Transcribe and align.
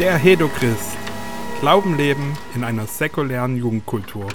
Der 0.00 0.16
Hedochrist. 0.18 0.98
Glauben 1.60 1.96
leben 1.96 2.36
in 2.56 2.64
einer 2.64 2.84
säkulären 2.84 3.56
Jugendkultur. 3.56 4.26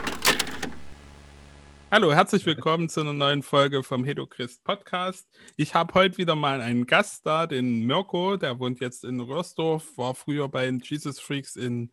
Hallo, 1.92 2.14
herzlich 2.14 2.46
willkommen 2.46 2.88
zu 2.88 3.02
einer 3.02 3.12
neuen 3.12 3.44
Folge 3.44 3.84
vom 3.84 4.06
Hedochrist 4.06 4.64
Podcast. 4.64 5.28
Ich 5.58 5.76
habe 5.76 5.94
heute 5.96 6.18
wieder 6.18 6.36
mal 6.36 6.62
einen 6.62 6.86
Gast 6.86 7.26
da, 7.26 7.45
den 7.45 7.86
Mirko, 7.86 8.38
der 8.38 8.58
wohnt 8.58 8.80
jetzt 8.80 9.04
in 9.04 9.20
Rösdorf, 9.20 9.98
war 9.98 10.16
früher 10.16 10.48
bei 10.48 10.66
den 10.66 10.80
Jesus 10.80 11.20
Freaks 11.20 11.58
in 11.58 11.91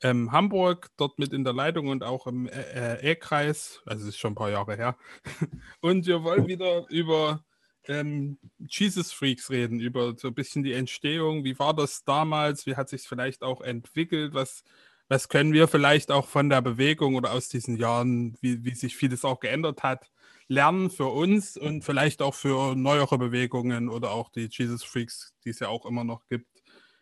ähm, 0.00 0.30
Hamburg, 0.30 0.90
dort 0.96 1.18
mit 1.18 1.32
in 1.32 1.42
der 1.42 1.52
Leitung 1.52 1.88
und 1.88 2.04
auch 2.04 2.28
im 2.28 2.46
äh, 2.46 2.60
äh, 3.00 3.10
E-Kreis, 3.10 3.82
also 3.86 4.06
ist 4.06 4.18
schon 4.18 4.32
ein 4.32 4.36
paar 4.36 4.50
Jahre 4.50 4.76
her. 4.76 4.96
Und 5.80 6.06
wir 6.06 6.22
wollen 6.22 6.46
wieder 6.46 6.86
über 6.90 7.42
ähm, 7.86 8.38
Jesus 8.58 9.12
Freaks 9.12 9.50
reden, 9.50 9.80
über 9.80 10.14
so 10.16 10.28
ein 10.28 10.34
bisschen 10.34 10.62
die 10.62 10.72
Entstehung. 10.72 11.44
Wie 11.44 11.58
war 11.58 11.74
das 11.74 12.04
damals? 12.04 12.66
Wie 12.66 12.76
hat 12.76 12.88
sich 12.88 13.02
vielleicht 13.02 13.42
auch 13.42 13.60
entwickelt? 13.60 14.34
Was, 14.34 14.64
was 15.08 15.28
können 15.28 15.52
wir 15.52 15.68
vielleicht 15.68 16.10
auch 16.10 16.26
von 16.26 16.48
der 16.48 16.62
Bewegung 16.62 17.14
oder 17.16 17.32
aus 17.32 17.48
diesen 17.48 17.76
Jahren, 17.76 18.36
wie, 18.40 18.64
wie 18.64 18.74
sich 18.74 18.96
vieles 18.96 19.24
auch 19.24 19.40
geändert 19.40 19.82
hat, 19.82 20.10
lernen 20.48 20.90
für 20.90 21.06
uns 21.06 21.56
und 21.56 21.84
vielleicht 21.84 22.22
auch 22.22 22.34
für 22.34 22.74
neuere 22.74 23.18
Bewegungen 23.18 23.88
oder 23.88 24.10
auch 24.10 24.30
die 24.30 24.48
Jesus 24.50 24.84
Freaks, 24.84 25.34
die 25.44 25.50
es 25.50 25.60
ja 25.60 25.68
auch 25.68 25.86
immer 25.86 26.04
noch 26.04 26.26
gibt. 26.26 26.48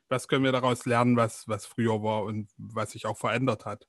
Was 0.08 0.28
können 0.28 0.44
wir 0.44 0.52
daraus 0.52 0.84
lernen, 0.84 1.16
was, 1.16 1.48
was 1.48 1.64
früher 1.64 2.02
war 2.02 2.24
und 2.24 2.50
was 2.58 2.92
sich 2.92 3.06
auch 3.06 3.16
verändert 3.16 3.64
hat? 3.64 3.88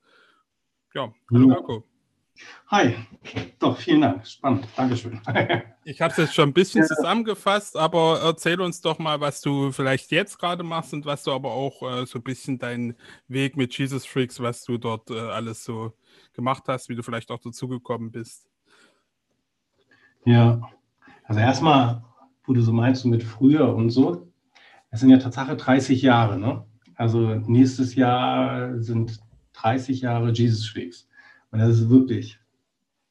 Ja, 0.94 1.14
hallo 1.32 1.48
Marco. 1.48 1.93
Hi, 2.68 2.96
doch, 3.60 3.78
vielen 3.78 4.02
Dank. 4.02 4.26
Spannend. 4.26 4.68
Dankeschön. 4.76 5.22
ich 5.84 6.02
habe 6.02 6.12
es 6.12 6.18
jetzt 6.18 6.34
schon 6.34 6.50
ein 6.50 6.54
bisschen 6.54 6.86
zusammengefasst, 6.86 7.78
aber 7.78 8.22
erzähl 8.24 8.60
uns 8.62 8.82
doch 8.82 8.98
mal, 8.98 9.20
was 9.20 9.42
du 9.42 9.72
vielleicht 9.72 10.12
jetzt 10.12 10.40
gerade 10.40 10.64
machst 10.64 10.94
und 10.94 11.06
was 11.06 11.24
du 11.24 11.32
aber 11.32 11.52
auch 11.52 11.84
äh, 11.84 12.06
so 12.06 12.20
ein 12.20 12.24
bisschen 12.24 12.58
deinen 12.58 12.96
Weg 13.28 13.56
mit 13.56 13.78
Jesus 13.78 14.06
Freaks, 14.06 14.40
was 14.40 14.64
du 14.64 14.78
dort 14.78 15.12
äh, 15.12 15.20
alles 15.20 15.64
so 15.64 15.94
gemacht 16.34 16.64
hast, 16.68 16.90
wie 16.90 16.96
du 16.96 17.04
vielleicht 17.04 17.30
auch 17.30 17.40
dazugekommen 17.40 18.12
bist. 18.12 18.50
Ja, 20.26 20.62
also 21.26 21.40
erstmal, 21.40 22.04
wo 22.46 22.54
du 22.54 22.62
so 22.62 22.74
meinst, 22.74 23.06
mit 23.06 23.24
früher 23.24 23.76
und 23.76 23.92
so, 23.92 24.32
es 24.90 25.00
sind 25.00 25.10
ja 25.10 25.18
Tatsache 25.18 25.56
30 25.56 26.02
Jahre, 26.02 26.40
ne? 26.40 26.66
Also 26.96 27.36
nächstes 27.36 27.96
Jahr 27.96 28.80
sind 28.80 29.20
30 29.54 30.02
Jahre 30.02 30.32
Jesus 30.32 30.68
Freaks. 30.68 31.08
Und 31.54 31.60
das 31.60 31.80
ist 31.80 31.90
wirklich 31.90 32.40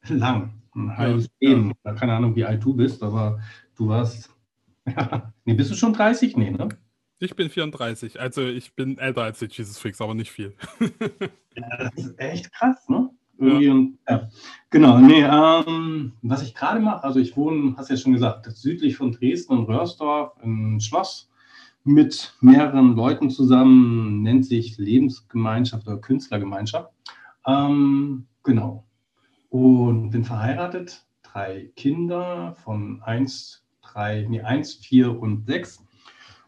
lang. 0.08 0.52
Ein 0.74 0.96
halbes 0.96 1.30
ja, 1.38 1.50
Leben. 1.50 1.72
Ja. 1.84 1.94
Keine 1.94 2.14
Ahnung, 2.14 2.34
wie 2.34 2.44
alt 2.44 2.64
du 2.64 2.74
bist, 2.74 3.02
aber 3.02 3.40
du 3.76 3.88
warst. 3.88 4.28
Ja. 4.84 5.32
Nee, 5.44 5.54
bist 5.54 5.70
du 5.70 5.76
schon 5.76 5.92
30? 5.92 6.36
Nee, 6.36 6.50
ne? 6.50 6.68
Ich 7.20 7.36
bin 7.36 7.48
34. 7.48 8.20
Also 8.20 8.42
ich 8.42 8.74
bin 8.74 8.98
älter 8.98 9.22
als 9.22 9.38
die 9.38 9.46
Jesus 9.46 9.78
Freaks, 9.78 10.00
aber 10.00 10.12
nicht 10.12 10.32
viel. 10.32 10.56
ja, 11.56 11.76
das 11.78 11.92
ist 11.94 12.18
echt 12.18 12.52
krass, 12.52 12.88
ne? 12.88 13.10
Irgendwie 13.38 13.66
ja. 13.66 13.72
Und, 13.72 13.98
ja. 14.08 14.28
Genau, 14.70 14.98
nee, 14.98 15.22
ähm, 15.22 16.14
was 16.22 16.42
ich 16.42 16.52
gerade 16.52 16.80
mache, 16.80 17.04
also 17.04 17.20
ich 17.20 17.36
wohne, 17.36 17.76
hast 17.76 17.90
ja 17.90 17.96
schon 17.96 18.12
gesagt, 18.12 18.50
südlich 18.50 18.96
von 18.96 19.12
Dresden 19.12 19.52
und 19.52 19.68
Röhrsdorf 19.68 20.32
im 20.42 20.80
Schloss 20.80 21.30
mit 21.84 22.34
mehreren 22.40 22.96
Leuten 22.96 23.30
zusammen, 23.30 24.22
nennt 24.22 24.46
sich 24.46 24.78
Lebensgemeinschaft 24.78 25.86
oder 25.86 25.98
Künstlergemeinschaft. 25.98 26.90
Ähm, 27.46 28.26
Genau. 28.42 28.86
Und 29.48 30.10
bin 30.10 30.24
verheiratet, 30.24 31.06
drei 31.22 31.70
Kinder 31.76 32.54
von 32.56 33.02
eins, 33.02 33.64
drei, 33.82 34.26
nee, 34.28 34.40
eins, 34.40 34.74
vier 34.74 35.20
und 35.20 35.46
sechs. 35.46 35.84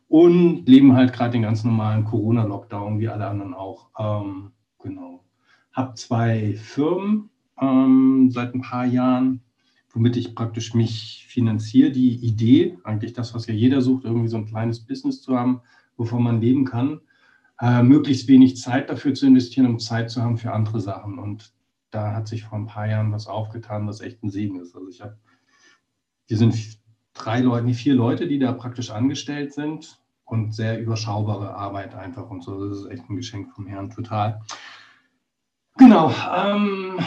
Und 0.09 0.67
leben 0.67 0.95
halt 0.95 1.13
gerade 1.13 1.33
den 1.33 1.43
ganz 1.43 1.65
normalen 1.65 2.05
Corona-Lockdown, 2.05 2.99
wie 3.01 3.09
alle 3.09 3.27
anderen 3.27 3.55
auch. 3.55 3.91
Ähm, 3.99 4.53
genau. 4.79 5.25
Hab 5.73 5.99
zwei 5.99 6.55
Firmen 6.55 7.31
ähm, 7.61 8.31
seit 8.31 8.55
ein 8.55 8.61
paar 8.61 8.85
Jahren, 8.85 9.43
womit 9.93 10.17
ich 10.17 10.35
praktisch 10.35 10.75
mich 10.75 11.27
finanziere. 11.29 11.91
Die 11.91 12.17
Idee, 12.17 12.79
eigentlich 12.85 13.13
das, 13.13 13.35
was 13.35 13.47
ja 13.47 13.55
jeder 13.55 13.81
sucht, 13.81 14.05
irgendwie 14.05 14.29
so 14.29 14.37
ein 14.37 14.47
kleines 14.47 14.81
Business 14.81 15.23
zu 15.23 15.37
haben, 15.37 15.61
wovon 15.97 16.23
man 16.23 16.41
leben 16.41 16.65
kann. 16.65 17.01
Äh, 17.61 17.83
möglichst 17.83 18.29
wenig 18.29 18.57
Zeit 18.57 18.91
dafür 18.91 19.15
zu 19.15 19.27
investieren, 19.27 19.67
um 19.67 19.79
Zeit 19.79 20.11
zu 20.11 20.23
haben 20.23 20.37
für 20.37 20.53
andere 20.53 20.81
Sachen. 20.81 21.19
Und 21.19 21.54
da 21.95 22.13
hat 22.13 22.29
sich 22.29 22.45
vor 22.45 22.59
ein 22.59 22.67
paar 22.67 22.87
Jahren 22.87 23.13
was 23.13 23.27
aufgetan, 23.27 23.87
was 23.87 24.01
echt 24.01 24.23
ein 24.23 24.31
Segen 24.31 24.61
ist. 24.61 24.75
Also 24.75 24.89
ich 24.89 25.01
habe, 25.01 25.17
wir 26.27 26.37
sind 26.37 26.79
drei 27.13 27.41
Leute, 27.41 27.67
nee, 27.67 27.75
vier 27.75 27.95
Leute, 27.95 28.27
die 28.27 28.39
da 28.39 28.53
praktisch 28.53 28.91
angestellt 28.91 29.53
sind 29.53 30.01
und 30.25 30.55
sehr 30.55 30.81
überschaubare 30.81 31.55
Arbeit 31.55 31.95
einfach 31.95 32.29
und 32.31 32.43
so. 32.43 32.69
Das 32.69 32.79
ist 32.79 32.87
echt 32.87 33.09
ein 33.09 33.17
Geschenk 33.17 33.53
vom 33.53 33.67
Herrn, 33.67 33.91
total. 33.91 34.43
Genau. 35.77 36.13
Ähm, 36.37 36.99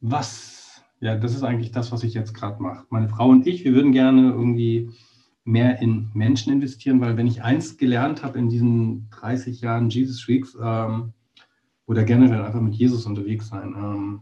was, 0.00 0.82
ja, 1.00 1.16
das 1.16 1.34
ist 1.34 1.42
eigentlich 1.42 1.72
das, 1.72 1.92
was 1.92 2.02
ich 2.02 2.14
jetzt 2.14 2.34
gerade 2.34 2.62
mache. 2.62 2.86
Meine 2.90 3.08
Frau 3.08 3.28
und 3.28 3.46
ich, 3.46 3.64
wir 3.64 3.72
würden 3.72 3.92
gerne 3.92 4.30
irgendwie 4.30 4.90
mehr 5.44 5.80
in 5.80 6.10
Menschen 6.12 6.52
investieren, 6.52 7.00
weil 7.00 7.16
wenn 7.16 7.26
ich 7.26 7.42
eins 7.42 7.78
gelernt 7.78 8.22
habe 8.22 8.38
in 8.38 8.50
diesen 8.50 9.08
30 9.10 9.62
Jahren 9.62 9.88
Jesus 9.88 10.28
Weeks, 10.28 10.56
ähm, 10.62 11.14
oder 11.88 12.04
generell 12.04 12.42
einfach 12.42 12.60
mit 12.60 12.74
Jesus 12.74 13.06
unterwegs 13.06 13.48
sein. 13.48 13.74
Ähm, 13.76 14.20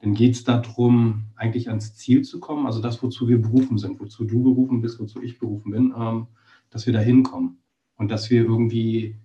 dann 0.00 0.12
geht 0.12 0.34
es 0.34 0.44
darum, 0.44 1.28
eigentlich 1.36 1.68
ans 1.68 1.94
Ziel 1.94 2.22
zu 2.22 2.40
kommen, 2.40 2.66
also 2.66 2.82
das, 2.82 3.02
wozu 3.02 3.28
wir 3.28 3.40
berufen 3.40 3.78
sind, 3.78 3.98
wozu 4.00 4.24
du 4.24 4.42
berufen 4.42 4.82
bist, 4.82 5.00
wozu 5.00 5.22
ich 5.22 5.38
berufen 5.38 5.70
bin, 5.70 5.94
ähm, 5.96 6.26
dass 6.68 6.84
wir 6.84 6.92
da 6.92 6.98
hinkommen 6.98 7.58
und 7.96 8.10
dass 8.10 8.28
wir 8.28 8.42
irgendwie 8.42 9.16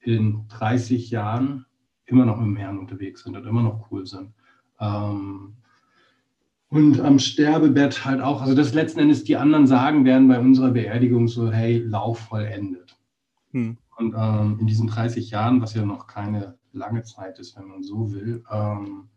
in 0.00 0.46
30 0.48 1.10
Jahren 1.10 1.64
immer 2.06 2.26
noch 2.26 2.38
mit 2.38 2.46
dem 2.46 2.56
Herrn 2.56 2.78
unterwegs 2.78 3.22
sind 3.22 3.36
und 3.36 3.46
immer 3.46 3.62
noch 3.62 3.90
cool 3.90 4.04
sind. 4.04 4.32
Ähm, 4.80 5.54
und 6.70 7.00
am 7.00 7.18
Sterbebett 7.18 8.04
halt 8.04 8.20
auch, 8.20 8.42
also 8.42 8.54
das 8.54 8.74
letzten 8.74 8.98
Endes 8.98 9.24
die 9.24 9.36
anderen 9.36 9.66
sagen 9.66 10.04
werden 10.04 10.28
bei 10.28 10.40
unserer 10.40 10.72
Beerdigung 10.72 11.28
so, 11.28 11.50
hey, 11.52 11.78
Lauf 11.78 12.18
vollendet. 12.18 12.98
Hm. 13.52 13.78
Und 13.96 14.14
ähm, 14.16 14.58
in 14.60 14.66
diesen 14.66 14.88
30 14.88 15.30
Jahren, 15.30 15.62
was 15.62 15.74
ja 15.74 15.84
noch 15.84 16.06
keine 16.06 16.57
lange 16.72 17.02
Zeit 17.02 17.38
ist, 17.38 17.56
wenn 17.56 17.68
man 17.68 17.82
so 17.82 18.12
will, 18.12 18.44
ähm, 18.50 19.08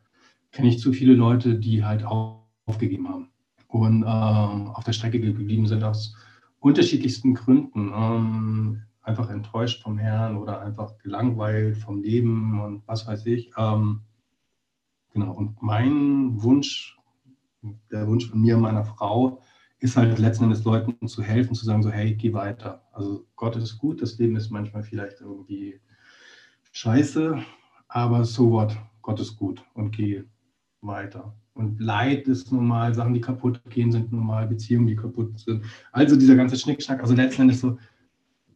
kenne 0.52 0.70
ich 0.70 0.80
zu 0.80 0.94
viele 0.94 1.14
Leute, 1.14 1.60
die 1.60 1.84
halt 1.84 2.04
aufgegeben 2.04 3.10
haben 3.10 3.30
und 3.68 4.04
ähm, 4.04 4.68
auf 4.68 4.84
der 4.84 4.94
Strecke 4.94 5.20
geblieben 5.20 5.68
sind 5.68 5.84
aus 5.84 6.16
unterschiedlichsten 6.60 7.34
Gründen. 7.34 7.92
Ähm, 7.94 8.82
einfach 9.02 9.30
enttäuscht 9.30 9.82
vom 9.82 9.98
Herrn 9.98 10.38
oder 10.38 10.62
einfach 10.62 10.98
gelangweilt 11.00 11.78
vom 11.78 12.02
Leben 12.02 12.62
und 12.62 12.84
was 12.88 13.08
weiß 13.08 13.26
ich. 13.26 13.52
Ähm, 13.58 14.02
genau, 15.12 15.34
und 15.34 15.62
mein 15.62 16.42
Wunsch, 16.42 16.98
der 17.92 18.08
Wunsch 18.08 18.30
von 18.30 18.42
mir 18.42 18.56
und 18.56 18.62
meiner 18.62 18.86
Frau, 18.86 19.42
ist 19.80 19.98
halt 19.98 20.20
letzten 20.20 20.44
Endes 20.44 20.64
Leuten 20.64 21.08
zu 21.08 21.24
helfen, 21.24 21.56
zu 21.56 21.66
sagen, 21.66 21.82
so, 21.82 21.90
hey, 21.90 22.14
geh 22.14 22.34
weiter. 22.34 22.86
Also 22.92 23.26
Gott 23.36 23.56
ist 23.56 23.80
gut, 23.80 24.02
das 24.02 24.20
Leben 24.20 24.36
ist 24.36 24.52
manchmal 24.52 24.84
vielleicht 24.84 25.22
irgendwie 25.22 25.82
scheiße, 26.72 27.44
aber 27.88 28.26
so 28.26 28.52
what, 28.52 28.78
Gott 29.02 29.20
ist 29.20 29.38
gut 29.38 29.64
und 29.74 29.92
geh 29.92 30.24
weiter. 30.82 31.36
Und 31.54 31.82
Leid 31.82 32.28
ist 32.28 32.52
normal, 32.52 32.96
Sachen, 32.96 33.14
die 33.14 33.22
kaputt 33.22 33.62
gehen, 33.70 33.92
sind 33.92 34.12
normal, 34.12 34.48
Beziehungen, 34.48 34.88
die 34.88 34.96
kaputt 34.96 35.40
sind. 35.40 35.64
Also 35.92 36.16
dieser 36.16 36.36
ganze 36.36 36.58
Schnickschnack, 36.58 37.02
also 37.02 37.14
letzten 37.14 37.44
Endes 37.44 37.60
so, 37.60 37.78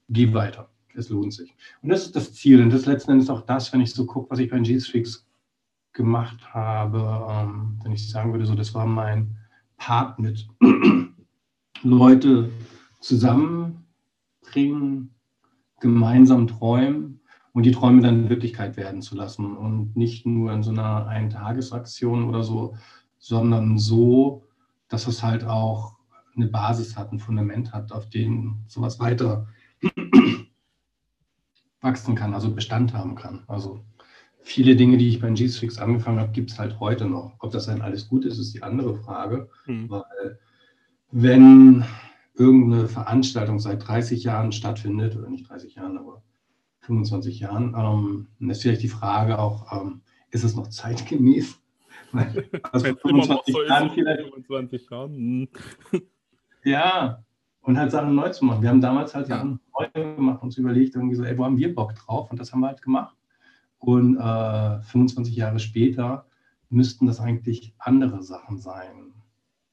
geh 0.09 0.34
weiter. 0.34 0.70
Es 0.94 1.09
lohnt 1.09 1.34
sich. 1.34 1.53
Und 1.81 1.90
das 1.90 2.06
ist 2.06 2.16
das 2.16 2.34
Ziel. 2.34 2.62
Und 2.62 2.70
das 2.70 2.81
ist 2.81 2.86
letzten 2.86 3.12
Endes 3.12 3.30
auch 3.30 3.42
das, 3.42 3.74
wenn 3.74 3.81
ich 3.81 3.94
so 3.94 4.06
gucke, 4.06 4.32
was 4.32 4.40
ich 4.40 4.50
bei 4.50 4.58
Jesus 4.58 4.90
Freaks 4.90 5.28
gemacht 5.92 6.53
habe, 6.53 7.28
ähm, 7.30 7.78
wenn 7.84 7.92
ich 7.92 8.09
sagen 8.09 8.32
würde, 8.32 8.46
so, 8.46 8.56
das 8.56 8.74
war 8.74 8.86
mein 8.86 9.36
Part 9.78 10.20
mit 10.20 10.47
Leute 11.84 12.50
zusammenbringen, 13.02 15.09
gemeinsam 15.82 16.47
träumen 16.47 17.15
und 17.55 17.63
die 17.63 17.72
Träume 17.72 18.02
dann 18.02 18.29
Wirklichkeit 18.29 18.75
werden 18.75 19.02
zu 19.02 19.16
lassen 19.16 19.55
und 19.55 19.96
nicht 19.96 20.25
nur 20.25 20.52
in 20.52 20.61
so 20.61 20.72
einer 20.72 21.07
Eintagesaktion 21.07 22.28
oder 22.28 22.43
so, 22.43 22.75
sondern 23.17 23.79
so, 23.79 24.43
dass 24.90 25.07
es 25.07 25.23
halt 25.23 25.46
auch 25.46 25.96
eine 26.35 26.47
Basis 26.47 26.97
hat, 26.97 27.13
ein 27.13 27.19
Fundament 27.19 27.72
hat, 27.72 27.93
auf 27.93 28.09
dem 28.09 28.57
sowas 28.67 28.99
weiter 28.99 29.47
wachsen 31.79 32.16
kann, 32.16 32.34
also 32.34 32.53
Bestand 32.53 32.93
haben 32.93 33.16
kann. 33.16 33.46
Also 33.47 33.85
viele 34.41 34.75
Dinge, 34.75 34.97
die 34.97 35.08
ich 35.08 35.22
bei 35.22 35.34
Fix 35.34 35.78
angefangen 35.78 36.19
habe, 36.19 36.34
gibt 36.34 36.51
es 36.51 36.59
halt 36.59 36.81
heute 36.81 37.05
noch. 37.05 37.37
Ob 37.40 37.51
das 37.51 37.67
dann 37.67 37.81
alles 37.81 38.09
gut 38.09 38.25
ist, 38.25 38.37
ist 38.37 38.53
die 38.53 38.63
andere 38.63 38.96
Frage. 38.96 39.47
Mhm. 39.66 39.90
Weil 39.90 40.40
wenn 41.09 41.85
irgendeine 42.34 42.90
Veranstaltung 42.90 43.59
seit 43.59 43.87
30 43.87 44.25
Jahren 44.25 44.51
stattfindet, 44.51 45.16
oder 45.16 45.29
nicht 45.29 45.49
30 45.49 45.75
Jahren, 45.75 45.97
aber 45.97 46.22
25 46.85 47.40
Jahren. 47.40 47.76
Ähm, 47.76 48.49
ist 48.49 48.61
vielleicht 48.61 48.84
die 48.84 48.90
Frage 48.90 49.40
auch, 49.40 49.72
ähm, 49.72 50.02
ist 50.32 50.43
es 50.43 50.55
noch 50.55 50.67
zeitgemäß? 50.67 51.61
Also 52.72 52.96
25 52.96 53.53
so 53.53 53.64
Jahren 53.64 53.90
vielleicht. 53.90 54.22
25 54.22 54.90
Jahren. 54.90 55.14
Hm. 55.14 55.47
Ja, 56.64 57.26
und 57.61 57.78
halt 57.78 57.91
Sachen 57.91 58.16
neu 58.16 58.29
zu 58.29 58.46
machen. 58.46 58.61
Wir 58.61 58.70
haben 58.70 58.79
damals 58.79 59.14
halt 59.14 59.28
Sachen 59.28 59.59
neu 59.78 59.90
gemacht, 60.16 60.41
uns 60.41 60.58
überlegt, 60.58 60.96
irgendwie 60.96 61.16
so, 61.16 61.23
ey, 61.23 61.37
wo 61.37 61.43
haben 61.43 61.58
wir 61.58 61.76
Bock 61.76 61.93
drauf? 61.96 62.32
Und 62.32 62.40
das 62.40 62.53
haben 62.53 62.61
wir 62.61 62.67
halt 62.67 62.82
gemacht. 62.82 63.17
Und 63.79 64.17
äh, 64.17 64.82
25 64.82 65.35
Jahre 65.35 65.59
später 65.59 66.26
müssten 66.70 67.05
das 67.05 67.20
eigentlich 67.20 67.73
andere 67.79 68.23
Sachen 68.23 68.59
sein. 68.59 69.14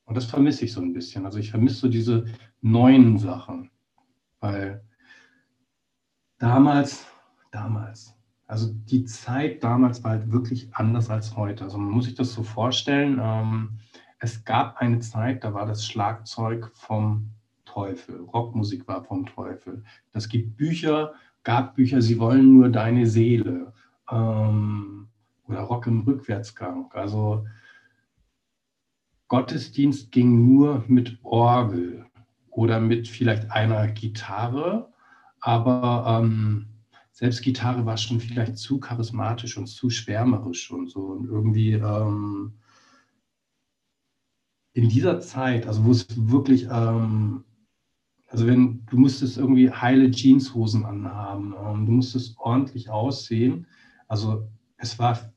Und 0.05 0.17
das 0.17 0.25
vermisse 0.25 0.65
ich 0.65 0.73
so 0.73 0.81
ein 0.81 0.93
bisschen. 0.93 1.27
Also 1.27 1.39
ich 1.39 1.51
vermisse 1.51 1.77
so 1.77 1.89
diese 1.89 2.25
neuen 2.61 3.19
Sachen. 3.19 3.71
Weil 4.41 4.85
damals, 6.43 7.07
damals, 7.53 8.17
also 8.49 8.73
die 8.73 9.05
Zeit 9.05 9.63
damals 9.63 10.03
war 10.03 10.11
halt 10.11 10.33
wirklich 10.33 10.75
anders 10.75 11.09
als 11.09 11.37
heute. 11.37 11.65
Also 11.65 11.79
man 11.79 11.93
muss 11.93 12.07
sich 12.07 12.15
das 12.15 12.33
so 12.33 12.43
vorstellen. 12.43 13.21
Ähm, 13.23 13.79
es 14.19 14.45
gab 14.45 14.77
eine 14.79 14.99
Zeit, 14.99 15.45
da 15.45 15.55
war 15.55 15.67
das 15.67 15.87
Schlagzeug 15.87 16.73
vom 16.75 17.31
Teufel. 17.65 18.21
Rockmusik 18.21 18.89
war 18.89 19.05
vom 19.05 19.25
Teufel. 19.25 19.85
Das 20.11 20.29
gibt 20.29 20.57
Bücher, 20.57 21.13
gab 21.45 21.77
Bücher, 21.77 22.03
sie 22.03 22.19
wollen 22.19 22.55
nur 22.55 22.69
deine 22.71 23.07
Seele. 23.07 23.73
Ähm, 24.11 25.09
oder 25.47 25.61
Rock 25.61 25.87
im 25.87 26.01
Rückwärtsgang. 26.01 26.91
Also 26.93 27.47
Gottesdienst 29.29 30.11
ging 30.11 30.57
nur 30.57 30.85
mit 30.89 31.19
Orgel 31.23 32.05
oder 32.51 32.81
mit 32.81 33.07
vielleicht 33.07 33.51
einer 33.53 33.87
Gitarre, 33.89 34.92
aber 35.43 36.21
ähm, 36.23 36.69
selbst 37.11 37.43
Gitarre 37.43 37.85
war 37.85 37.97
schon 37.97 38.21
vielleicht 38.21 38.57
zu 38.57 38.79
charismatisch 38.81 39.59
und 39.59 39.67
zu 39.67 39.91
schwärmerisch 39.91 40.71
und 40.71 40.89
so. 40.89 41.01
Und 41.01 41.27
irgendwie 41.29 41.73
ähm, 41.73 42.55
in 44.73 44.89
dieser 44.89 45.21
Zeit, 45.21 45.67
also 45.67 45.85
wo 45.85 45.91
es 45.91 46.07
wirklich, 46.17 46.69
ähm, 46.71 47.45
also 48.29 48.47
wenn 48.47 48.87
du 48.87 48.97
musstest 48.97 49.37
irgendwie 49.37 49.71
heile 49.71 50.11
Jeanshosen 50.11 50.85
anhaben, 50.85 51.55
ähm, 51.63 51.87
du 51.87 51.93
musstest 51.93 52.39
ordentlich 52.39 52.89
aussehen. 52.89 53.67
Also 54.07 54.49
es 54.77 54.99
war 54.99 55.33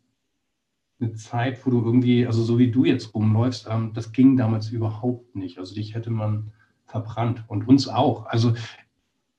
eine 1.00 1.14
Zeit, 1.14 1.66
wo 1.66 1.72
du 1.72 1.84
irgendwie, 1.84 2.28
also 2.28 2.44
so 2.44 2.60
wie 2.60 2.72
du 2.72 2.86
jetzt 2.86 3.14
rumläufst, 3.16 3.68
ähm, 3.70 3.92
das 3.94 4.12
ging 4.12 4.38
damals 4.38 4.70
überhaupt 4.70 5.36
nicht. 5.36 5.58
Also 5.58 5.74
dich 5.74 5.96
hätte 5.96 6.12
man 6.12 6.54
verbrannt 6.86 7.44
und 7.48 7.68
uns 7.68 7.88
auch. 7.88 8.28
Also 8.28 8.54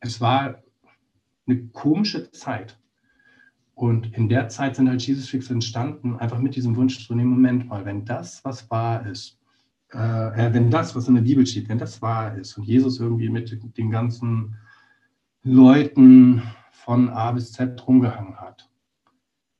es 0.06 0.20
war 0.20 0.62
eine 1.46 1.68
komische 1.68 2.30
Zeit. 2.30 2.78
Und 3.74 4.14
in 4.16 4.28
der 4.28 4.48
Zeit 4.48 4.76
sind 4.76 4.88
halt 4.88 5.02
Jesus 5.02 5.28
Freaks 5.28 5.50
entstanden, 5.50 6.16
einfach 6.16 6.38
mit 6.38 6.56
diesem 6.56 6.76
Wunsch 6.76 7.06
zu 7.06 7.14
dem 7.14 7.28
Moment 7.28 7.68
mal, 7.68 7.84
wenn 7.84 8.04
das, 8.04 8.42
was 8.44 8.70
wahr 8.70 9.06
ist, 9.06 9.38
äh, 9.90 9.98
wenn 9.98 10.70
das, 10.70 10.96
was 10.96 11.08
in 11.08 11.14
der 11.14 11.22
Bibel 11.22 11.46
steht, 11.46 11.68
wenn 11.68 11.78
das 11.78 12.00
wahr 12.00 12.36
ist 12.36 12.56
und 12.56 12.64
Jesus 12.64 13.00
irgendwie 13.00 13.28
mit 13.28 13.76
den 13.76 13.90
ganzen 13.90 14.56
Leuten 15.42 16.42
von 16.70 17.10
A 17.10 17.32
bis 17.32 17.52
Z 17.52 17.86
rumgehangen 17.86 18.36
hat 18.36 18.70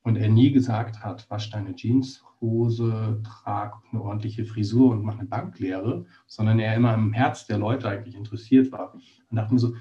und 0.02 0.16
er 0.16 0.28
nie 0.28 0.50
gesagt 0.50 1.02
hat, 1.04 1.28
wasch 1.30 1.50
deine 1.50 1.74
Jeanshose, 1.74 3.20
trag 3.22 3.74
eine 3.90 4.00
ordentliche 4.02 4.44
Frisur 4.44 4.92
und 4.92 5.04
mach 5.04 5.18
eine 5.18 5.28
Banklehre, 5.28 6.06
sondern 6.26 6.58
er 6.58 6.74
immer 6.74 6.94
im 6.94 7.12
Herz 7.12 7.46
der 7.46 7.58
Leute 7.58 7.88
eigentlich 7.88 8.14
interessiert 8.14 8.72
war. 8.72 8.94
Und 8.94 9.02
dachte 9.30 9.52
mir 9.52 9.60
so, 9.60 9.74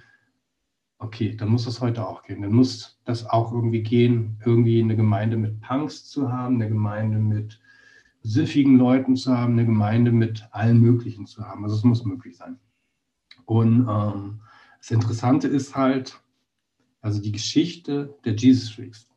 okay, 1.06 1.36
dann 1.36 1.50
muss 1.50 1.66
das 1.66 1.82
heute 1.82 2.08
auch 2.08 2.24
gehen. 2.24 2.42
Dann 2.42 2.54
muss 2.54 3.00
das 3.06 3.26
auch 3.26 3.54
irgendwie 3.54 3.84
gehen, 3.84 4.38
irgendwie 4.46 4.82
eine 4.82 4.96
Gemeinde 4.96 5.38
mit 5.38 5.62
Punks 5.62 6.06
zu 6.06 6.32
haben, 6.32 6.56
eine 6.56 6.68
Gemeinde 6.68 7.18
mit 7.18 7.60
süffigen 8.24 8.78
Leuten 8.78 9.16
zu 9.16 9.38
haben, 9.38 9.54
eine 9.54 9.66
Gemeinde 9.66 10.12
mit 10.12 10.48
allen 10.52 10.80
möglichen 10.80 11.28
zu 11.28 11.46
haben. 11.46 11.64
Also 11.64 11.76
es 11.76 11.84
muss 11.84 12.06
möglich 12.06 12.38
sein. 12.38 12.60
Und 13.46 13.88
ähm, 13.88 14.42
das 14.80 14.92
Interessante 14.92 15.48
ist 15.48 15.76
halt, 15.76 16.20
also 17.02 17.22
die 17.22 17.32
Geschichte 17.32 18.18
der 18.26 18.36
Jesus 18.36 18.72
Freaks. 18.72 19.08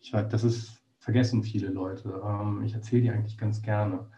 Ich 0.00 0.12
weiß, 0.12 0.28
das 0.30 0.42
ist 0.42 0.80
vergessen 0.98 1.42
viele 1.42 1.68
Leute. 1.68 2.22
Ähm, 2.24 2.62
ich 2.64 2.72
erzähle 2.72 3.02
die 3.02 3.10
eigentlich 3.10 3.36
ganz 3.36 3.60
gerne. 3.60 4.08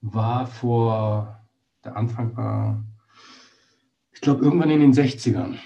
War 0.00 0.46
vor, 0.46 1.46
der 1.84 1.96
Anfang 1.96 2.34
war, 2.36 2.82
ich 4.12 4.22
glaube, 4.22 4.42
irgendwann 4.42 4.70
in 4.70 4.80
den 4.80 4.94
60ern. 4.94 5.56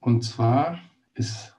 Und 0.00 0.22
zwar 0.22 0.78
ist, 1.14 1.54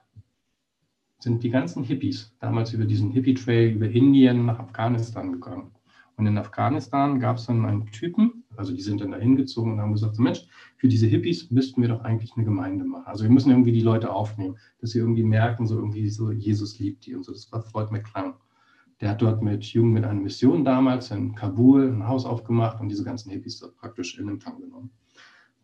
sind 1.20 1.42
die 1.42 1.50
ganzen 1.50 1.84
Hippies 1.84 2.34
damals 2.40 2.72
über 2.72 2.84
diesen 2.84 3.10
Hippie-Trail 3.12 3.74
über 3.74 3.88
Indien 3.88 4.46
nach 4.46 4.58
Afghanistan 4.58 5.32
gegangen. 5.32 5.70
Und 6.16 6.26
in 6.26 6.36
Afghanistan 6.36 7.20
gab 7.20 7.38
es 7.38 7.46
dann 7.46 7.64
einen 7.64 7.86
Typen, 7.86 8.44
also 8.56 8.74
die 8.74 8.82
sind 8.82 9.00
dann 9.00 9.12
da 9.12 9.18
hingezogen 9.18 9.72
und 9.72 9.80
haben 9.80 9.92
gesagt, 9.92 10.16
so 10.16 10.22
Mensch, 10.22 10.46
für 10.76 10.88
diese 10.88 11.06
Hippies 11.06 11.50
müssten 11.50 11.80
wir 11.80 11.88
doch 11.88 12.02
eigentlich 12.02 12.32
eine 12.36 12.44
Gemeinde 12.44 12.84
machen. 12.84 13.06
Also 13.06 13.24
wir 13.24 13.30
müssen 13.30 13.50
irgendwie 13.50 13.72
die 13.72 13.80
Leute 13.80 14.12
aufnehmen, 14.12 14.56
dass 14.80 14.90
sie 14.90 14.98
irgendwie 14.98 15.22
merken, 15.22 15.66
so 15.66 15.76
irgendwie 15.76 16.08
so, 16.10 16.30
Jesus 16.30 16.78
liebt 16.78 17.06
die 17.06 17.14
und 17.14 17.24
so. 17.24 17.32
Das 17.32 17.50
war 17.50 17.62
Freud 17.62 17.90
McClung. 17.90 18.34
Der 19.00 19.10
hat 19.10 19.22
dort 19.22 19.42
mit 19.42 19.64
Jungen 19.64 19.92
mit 19.92 20.04
einer 20.04 20.20
Mission 20.20 20.64
damals 20.64 21.10
in 21.10 21.34
Kabul 21.34 21.88
ein 21.88 22.06
Haus 22.06 22.24
aufgemacht 22.24 22.80
und 22.80 22.88
diese 22.88 23.04
ganzen 23.04 23.30
Hippies 23.30 23.60
praktisch 23.80 24.18
in 24.18 24.28
Empfang 24.28 24.60
genommen. 24.60 24.90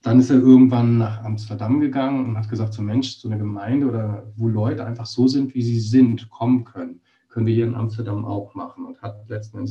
Dann 0.02 0.20
ist 0.20 0.30
er 0.30 0.36
irgendwann 0.36 0.98
nach 0.98 1.24
Amsterdam 1.24 1.80
gegangen 1.80 2.26
und 2.26 2.38
hat 2.38 2.48
gesagt, 2.48 2.72
so 2.72 2.82
Mensch, 2.82 3.16
so 3.16 3.28
eine 3.28 3.38
Gemeinde 3.38 3.88
oder 3.88 4.32
wo 4.36 4.48
Leute 4.48 4.84
einfach 4.84 5.06
so 5.06 5.26
sind, 5.26 5.54
wie 5.54 5.62
sie 5.62 5.80
sind, 5.80 6.30
kommen 6.30 6.64
können, 6.64 7.00
können 7.28 7.46
wir 7.46 7.54
hier 7.54 7.66
in 7.66 7.74
Amsterdam 7.74 8.24
auch 8.24 8.54
machen 8.54 8.84
und 8.84 9.02
hat 9.02 9.28
letzten 9.28 9.66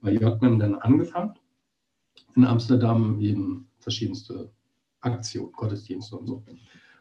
bei 0.00 0.12
Jörgmann 0.12 0.58
dann 0.58 0.76
angefangen. 0.76 1.34
In 2.34 2.44
Amsterdam 2.44 3.20
eben 3.20 3.68
verschiedenste 3.78 4.50
Aktionen, 5.00 5.52
Gottesdienste 5.52 6.16
und 6.16 6.26
so. 6.26 6.42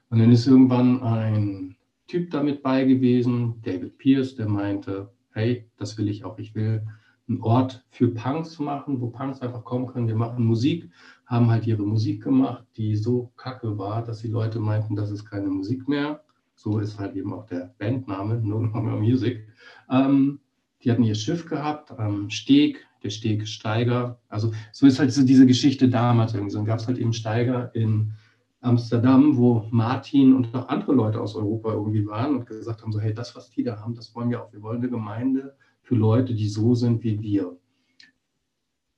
Und 0.10 0.20
dann 0.20 0.32
ist 0.32 0.48
irgendwann 0.48 1.02
ein 1.04 1.76
Typ 2.08 2.32
damit 2.32 2.64
bei 2.64 2.86
gewesen, 2.86 3.62
David 3.62 3.98
Pierce, 3.98 4.36
der 4.36 4.48
meinte, 4.48 5.12
hey, 5.32 5.70
das 5.78 5.98
will 5.98 6.08
ich 6.08 6.24
auch, 6.24 6.38
ich 6.40 6.56
will 6.56 6.86
einen 7.28 7.42
Ort 7.42 7.86
für 7.90 8.08
Punks 8.10 8.58
machen, 8.60 9.02
wo 9.02 9.10
Punks 9.10 9.42
einfach 9.42 9.64
kommen 9.64 9.88
können. 9.88 10.08
Wir 10.08 10.16
machen 10.16 10.46
Musik, 10.46 10.90
haben 11.26 11.50
halt 11.50 11.68
ihre 11.68 11.84
Musik 11.84 12.24
gemacht, 12.24 12.66
die 12.78 12.96
so 12.96 13.32
kacke 13.36 13.78
war, 13.78 14.04
dass 14.04 14.20
die 14.22 14.30
Leute 14.30 14.60
meinten, 14.60 14.96
das 14.96 15.12
ist 15.12 15.26
keine 15.26 15.48
Musik 15.48 15.88
mehr. 15.88 16.24
So 16.56 16.80
ist 16.80 16.98
halt 16.98 17.16
eben 17.16 17.34
auch 17.34 17.46
der 17.46 17.74
Bandname, 17.78 18.42
No 18.44 18.60
Longer 18.60 18.96
Music. 18.96 19.48
Ähm, 19.90 20.40
die 20.84 20.92
hatten 20.92 21.04
ihr 21.04 21.16
Schiff 21.16 21.46
gehabt 21.46 21.92
am 21.92 22.30
Steg, 22.30 22.86
der 23.04 23.10
Steg 23.10 23.48
Steiger. 23.48 24.20
Also 24.30 24.54
so 24.72 24.86
ist 24.88 25.00
halt 25.00 25.12
so 25.12 25.24
diese 25.24 25.46
Geschichte 25.46 25.90
damals 25.90 26.34
irgendwie. 26.34 26.56
Dann 26.56 26.66
gab 26.66 26.80
es 26.80 26.88
halt 26.88 26.98
eben 26.98 27.14
Steiger 27.14 27.74
in 27.76 28.14
Amsterdam, 28.62 29.38
wo 29.38 29.66
Martin 29.70 30.34
und 30.36 30.54
auch 30.56 30.70
andere 30.70 30.94
Leute 30.94 31.22
aus 31.22 31.36
Europa 31.36 31.74
irgendwie 31.74 32.06
waren 32.08 32.38
und 32.38 32.46
gesagt 32.46 32.82
haben, 32.82 32.92
so 32.92 33.00
hey, 33.00 33.14
das, 33.14 33.36
was 33.36 33.50
die 33.50 33.64
da 33.64 33.80
haben, 33.80 33.96
das 33.96 34.16
wollen 34.16 34.30
wir 34.30 34.42
auch. 34.42 34.52
Wir 34.52 34.62
wollen 34.62 34.80
eine 34.80 34.90
Gemeinde 34.90 35.56
für 35.88 35.96
Leute, 35.96 36.36
die 36.36 36.50
so 36.50 36.76
sind 36.76 37.02
wie 37.04 37.22
wir. 37.22 37.58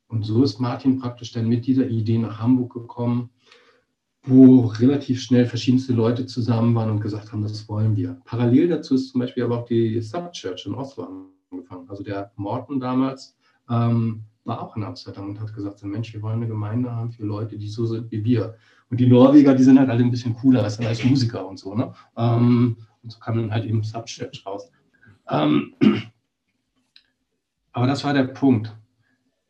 Und 0.08 0.24
so 0.24 0.42
ist 0.42 0.60
Martin 0.60 0.98
praktisch 0.98 1.32
dann 1.32 1.48
mit 1.48 1.68
dieser 1.68 1.88
Idee 1.88 2.18
nach 2.18 2.40
Hamburg 2.40 2.74
gekommen, 2.74 3.30
wo 4.24 4.62
relativ 4.62 5.22
schnell 5.22 5.46
verschiedenste 5.46 5.94
Leute 5.94 6.26
zusammen 6.26 6.74
waren 6.74 6.90
und 6.90 7.00
gesagt 7.00 7.32
haben, 7.32 7.44
das 7.44 7.70
wollen 7.70 7.96
wir. 7.96 8.20
Parallel 8.26 8.70
dazu 8.70 8.96
ist 8.96 9.12
zum 9.12 9.22
Beispiel 9.22 9.44
aber 9.44 9.60
auch 9.60 9.66
die 9.66 10.02
Subchurch 10.02 10.66
in 10.66 10.74
Oslo 10.74 11.28
angefangen. 11.52 11.88
Also 11.88 12.04
der 12.04 12.32
Morten 12.38 12.80
damals 12.80 13.38
ähm, 13.70 14.24
war 14.44 14.60
auch 14.64 14.76
in 14.76 14.84
Amsterdam 14.84 15.30
und 15.30 15.40
hat 15.40 15.54
gesagt, 15.54 15.84
Mensch, 15.84 16.12
wir 16.12 16.24
wollen 16.24 16.38
eine 16.38 16.48
Gemeinde 16.48 16.92
haben 16.92 17.12
für 17.12 17.24
Leute, 17.24 17.56
die 17.56 17.70
so 17.70 17.86
sind 17.86 18.12
wie 18.12 18.24
wir. 18.24 18.56
Und 18.90 19.00
die 19.00 19.06
Norweger, 19.08 19.54
die 19.54 19.64
sind 19.64 19.78
halt 19.78 19.92
alle 19.92 20.04
ein 20.04 20.10
bisschen 20.10 20.34
cooler 20.34 20.64
als, 20.64 20.80
als 20.80 21.04
Musiker 21.04 21.48
und 21.48 21.60
so. 21.60 21.76
Ne? 21.76 21.94
Ähm, 22.18 22.78
und 23.04 23.12
so 23.12 23.20
kam 23.20 23.38
dann 23.38 23.52
halt 23.52 23.66
eben 23.66 23.84
Subchurch 23.84 24.44
raus. 24.44 24.72
Ähm, 25.30 25.76
aber 27.72 27.88
das 27.88 28.04
war 28.04 28.14
der 28.14 28.24
Punkt. 28.24 28.76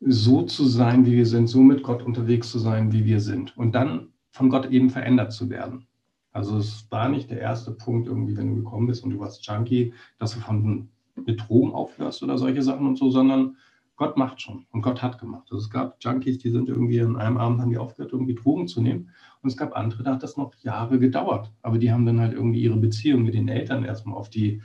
So 0.00 0.42
zu 0.42 0.64
sein, 0.64 1.04
wie 1.04 1.12
wir 1.12 1.26
sind, 1.26 1.48
so 1.48 1.60
mit 1.60 1.82
Gott 1.82 2.02
unterwegs 2.02 2.50
zu 2.50 2.58
sein, 2.58 2.92
wie 2.92 3.04
wir 3.04 3.20
sind. 3.20 3.56
Und 3.56 3.74
dann 3.74 4.08
von 4.30 4.48
Gott 4.48 4.70
eben 4.70 4.88
verändert 4.88 5.32
zu 5.32 5.50
werden. 5.50 5.86
Also 6.32 6.56
es 6.58 6.86
war 6.90 7.08
nicht 7.08 7.30
der 7.30 7.40
erste 7.40 7.72
Punkt, 7.72 8.08
irgendwie, 8.08 8.36
wenn 8.36 8.48
du 8.48 8.62
gekommen 8.62 8.86
bist 8.86 9.04
und 9.04 9.10
du 9.10 9.18
warst 9.18 9.44
Junkie, 9.46 9.92
dass 10.18 10.32
du 10.32 10.40
von 10.40 10.88
mit 11.16 11.48
Drogen 11.48 11.72
aufhörst 11.72 12.22
oder 12.22 12.38
solche 12.38 12.62
Sachen 12.62 12.86
und 12.86 12.96
so, 12.96 13.10
sondern 13.10 13.56
Gott 13.96 14.16
macht 14.16 14.40
schon 14.40 14.64
und 14.70 14.80
Gott 14.80 15.02
hat 15.02 15.18
gemacht. 15.18 15.48
Also 15.50 15.62
es 15.62 15.68
gab 15.68 15.96
Junkies, 16.00 16.38
die 16.38 16.50
sind 16.50 16.70
irgendwie 16.70 17.02
an 17.02 17.16
einem 17.16 17.36
Abend 17.36 17.60
haben 17.60 17.70
die 17.70 17.76
aufgehört, 17.76 18.12
irgendwie 18.12 18.34
Drogen 18.34 18.66
zu 18.66 18.80
nehmen. 18.80 19.10
Und 19.42 19.50
es 19.50 19.56
gab 19.58 19.76
andere, 19.76 20.02
da 20.02 20.14
hat 20.14 20.22
das 20.22 20.38
noch 20.38 20.54
Jahre 20.62 20.98
gedauert. 20.98 21.52
Aber 21.60 21.76
die 21.76 21.92
haben 21.92 22.06
dann 22.06 22.20
halt 22.20 22.32
irgendwie 22.32 22.62
ihre 22.62 22.78
Beziehung 22.78 23.24
mit 23.24 23.34
den 23.34 23.48
Eltern 23.48 23.84
erstmal 23.84 24.16
auf 24.16 24.30
die 24.30 24.62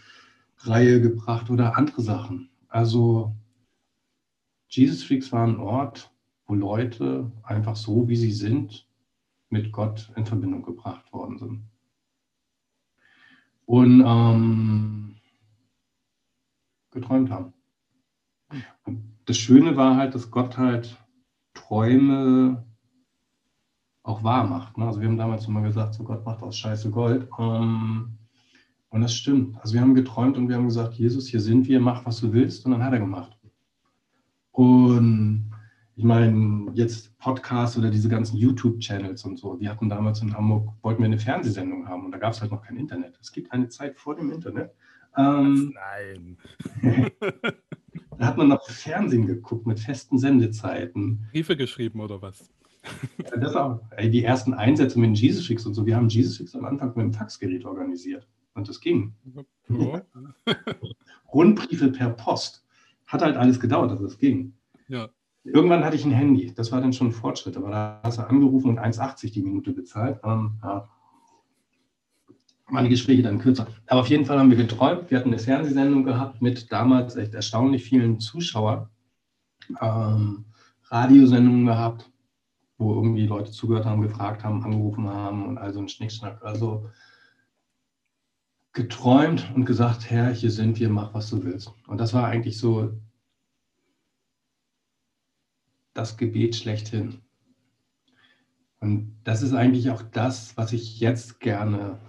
Reihe 0.59 1.01
gebracht 1.01 1.49
oder 1.49 1.77
andere 1.77 2.01
Sachen. 2.01 2.49
Also 2.69 3.35
Jesus 4.67 5.03
Freaks 5.03 5.31
war 5.31 5.45
ein 5.45 5.59
Ort, 5.59 6.11
wo 6.47 6.55
Leute 6.55 7.31
einfach 7.43 7.75
so, 7.75 8.07
wie 8.07 8.15
sie 8.15 8.31
sind, 8.31 8.87
mit 9.49 9.71
Gott 9.71 10.11
in 10.15 10.25
Verbindung 10.25 10.63
gebracht 10.63 11.11
worden 11.13 11.37
sind. 11.37 11.61
Und 13.65 14.03
ähm, 14.05 15.15
geträumt 16.91 17.31
haben. 17.31 17.53
Und 18.85 19.15
das 19.25 19.37
Schöne 19.37 19.75
war 19.75 19.95
halt, 19.97 20.13
dass 20.13 20.29
Gott 20.29 20.57
halt 20.57 20.97
Träume 21.53 22.65
auch 24.03 24.23
wahr 24.23 24.45
macht. 24.47 24.77
Ne? 24.77 24.85
Also 24.85 25.01
wir 25.01 25.07
haben 25.07 25.17
damals 25.17 25.47
immer 25.47 25.61
gesagt, 25.61 25.95
so 25.95 26.03
Gott 26.03 26.25
macht 26.25 26.43
aus 26.43 26.57
Scheiße 26.57 26.91
Gold. 26.91 27.27
Ähm, 27.39 28.17
und 28.89 29.01
das 29.01 29.15
stimmt. 29.15 29.57
Also 29.61 29.73
wir 29.73 29.81
haben 29.81 29.95
geträumt 29.95 30.37
und 30.37 30.47
wir 30.47 30.55
haben 30.55 30.67
gesagt, 30.67 30.93
Jesus, 30.93 31.27
hier 31.27 31.41
sind 31.41 31.67
wir, 31.67 31.79
mach, 31.79 32.05
was 32.05 32.19
du 32.19 32.31
willst. 32.31 32.65
Und 32.65 32.71
dann 32.71 32.83
hat 32.83 32.93
er 32.93 32.99
gemacht. 32.99 33.35
Und 34.55 35.51
ich 35.97 36.05
meine, 36.05 36.71
jetzt 36.73 37.17
Podcasts 37.19 37.77
oder 37.77 37.89
diese 37.89 38.07
ganzen 38.07 38.37
YouTube-Channels 38.37 39.25
und 39.25 39.37
so. 39.37 39.59
Wir 39.59 39.69
hatten 39.69 39.89
damals 39.89 40.21
in 40.21 40.33
Hamburg, 40.33 40.69
wollten 40.81 41.01
wir 41.01 41.07
eine 41.07 41.19
Fernsehsendung 41.19 41.89
haben 41.89 42.05
und 42.05 42.11
da 42.11 42.17
gab 42.17 42.31
es 42.31 42.41
halt 42.41 42.51
noch 42.51 42.61
kein 42.61 42.77
Internet. 42.77 43.17
Es 43.21 43.33
gibt 43.33 43.51
eine 43.51 43.67
Zeit 43.67 43.97
vor 43.97 44.15
dem 44.15 44.31
Internet. 44.31 44.71
Ähm, 45.17 45.73
Nein. 45.73 46.37
da 48.17 48.27
hat 48.27 48.37
man 48.37 48.47
noch 48.47 48.65
Fernsehen 48.69 49.27
geguckt 49.27 49.67
mit 49.67 49.79
festen 49.79 50.17
Sendezeiten. 50.17 51.27
Briefe 51.31 51.57
geschrieben 51.57 51.99
oder 51.99 52.21
was? 52.21 52.49
das 53.37 53.55
auch. 53.55 53.81
Ey, 53.91 54.09
die 54.09 54.23
ersten 54.23 54.53
Einsätze 54.53 54.97
mit 54.99 55.07
den 55.07 55.15
Jesus 55.15 55.47
Fix 55.47 55.65
und 55.65 55.73
so. 55.73 55.85
Wir 55.85 55.97
haben 55.97 56.07
Jesus 56.07 56.37
Fix 56.37 56.55
am 56.55 56.63
Anfang 56.63 56.89
mit 56.95 57.03
dem 57.03 57.13
Faxgerät 57.13 57.65
organisiert. 57.65 58.25
Und 58.53 58.69
das 58.69 58.79
ging. 58.79 59.13
Ja. 59.67 60.01
Rundbriefe 61.33 61.89
per 61.89 62.11
Post. 62.11 62.64
Hat 63.07 63.21
halt 63.21 63.37
alles 63.37 63.59
gedauert, 63.59 63.91
dass 63.91 64.01
es 64.01 64.17
ging. 64.17 64.53
Ja. 64.87 65.09
Irgendwann 65.43 65.83
hatte 65.83 65.95
ich 65.95 66.05
ein 66.05 66.11
Handy. 66.11 66.53
Das 66.55 66.71
war 66.71 66.81
dann 66.81 66.93
schon 66.93 67.07
ein 67.07 67.13
Fortschritt. 67.13 67.57
Aber 67.57 67.69
da 67.69 67.99
hast 68.03 68.17
du 68.17 68.27
angerufen 68.27 68.69
und 68.69 68.79
1,80 68.79 69.31
die 69.31 69.43
Minute 69.43 69.71
bezahlt. 69.71 70.19
Ähm, 70.23 70.59
ja. 70.63 70.89
Meine 72.67 72.89
Gespräche 72.89 73.21
dann 73.21 73.39
kürzer. 73.39 73.67
Aber 73.87 74.01
auf 74.01 74.07
jeden 74.07 74.25
Fall 74.25 74.39
haben 74.39 74.49
wir 74.49 74.57
geträumt. 74.57 75.11
Wir 75.11 75.19
hatten 75.19 75.29
eine 75.29 75.39
Fernsehsendung 75.39 76.03
gehabt 76.03 76.41
mit 76.41 76.71
damals 76.71 77.15
echt 77.15 77.35
erstaunlich 77.35 77.83
vielen 77.83 78.19
Zuschauern. 78.19 78.89
Ähm, 79.81 80.45
Radiosendungen 80.89 81.65
gehabt 81.65 82.09
wo 82.77 82.93
irgendwie 82.93 83.25
Leute 83.25 83.51
zugehört 83.51 83.85
haben, 83.85 84.01
gefragt 84.01 84.43
haben, 84.43 84.63
angerufen 84.63 85.07
haben 85.07 85.45
und 85.45 85.57
also 85.57 85.79
ein 85.79 85.87
Schnickschnack. 85.89 86.43
Also 86.43 86.89
geträumt 88.75 89.51
und 89.55 89.65
gesagt, 89.65 90.11
Herr, 90.11 90.29
hier 90.31 90.51
sind 90.51 90.79
wir, 90.79 90.89
mach, 90.89 91.13
was 91.13 91.29
du 91.29 91.43
willst. 91.43 91.73
Und 91.87 91.97
das 91.97 92.13
war 92.13 92.27
eigentlich 92.27 92.59
so 92.59 92.91
das 95.93 96.17
Gebet 96.17 96.55
schlechthin. 96.57 97.21
Und 98.81 99.15
das 99.23 99.41
ist 99.41 99.53
eigentlich 99.53 99.89
auch 99.89 100.01
das, 100.01 100.57
was 100.57 100.73
ich 100.73 100.99
jetzt 100.99 101.39
gerne 101.39 101.99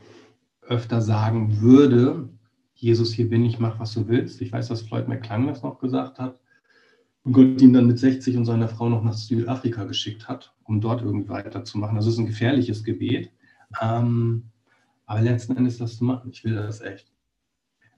öfter 0.60 1.00
sagen 1.00 1.60
würde. 1.60 2.28
Jesus, 2.74 3.12
hier 3.12 3.30
bin 3.30 3.44
ich, 3.44 3.60
mach, 3.60 3.78
was 3.78 3.94
du 3.94 4.08
willst. 4.08 4.42
Ich 4.42 4.52
weiß, 4.52 4.68
dass 4.68 4.82
Floyd 4.82 5.06
McClung 5.06 5.46
das 5.46 5.62
noch 5.62 5.78
gesagt 5.78 6.18
hat 6.18 6.40
und 7.22 7.32
Gott 7.32 7.62
ihn 7.62 7.72
dann 7.72 7.86
mit 7.86 8.00
60 8.00 8.36
und 8.36 8.44
seiner 8.44 8.68
Frau 8.68 8.88
noch 8.88 9.04
nach 9.04 9.14
Südafrika 9.14 9.84
geschickt 9.84 10.28
hat, 10.28 10.52
um 10.64 10.80
dort 10.80 11.02
irgendwie 11.02 11.28
weiterzumachen. 11.28 11.94
Das 11.94 12.06
ist 12.06 12.18
ein 12.18 12.26
gefährliches 12.26 12.82
Gebet. 12.82 13.30
Ähm, 13.80 14.50
aber 15.06 15.20
letzten 15.22 15.56
Endes 15.56 15.78
das 15.78 15.96
zu 15.96 16.04
machen, 16.04 16.30
ich 16.30 16.44
will 16.44 16.54
das 16.54 16.80
echt. 16.80 17.12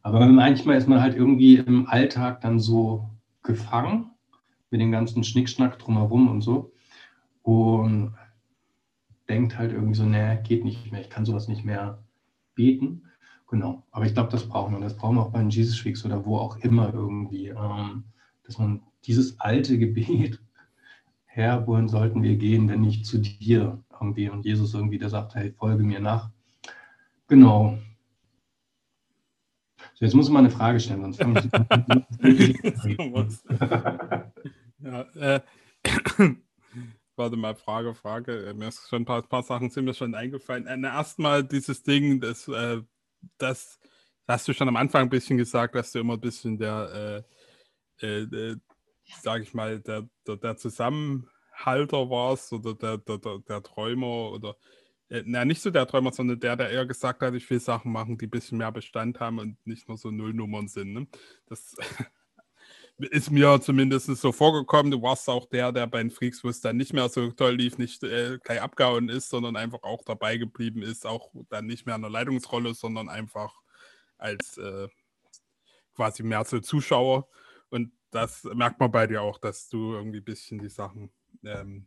Aber 0.03 0.27
manchmal 0.27 0.77
ist 0.77 0.89
man 0.89 1.01
halt 1.01 1.17
irgendwie 1.17 1.57
im 1.57 1.87
Alltag 1.87 2.41
dann 2.41 2.61
so 2.61 3.11
gefangen 3.43 4.11
mit 4.71 4.81
dem 4.81 4.93
ganzen 4.93 5.25
Schnickschnack 5.25 5.79
drumherum 5.79 6.29
und 6.29 6.43
so 6.43 6.73
und 7.43 8.15
denkt 9.29 9.59
halt 9.59 9.73
irgendwie 9.73 9.95
so, 9.95 10.05
nee, 10.05 10.39
geht 10.43 10.65
nicht 10.65 10.93
mehr, 10.93 11.01
ich 11.01 11.11
kann 11.11 11.25
sowas 11.25 11.49
nicht 11.49 11.65
mehr 11.65 12.03
beten. 12.55 13.03
Genau, 13.49 13.87
aber 13.91 14.05
ich 14.05 14.13
glaube, 14.13 14.31
das 14.31 14.47
brauchen 14.47 14.75
wir. 14.75 14.81
Das 14.81 14.97
brauchen 14.97 15.17
wir 15.17 15.23
auch 15.23 15.31
bei 15.31 15.39
den 15.39 15.51
Jesus 15.51 15.83
Weeks 15.85 16.05
oder 16.05 16.25
wo 16.27 16.37
auch 16.37 16.57
immer 16.59 16.93
irgendwie, 16.93 17.49
ähm, 17.49 18.05
dass 18.45 18.59
man 18.59 18.83
dieses 19.05 19.41
alte 19.41 19.79
Gebet, 19.79 20.41
Herr, 21.25 21.67
wohin 21.67 21.89
sollten 21.89 22.23
wir 22.23 22.37
gehen, 22.37 22.69
wenn 22.69 22.83
nicht 22.83 23.07
zu 23.07 23.19
dir? 23.19 23.83
Irgendwie. 23.93 24.29
Und 24.29 24.45
Jesus 24.45 24.75
irgendwie, 24.75 24.99
der 24.99 25.09
sagt, 25.09 25.35
hey, 25.35 25.53
folge 25.53 25.83
mir 25.83 26.01
nach. 26.01 26.31
Genau. 27.29 27.79
So, 29.95 30.05
jetzt 30.05 30.15
muss 30.15 30.27
ich 30.27 30.33
mal 30.33 30.41
eine 30.41 30.51
Frage 30.51 30.81
stellen, 30.81 31.03
sonst 31.03 31.19
fange 31.19 31.41
ich 32.23 32.59
ja, 34.81 35.03
äh, 35.15 35.41
Warte 37.17 37.37
mal, 37.37 37.57
Frage, 37.57 37.95
Frage. 37.95 38.47
Äh, 38.47 38.55
mir 38.55 38.69
ist 38.69 38.89
schon 38.89 39.03
ein 39.03 39.05
paar, 39.05 39.23
paar 39.23 39.43
Sachen 39.43 39.71
sind 39.71 39.85
mir 39.85 39.95
schon 39.95 40.15
eingefallen. 40.15 40.67
Äh, 40.67 40.81
erstmal 40.87 41.43
dieses 41.43 41.83
Ding, 41.83 42.21
das, 42.21 42.47
äh, 42.49 42.81
das, 43.39 43.81
hast 44.27 44.47
du 44.47 44.53
schon 44.53 44.69
am 44.69 44.77
Anfang 44.77 45.03
ein 45.03 45.11
bisschen 45.11 45.37
gesagt, 45.37 45.75
dass 45.75 45.93
du 45.93 45.99
immer 45.99 46.15
ein 46.15 46.21
bisschen 46.21 46.59
der 46.59 47.25
äh, 48.01 48.07
äh, 48.07 48.57
sage 49.23 49.43
ich 49.43 49.55
mal, 49.55 49.81
der, 49.81 50.09
der, 50.27 50.37
der 50.37 50.57
Zusammenhalter 50.57 52.11
warst 52.11 52.53
oder 52.53 52.75
der, 52.75 52.99
der, 52.99 53.19
der, 53.19 53.39
der 53.39 53.63
Träumer 53.63 54.33
oder 54.33 54.57
na, 55.11 55.45
nicht 55.45 55.63
so 55.63 55.71
der 55.71 55.87
Träumer, 55.87 56.13
sondern 56.13 56.39
der, 56.41 56.57
der 56.57 56.71
eher 56.71 56.87
gesagt 56.87 57.23
hat, 57.23 57.35
ich 57.35 57.49
will 57.49 57.61
Sachen 57.61 57.93
machen, 57.93 58.19
die 58.19 58.27
ein 58.27 58.31
bisschen 58.31 58.59
mehr 58.59 58.73
Bestand 58.73 59.21
haben 59.21 59.39
und 59.39 59.57
nicht 59.67 59.89
nur 59.89 59.97
so 59.97 60.11
Nullnummern 60.11 60.69
sind. 60.69 60.93
Ne? 60.93 61.07
Das 61.47 61.75
ist 62.99 63.31
mir 63.31 63.61
zumindest 63.61 64.07
so 64.07 64.33
vorgekommen. 64.33 64.91
Du 64.91 65.01
warst 65.01 65.29
auch 65.29 65.47
der, 65.47 65.73
der 65.73 65.87
bei 65.87 65.99
den 65.99 66.11
Freaks, 66.11 66.45
wo 66.45 66.49
es 66.49 66.61
dann 66.61 66.77
nicht 66.77 66.93
mehr 66.93 67.09
so 67.09 67.31
toll 67.31 67.55
lief, 67.55 67.79
nicht 67.79 68.03
äh, 68.03 68.39
gleich 68.43 68.61
abgehauen 68.61 69.09
ist, 69.09 69.31
sondern 69.31 69.57
einfach 69.57 69.83
auch 69.83 70.03
dabei 70.05 70.37
geblieben 70.37 70.83
ist, 70.83 71.07
auch 71.07 71.33
dann 71.49 71.67
nicht 71.67 71.87
mehr 71.87 71.95
in 71.95 72.03
der 72.03 72.11
Leitungsrolle, 72.11 72.75
sondern 72.75 73.09
einfach 73.09 73.55
als 74.19 74.59
äh, 74.59 74.89
quasi 75.95 76.23
mehr 76.23 76.45
so 76.45 76.61
Zuschauer. 76.61 77.29
Und 77.71 77.93
das 78.11 78.45
merkt 78.45 78.81
man 78.81 78.91
bei 78.91 79.07
dir 79.07 79.23
auch, 79.23 79.39
dass 79.39 79.69
du 79.69 79.95
irgendwie 79.95 80.19
ein 80.19 80.25
bisschen 80.25 80.59
die 80.59 80.69
Sachen 80.69 81.11
ähm, 81.45 81.87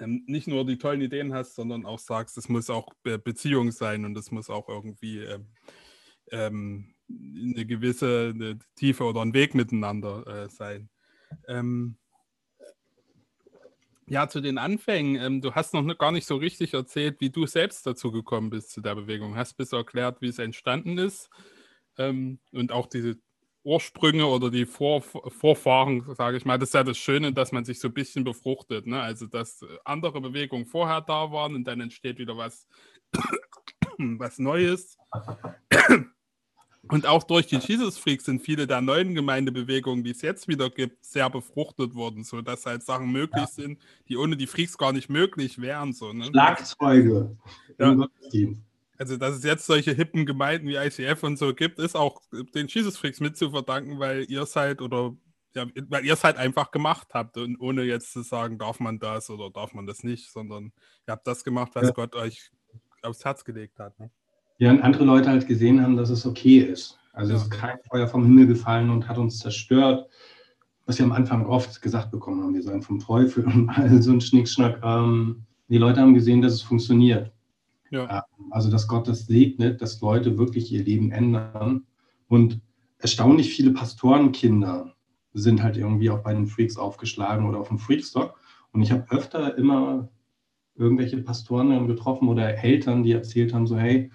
nicht 0.00 0.48
nur 0.48 0.66
die 0.66 0.78
tollen 0.78 1.00
Ideen 1.00 1.32
hast, 1.34 1.54
sondern 1.54 1.86
auch 1.86 1.98
sagst, 1.98 2.36
es 2.36 2.48
muss 2.48 2.70
auch 2.70 2.92
Be 3.02 3.18
Beziehung 3.18 3.70
sein 3.70 4.04
und 4.04 4.16
es 4.16 4.30
muss 4.30 4.50
auch 4.50 4.68
irgendwie 4.68 5.18
ähm, 5.18 5.46
ähm, 6.30 6.94
eine 7.08 7.66
gewisse 7.66 8.32
eine 8.34 8.58
Tiefe 8.76 9.04
oder 9.04 9.22
ein 9.22 9.34
Weg 9.34 9.54
miteinander 9.54 10.26
äh, 10.26 10.48
sein. 10.48 10.88
Ähm, 11.48 11.96
ja, 14.06 14.28
zu 14.28 14.40
den 14.40 14.58
Anfängen. 14.58 15.16
Ähm, 15.16 15.40
du 15.40 15.54
hast 15.54 15.72
noch 15.74 15.98
gar 15.98 16.12
nicht 16.12 16.26
so 16.26 16.36
richtig 16.36 16.74
erzählt, 16.74 17.20
wie 17.20 17.30
du 17.30 17.46
selbst 17.46 17.86
dazu 17.86 18.10
gekommen 18.12 18.50
bist 18.50 18.70
zu 18.70 18.80
der 18.80 18.94
Bewegung. 18.94 19.36
Hast 19.36 19.56
bis 19.56 19.72
erklärt, 19.72 20.20
wie 20.20 20.28
es 20.28 20.38
entstanden 20.38 20.98
ist 20.98 21.30
und 21.96 22.72
auch 22.72 22.88
diese 22.88 23.18
Ursprünge 23.64 24.26
oder 24.26 24.50
die 24.50 24.66
Vor 24.66 25.00
Vorfahren, 25.02 26.04
sage 26.14 26.36
ich 26.36 26.44
mal, 26.44 26.58
das 26.58 26.68
ist 26.68 26.74
ja 26.74 26.84
das 26.84 26.98
Schöne, 26.98 27.32
dass 27.32 27.50
man 27.50 27.64
sich 27.64 27.80
so 27.80 27.88
ein 27.88 27.94
bisschen 27.94 28.22
befruchtet. 28.22 28.86
Ne? 28.86 29.00
Also, 29.00 29.26
dass 29.26 29.64
andere 29.84 30.20
Bewegungen 30.20 30.66
vorher 30.66 31.00
da 31.00 31.32
waren 31.32 31.54
und 31.54 31.64
dann 31.64 31.80
entsteht 31.80 32.18
wieder 32.18 32.36
was, 32.36 32.68
was 33.98 34.38
Neues. 34.38 34.98
Und 36.88 37.06
auch 37.06 37.22
durch 37.22 37.46
die 37.46 37.56
Jesus 37.56 37.96
Freaks 37.96 38.26
sind 38.26 38.42
viele 38.42 38.66
der 38.66 38.82
neuen 38.82 39.14
Gemeindebewegungen, 39.14 40.04
die 40.04 40.10
es 40.10 40.20
jetzt 40.20 40.48
wieder 40.48 40.68
gibt, 40.68 41.02
sehr 41.04 41.30
befruchtet 41.30 41.94
worden, 41.94 42.24
sodass 42.24 42.66
halt 42.66 42.82
Sachen 42.82 43.10
möglich 43.10 43.44
ja. 43.44 43.46
sind, 43.46 43.78
die 44.08 44.18
ohne 44.18 44.36
die 44.36 44.46
Freaks 44.46 44.76
gar 44.76 44.92
nicht 44.92 45.08
möglich 45.08 45.60
wären. 45.60 45.94
So, 45.94 46.12
ne? 46.12 46.26
Schlagzeuge. 46.26 47.36
Ja. 47.78 48.06
Also, 49.04 49.18
dass 49.18 49.36
es 49.36 49.44
jetzt 49.44 49.66
solche 49.66 49.92
hippen 49.92 50.24
Gemeinden 50.24 50.66
wie 50.66 50.76
ICF 50.76 51.22
und 51.24 51.38
so 51.38 51.52
gibt, 51.54 51.78
ist 51.78 51.94
auch 51.94 52.22
den 52.54 52.68
Jesus 52.68 52.96
Freaks 52.96 53.20
mit 53.20 53.36
zu 53.36 53.50
verdanken, 53.50 53.98
weil 53.98 54.24
ihr 54.30 54.40
es 54.40 54.56
halt 54.56 54.80
oder 54.80 55.14
ja, 55.54 55.66
weil 55.90 56.06
ihr 56.06 56.14
es 56.14 56.24
halt 56.24 56.38
einfach 56.38 56.70
gemacht 56.70 57.08
habt 57.12 57.36
und 57.36 57.60
ohne 57.60 57.82
jetzt 57.82 58.14
zu 58.14 58.22
sagen, 58.22 58.56
darf 58.56 58.80
man 58.80 58.98
das 58.98 59.28
oder 59.28 59.50
darf 59.50 59.74
man 59.74 59.86
das 59.86 60.04
nicht, 60.04 60.32
sondern 60.32 60.72
ihr 61.06 61.12
habt 61.12 61.26
das 61.26 61.44
gemacht, 61.44 61.72
was 61.74 61.88
ja. 61.88 61.90
Gott 61.90 62.14
euch 62.14 62.50
aufs 63.02 63.26
Herz 63.26 63.44
gelegt 63.44 63.78
hat. 63.78 64.00
Ne? 64.00 64.10
Ja, 64.56 64.70
und 64.70 64.80
andere 64.80 65.04
Leute 65.04 65.28
halt 65.28 65.46
gesehen 65.46 65.82
haben, 65.82 65.98
dass 65.98 66.08
es 66.08 66.24
okay 66.24 66.60
ist. 66.60 66.98
Also 67.12 67.32
ja. 67.32 67.36
es 67.36 67.42
ist 67.42 67.50
kein 67.50 67.76
Feuer 67.90 68.08
vom 68.08 68.24
Himmel 68.24 68.46
gefallen 68.46 68.88
und 68.88 69.06
hat 69.06 69.18
uns 69.18 69.38
zerstört, 69.38 70.08
was 70.86 70.98
wir 70.98 71.04
am 71.04 71.12
Anfang 71.12 71.44
oft 71.44 71.82
gesagt 71.82 72.10
bekommen 72.10 72.42
haben, 72.42 72.54
wir 72.54 72.62
seien 72.62 72.80
vom 72.80 73.00
Teufel 73.00 73.44
und 73.44 73.68
all 73.76 74.00
so 74.00 74.12
ein 74.12 74.22
Schnickschnack. 74.22 74.80
Ähm, 74.82 75.44
die 75.68 75.76
Leute 75.76 76.00
haben 76.00 76.14
gesehen, 76.14 76.40
dass 76.40 76.54
es 76.54 76.62
funktioniert. 76.62 77.33
Ja. 77.90 78.26
Ähm, 78.40 78.52
also, 78.52 78.70
dass 78.70 78.88
Gott 78.88 79.08
das 79.08 79.26
segnet, 79.26 79.80
dass 79.82 80.00
Leute 80.00 80.38
wirklich 80.38 80.72
ihr 80.72 80.82
Leben 80.82 81.10
ändern. 81.10 81.84
Und 82.28 82.60
erstaunlich 82.98 83.54
viele 83.54 83.72
Pastorenkinder 83.72 84.94
sind 85.32 85.62
halt 85.62 85.76
irgendwie 85.76 86.10
auch 86.10 86.22
bei 86.22 86.32
den 86.32 86.46
Freaks 86.46 86.76
aufgeschlagen 86.76 87.46
oder 87.46 87.58
auf 87.58 87.68
dem 87.68 87.78
Freakstock. 87.78 88.38
Und 88.72 88.82
ich 88.82 88.90
habe 88.92 89.10
öfter 89.10 89.56
immer 89.58 90.08
irgendwelche 90.76 91.18
Pastoren 91.18 91.86
getroffen 91.86 92.28
oder 92.28 92.56
Eltern, 92.64 93.02
die 93.02 93.12
erzählt 93.12 93.54
haben, 93.54 93.66
so 93.66 93.76
hey, 93.76 94.10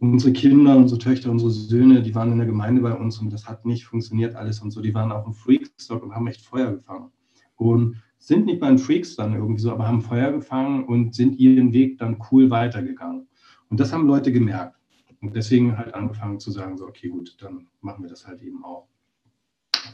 unsere 0.00 0.32
Kinder, 0.32 0.76
unsere 0.76 1.00
Töchter, 1.00 1.30
unsere 1.30 1.50
Söhne, 1.50 2.02
die 2.02 2.14
waren 2.14 2.30
in 2.32 2.38
der 2.38 2.46
Gemeinde 2.46 2.82
bei 2.82 2.94
uns 2.94 3.18
und 3.18 3.32
das 3.32 3.48
hat 3.48 3.66
nicht 3.66 3.84
funktioniert 3.84 4.36
alles 4.36 4.60
und 4.60 4.70
so. 4.70 4.80
Die 4.80 4.94
waren 4.94 5.10
auf 5.12 5.24
dem 5.24 5.34
Freakstock 5.34 6.02
und 6.02 6.14
haben 6.14 6.26
echt 6.28 6.42
Feuer 6.42 6.72
gefangen. 6.72 7.10
Und 7.56 7.96
sind 8.18 8.46
nicht 8.46 8.60
bei 8.60 8.68
den 8.68 8.78
Freaks 8.78 9.16
dann 9.16 9.34
irgendwie 9.34 9.60
so, 9.60 9.72
aber 9.72 9.86
haben 9.86 10.02
Feuer 10.02 10.32
gefangen 10.32 10.84
und 10.84 11.14
sind 11.14 11.38
ihren 11.38 11.72
Weg 11.72 11.98
dann 11.98 12.18
cool 12.30 12.50
weitergegangen. 12.50 13.26
Und 13.70 13.80
das 13.80 13.92
haben 13.92 14.06
Leute 14.06 14.32
gemerkt. 14.32 14.76
Und 15.20 15.34
deswegen 15.34 15.76
halt 15.76 15.94
angefangen 15.94 16.38
zu 16.38 16.50
sagen, 16.50 16.76
so, 16.76 16.86
okay, 16.86 17.08
gut, 17.08 17.36
dann 17.40 17.66
machen 17.80 18.02
wir 18.02 18.10
das 18.10 18.26
halt 18.26 18.40
eben 18.42 18.64
auch. 18.64 18.86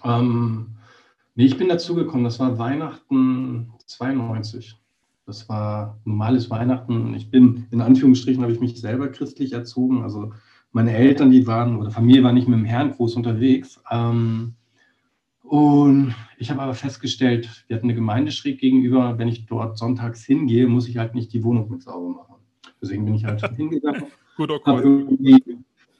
Ähm, 0.05 0.77
nee, 1.35 1.47
ich 1.47 1.57
bin 1.57 1.69
dazugekommen, 1.69 2.25
das 2.25 2.41
war 2.41 2.59
Weihnachten 2.59 3.73
92. 3.87 4.79
Das 5.27 5.49
war 5.49 5.99
normales 6.05 6.51
Weihnachten. 6.51 7.15
Ich 7.15 7.31
bin, 7.31 7.67
in 7.71 7.81
Anführungsstrichen, 7.81 8.43
habe 8.43 8.53
ich 8.53 8.61
mich 8.61 8.79
selber 8.79 9.09
christlich 9.09 9.53
erzogen. 9.53 10.03
Also 10.03 10.33
meine 10.73 10.93
Eltern, 10.93 11.31
die 11.31 11.47
waren, 11.47 11.77
oder 11.77 11.91
Familie 11.91 12.23
war 12.23 12.33
nicht 12.33 12.49
mit 12.49 12.59
dem 12.59 12.67
Herrn 12.67 12.91
groß 12.91 13.17
unterwegs. 13.17 13.81
Ähm, 13.91 14.55
und 15.45 16.15
ich 16.39 16.51
habe 16.51 16.63
aber 16.63 16.75
festgestellt, 16.75 17.65
wir 17.69 17.77
hatten 17.77 17.87
eine 17.87 17.95
Gemeinde 17.95 18.33
schräg 18.33 18.59
gegenüber. 18.59 19.19
Wenn 19.19 19.29
ich 19.29 19.45
dort 19.45 19.77
sonntags 19.77 20.25
hingehe, 20.25 20.67
muss 20.67 20.89
ich 20.89 20.97
halt 20.97 21.15
nicht 21.15 21.33
die 21.33 21.45
Wohnung 21.45 21.71
mit 21.71 21.83
sauber 21.83 22.09
machen. 22.09 22.35
Deswegen 22.81 23.05
bin 23.05 23.15
ich 23.15 23.25
halt 23.25 23.41
hingegangen. 23.57 24.05
habe 24.39 24.83
irgendwie 24.83 25.43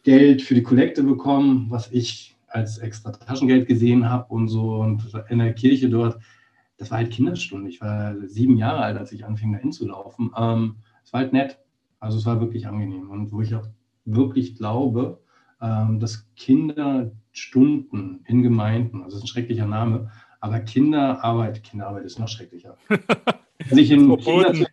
Geld 0.03 0.43
für 0.43 0.55
die 0.55 0.63
Kollekte 0.63 1.03
bekommen, 1.03 1.67
was 1.69 1.93
ich 1.93 2.37
als 2.49 2.79
extra 2.79 3.13
Taschengeld 3.13 3.69
gesehen 3.69 4.09
habe 4.09 4.33
und 4.33 4.49
so. 4.49 4.77
Und 4.77 5.13
in 5.29 5.39
der 5.39 5.53
Kirche 5.53 5.91
dort, 5.91 6.19
das 6.79 6.91
war 6.91 6.99
halt 6.99 7.11
Kinderstunde. 7.11 7.69
Ich 7.69 7.81
war 7.81 8.17
sieben 8.27 8.57
Jahre 8.57 8.81
alt, 8.81 8.97
als 8.97 9.13
ich 9.13 9.27
anfing, 9.27 9.53
dahin 9.53 9.73
zu 9.73 9.87
laufen. 9.87 10.31
Ähm, 10.37 10.77
es 11.05 11.13
war 11.13 11.21
halt 11.21 11.33
nett. 11.35 11.59
Also 12.01 12.17
es 12.17 12.25
war 12.25 12.41
wirklich 12.41 12.67
angenehm. 12.67 13.11
Und 13.11 13.31
wo 13.31 13.43
ich 13.43 13.55
auch 13.55 13.67
wirklich 14.07 14.57
glaube, 14.57 15.21
ähm, 15.61 16.01
dass 16.01 16.27
Kinderstunden 17.35 18.25
in 18.27 18.43
Gemeinden, 18.43 19.03
also 19.03 19.17
das 19.17 19.25
ist 19.25 19.25
ein 19.25 19.27
schrecklicher 19.29 19.67
Name, 19.67 20.11
aber 20.41 20.61
Kinderarbeit, 20.61 21.63
Kinderarbeit 21.65 22.05
ist 22.05 22.19
noch 22.19 22.29
schrecklicher. 22.29 22.77
Sich 23.71 23.91
in 23.91 24.17
Kinder, 24.19 24.53
zu, 24.53 24.67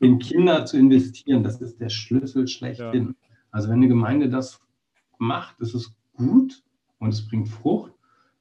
in 0.00 0.18
Kinder 0.18 0.66
zu 0.66 0.76
investieren, 0.76 1.42
das 1.44 1.60
ist 1.60 1.80
der 1.80 1.90
Schlüssel 1.90 2.48
schlechthin. 2.48 3.08
Ja. 3.08 3.28
Also 3.50 3.68
wenn 3.68 3.76
eine 3.76 3.88
Gemeinde 3.88 4.28
das 4.28 4.60
macht, 5.18 5.60
ist 5.60 5.74
es 5.74 5.94
gut 6.16 6.62
und 6.98 7.10
es 7.10 7.26
bringt 7.26 7.48
Frucht. 7.48 7.92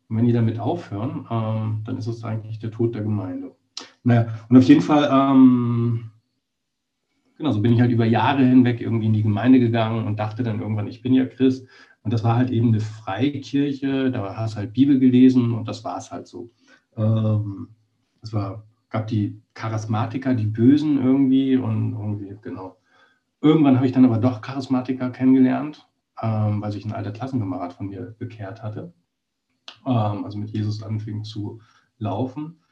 Und 0.10 0.18
wenn 0.18 0.26
die 0.26 0.34
damit 0.34 0.60
aufhören, 0.60 1.28
ähm, 1.30 1.82
dann 1.86 1.98
ist 1.98 2.08
es 2.08 2.24
eigentlich 2.24 2.60
der 2.60 2.72
Tod 2.72 2.96
der 2.96 3.04
Gemeinde. 3.04 3.56
Naja, 4.04 4.34
und 4.50 4.58
auf 4.58 4.64
jeden 4.64 4.82
Fall, 4.82 5.10
ähm, 5.12 6.12
genau, 7.38 7.52
so 7.52 7.62
bin 7.62 7.74
ich 7.74 7.82
halt 7.82 7.92
über 7.92 8.06
Jahre 8.06 8.44
hinweg 8.44 8.82
irgendwie 8.82 9.08
in 9.08 9.14
die 9.14 9.24
Gemeinde 9.24 9.60
gegangen 9.60 10.06
und 10.06 10.20
dachte 10.20 10.44
dann 10.44 10.62
irgendwann, 10.62 10.88
ich 10.88 11.02
bin 11.02 11.14
ja 11.14 11.26
Christ. 11.26 11.68
Und 12.04 12.12
das 12.12 12.24
war 12.24 12.36
halt 12.36 12.50
eben 12.50 12.70
eine 12.70 12.82
Freikirche, 12.82 14.12
da 14.12 14.36
hast 14.36 14.58
halt 14.58 14.74
Bibel 14.74 15.00
gelesen 15.00 15.54
und 15.54 15.68
das 15.68 15.84
war 15.84 15.98
es 15.98 16.12
halt 16.12 16.28
so. 16.28 16.52
Ähm, 16.98 17.70
es 18.22 18.34
war, 18.34 18.66
gab 18.90 19.08
die 19.08 19.42
Charismatiker, 19.54 20.34
die 20.36 20.48
Bösen 20.48 21.02
irgendwie 21.02 21.56
und 21.56 21.94
irgendwie, 21.94 22.36
genau. 22.42 22.78
Irgendwann 23.42 23.78
habe 23.78 23.86
ich 23.86 23.92
dann 23.92 24.06
aber 24.06 24.18
doch 24.18 24.42
Charismatiker 24.42 25.10
kennengelernt, 25.12 25.88
ähm, 26.22 26.62
weil 26.62 26.72
sich 26.72 26.86
ein 26.86 26.94
alter 26.94 27.12
Klassenkamerad 27.12 27.74
von 27.74 27.88
mir 27.88 28.16
bekehrt 28.20 28.64
hatte. 28.64 28.94
Ähm, 29.86 30.26
also 30.26 30.38
mit 30.38 30.50
Jesus 30.52 30.84
anfing 30.84 31.24
zu 31.24 31.62
laufen. 31.98 32.63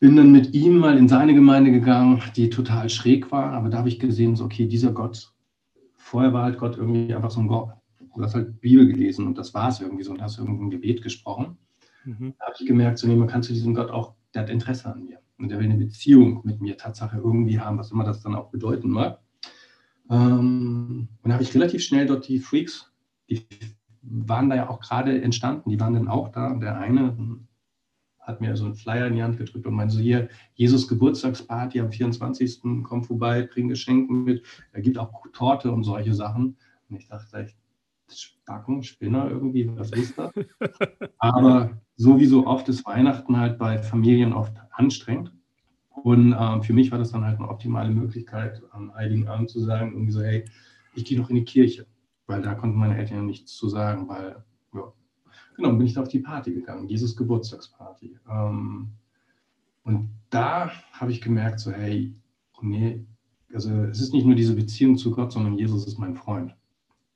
Bin 0.00 0.14
dann 0.14 0.30
mit 0.30 0.54
ihm 0.54 0.78
mal 0.78 0.96
in 0.96 1.08
seine 1.08 1.34
Gemeinde 1.34 1.72
gegangen, 1.72 2.22
die 2.36 2.50
total 2.50 2.88
schräg 2.88 3.32
war, 3.32 3.52
aber 3.52 3.68
da 3.68 3.78
habe 3.78 3.88
ich 3.88 3.98
gesehen, 3.98 4.36
so, 4.36 4.44
okay, 4.44 4.66
dieser 4.66 4.92
Gott, 4.92 5.32
vorher 5.96 6.32
war 6.32 6.44
halt 6.44 6.58
Gott 6.58 6.76
irgendwie 6.76 7.12
einfach 7.12 7.32
so 7.32 7.40
ein 7.40 7.48
Gott, 7.48 7.70
du 8.14 8.22
hast 8.22 8.34
halt 8.34 8.60
Bibel 8.60 8.86
gelesen 8.86 9.26
und 9.26 9.38
das 9.38 9.54
war 9.54 9.68
es 9.68 9.80
irgendwie 9.80 10.04
so 10.04 10.12
und 10.12 10.22
hast 10.22 10.38
irgendein 10.38 10.70
Gebet 10.70 11.02
gesprochen. 11.02 11.58
Mhm. 12.04 12.34
Da 12.38 12.46
habe 12.46 12.56
ich 12.58 12.66
gemerkt, 12.66 12.98
so, 12.98 13.08
nee, 13.08 13.16
man 13.16 13.28
kann 13.28 13.42
zu 13.42 13.52
diesem 13.52 13.74
Gott 13.74 13.90
auch, 13.90 14.14
der 14.34 14.42
hat 14.42 14.50
Interesse 14.50 14.92
an 14.92 15.04
mir 15.04 15.18
und 15.38 15.50
der 15.50 15.58
will 15.58 15.66
eine 15.66 15.76
Beziehung 15.76 16.42
mit 16.44 16.60
mir 16.60 16.76
Tatsache 16.76 17.18
irgendwie 17.18 17.58
haben, 17.58 17.78
was 17.78 17.90
immer 17.90 18.04
das 18.04 18.22
dann 18.22 18.34
auch 18.34 18.50
bedeuten 18.50 18.90
mag. 18.90 19.20
Ähm, 20.10 21.08
und 21.22 21.32
habe 21.32 21.42
ich 21.42 21.54
relativ 21.54 21.82
schnell 21.82 22.06
dort 22.06 22.26
die 22.28 22.38
Freaks, 22.38 22.92
die 23.28 23.46
waren 24.02 24.48
da 24.48 24.56
ja 24.56 24.70
auch 24.70 24.80
gerade 24.80 25.20
entstanden, 25.20 25.70
die 25.70 25.80
waren 25.80 25.94
dann 25.94 26.08
auch 26.08 26.28
da. 26.28 26.54
Der 26.54 26.78
eine 26.78 27.16
hat 28.28 28.42
mir 28.42 28.56
so 28.56 28.66
einen 28.66 28.74
Flyer 28.74 29.06
in 29.06 29.14
die 29.14 29.22
Hand 29.22 29.38
gedrückt 29.38 29.66
und 29.66 29.74
meinte 29.74 29.94
so, 29.94 30.00
hier, 30.00 30.28
Jesus 30.54 30.86
Geburtstagsparty 30.86 31.80
am 31.80 31.90
24. 31.90 32.60
komm 32.82 33.02
vorbei, 33.02 33.48
bring 33.50 33.68
Geschenke 33.68 34.12
mit. 34.12 34.44
Er 34.72 34.82
gibt 34.82 34.98
auch 34.98 35.10
Torte 35.32 35.72
und 35.72 35.82
solche 35.82 36.14
Sachen. 36.14 36.56
Und 36.88 36.96
ich 36.96 37.08
dachte 37.08 37.38
echt, 37.38 37.56
Spacken, 38.10 38.82
Spinner 38.82 39.30
irgendwie, 39.30 39.68
was 39.76 39.90
ist 39.92 40.18
das? 40.18 40.30
Aber 41.18 41.80
so 41.96 42.18
wie 42.20 42.26
so 42.26 42.46
oft 42.46 42.68
ist 42.68 42.84
Weihnachten 42.86 43.36
halt 43.36 43.58
bei 43.58 43.78
Familien 43.78 44.32
oft 44.32 44.54
anstrengend. 44.70 45.32
Und 45.90 46.34
ähm, 46.38 46.62
für 46.62 46.72
mich 46.72 46.92
war 46.92 46.98
das 46.98 47.10
dann 47.10 47.24
halt 47.24 47.38
eine 47.38 47.48
optimale 47.48 47.90
Möglichkeit, 47.90 48.62
am 48.70 48.94
Heiligen 48.94 49.26
Abend 49.26 49.50
zu 49.50 49.60
sagen, 49.60 49.92
irgendwie 49.92 50.12
so, 50.12 50.22
hey, 50.22 50.44
ich 50.94 51.04
gehe 51.04 51.18
noch 51.18 51.30
in 51.30 51.36
die 51.36 51.44
Kirche, 51.44 51.86
weil 52.26 52.42
da 52.42 52.54
konnten 52.54 52.78
meine 52.78 52.96
Eltern 52.96 53.18
ja 53.18 53.22
nichts 53.22 53.56
zu 53.56 53.68
sagen, 53.68 54.08
weil, 54.08 54.44
genau, 55.58 55.72
bin 55.72 55.86
ich 55.86 55.94
da 55.94 56.02
auf 56.02 56.08
die 56.08 56.20
Party 56.20 56.52
gegangen, 56.52 56.88
Jesus 56.88 57.16
Geburtstagsparty. 57.16 58.16
Ähm, 58.30 58.92
und 59.82 60.08
da 60.30 60.70
habe 60.92 61.10
ich 61.10 61.20
gemerkt, 61.20 61.60
so, 61.60 61.72
hey, 61.72 62.14
nee, 62.62 63.04
also 63.52 63.70
es 63.84 64.00
ist 64.00 64.12
nicht 64.12 64.24
nur 64.24 64.36
diese 64.36 64.54
Beziehung 64.54 64.96
zu 64.96 65.10
Gott, 65.10 65.32
sondern 65.32 65.58
Jesus 65.58 65.86
ist 65.86 65.98
mein 65.98 66.14
Freund. 66.14 66.54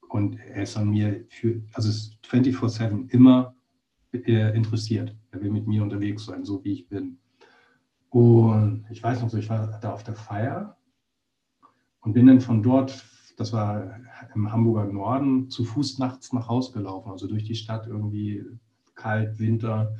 Und 0.08 0.38
er 0.40 0.64
ist 0.64 0.76
an 0.76 0.90
mir 0.90 1.24
für, 1.28 1.62
also 1.72 1.88
ist 1.88 2.18
24-7 2.28 3.10
immer 3.10 3.54
äh, 4.12 4.56
interessiert. 4.56 5.16
Er 5.30 5.40
will 5.40 5.50
mit 5.50 5.66
mir 5.66 5.82
unterwegs 5.82 6.24
sein, 6.24 6.44
so 6.44 6.62
wie 6.64 6.72
ich 6.72 6.88
bin. 6.88 7.18
Und 8.10 8.84
ich 8.90 9.02
weiß 9.02 9.22
noch 9.22 9.30
so, 9.30 9.38
ich 9.38 9.48
war 9.48 9.78
da 9.80 9.92
auf 9.92 10.02
der 10.02 10.14
Feier 10.14 10.76
und 12.00 12.12
bin 12.12 12.26
dann 12.26 12.40
von 12.40 12.62
dort, 12.62 13.04
das 13.36 13.52
war 13.52 13.96
im 14.34 14.52
Hamburger 14.52 14.92
Norden, 14.92 15.50
zu 15.50 15.64
Fuß 15.64 15.98
nachts 15.98 16.32
nach 16.32 16.48
Hause 16.48 16.72
gelaufen, 16.72 17.10
also 17.10 17.26
durch 17.26 17.44
die 17.44 17.54
Stadt 17.54 17.86
irgendwie 17.86 18.44
kalt, 18.94 19.38
Winter, 19.38 19.94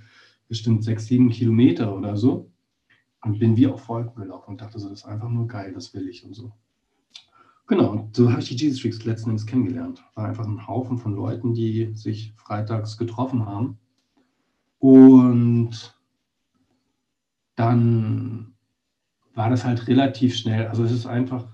bestimmt 0.49 0.85
sechs, 0.85 1.07
sieben 1.07 1.31
Kilometer 1.31 1.97
oder 1.97 2.17
so. 2.17 2.51
Und 3.25 3.39
bin 3.39 3.57
wie 3.57 3.69
auf 3.69 3.89
Wolken 3.89 4.21
gelaufen 4.21 4.51
und 4.51 4.61
dachte 4.61 4.79
so, 4.79 4.89
das 4.89 5.01
ist 5.01 5.07
einfach 5.07 5.29
nur 5.29 5.47
geil, 5.47 5.73
das 5.73 5.95
will 5.95 6.09
ich 6.09 6.25
und 6.25 6.35
so. 6.35 6.53
Genau, 7.69 7.93
und 7.93 8.17
so 8.17 8.31
habe 8.31 8.43
ich 8.43 8.49
die 8.49 8.57
Jesus 8.57 8.81
Freaks 8.81 9.05
letzten 9.05 9.31
Endes 9.31 9.47
kennengelernt. 9.47 10.05
War 10.15 10.27
einfach 10.27 10.45
ein 10.45 10.67
Haufen 10.67 10.99
von 10.99 11.15
Leuten, 11.15 11.55
die 11.55 11.95
sich 11.95 12.35
freitags 12.37 12.99
getroffen 12.99 13.47
haben. 13.47 13.79
Und 14.79 15.97
dann 17.55 18.55
war 19.35 19.49
das 19.49 19.65
halt 19.65 19.87
relativ 19.87 20.37
schnell. 20.37 20.67
Also 20.67 20.85
es 20.85 20.93
ist 20.93 21.07
einfach, 21.07 21.52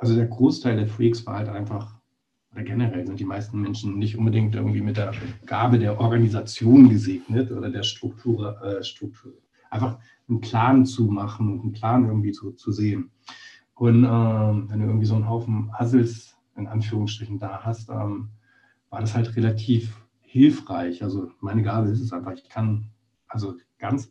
also 0.00 0.16
der 0.16 0.26
Großteil 0.26 0.76
der 0.76 0.88
Freaks 0.88 1.26
war 1.26 1.36
halt 1.36 1.48
einfach, 1.50 1.94
oder 2.52 2.62
generell 2.62 3.06
sind 3.06 3.20
die 3.20 3.24
meisten 3.24 3.60
Menschen 3.60 3.98
nicht 3.98 4.16
unbedingt 4.16 4.54
irgendwie 4.54 4.80
mit 4.80 4.96
der 4.96 5.12
Gabe 5.44 5.78
der 5.78 6.00
Organisation 6.00 6.88
gesegnet 6.88 7.52
oder 7.52 7.70
der 7.70 7.82
Struktur, 7.82 8.60
äh, 8.62 8.82
Struktur. 8.82 9.34
Einfach 9.68 9.98
einen 10.28 10.40
Plan 10.40 10.86
zu 10.86 11.04
machen 11.04 11.52
und 11.52 11.60
einen 11.60 11.72
Plan 11.72 12.06
irgendwie 12.06 12.32
zu, 12.32 12.52
zu 12.52 12.72
sehen. 12.72 13.10
Und 13.74 14.04
ähm, 14.04 14.68
wenn 14.68 14.80
du 14.80 14.86
irgendwie 14.86 15.06
so 15.06 15.14
einen 15.14 15.28
Haufen 15.28 15.70
Assels 15.74 16.34
in 16.56 16.66
Anführungsstrichen 16.66 17.38
da 17.38 17.62
hast, 17.62 17.90
ähm, 17.90 18.30
war 18.88 19.00
das 19.00 19.14
halt 19.14 19.36
relativ 19.36 19.94
hilfreich. 20.22 21.02
Also 21.02 21.30
meine 21.40 21.62
Gabe 21.62 21.90
ist 21.90 22.00
es 22.00 22.12
einfach, 22.12 22.32
ich 22.32 22.48
kann 22.48 22.86
also 23.28 23.54
ganz 23.78 24.10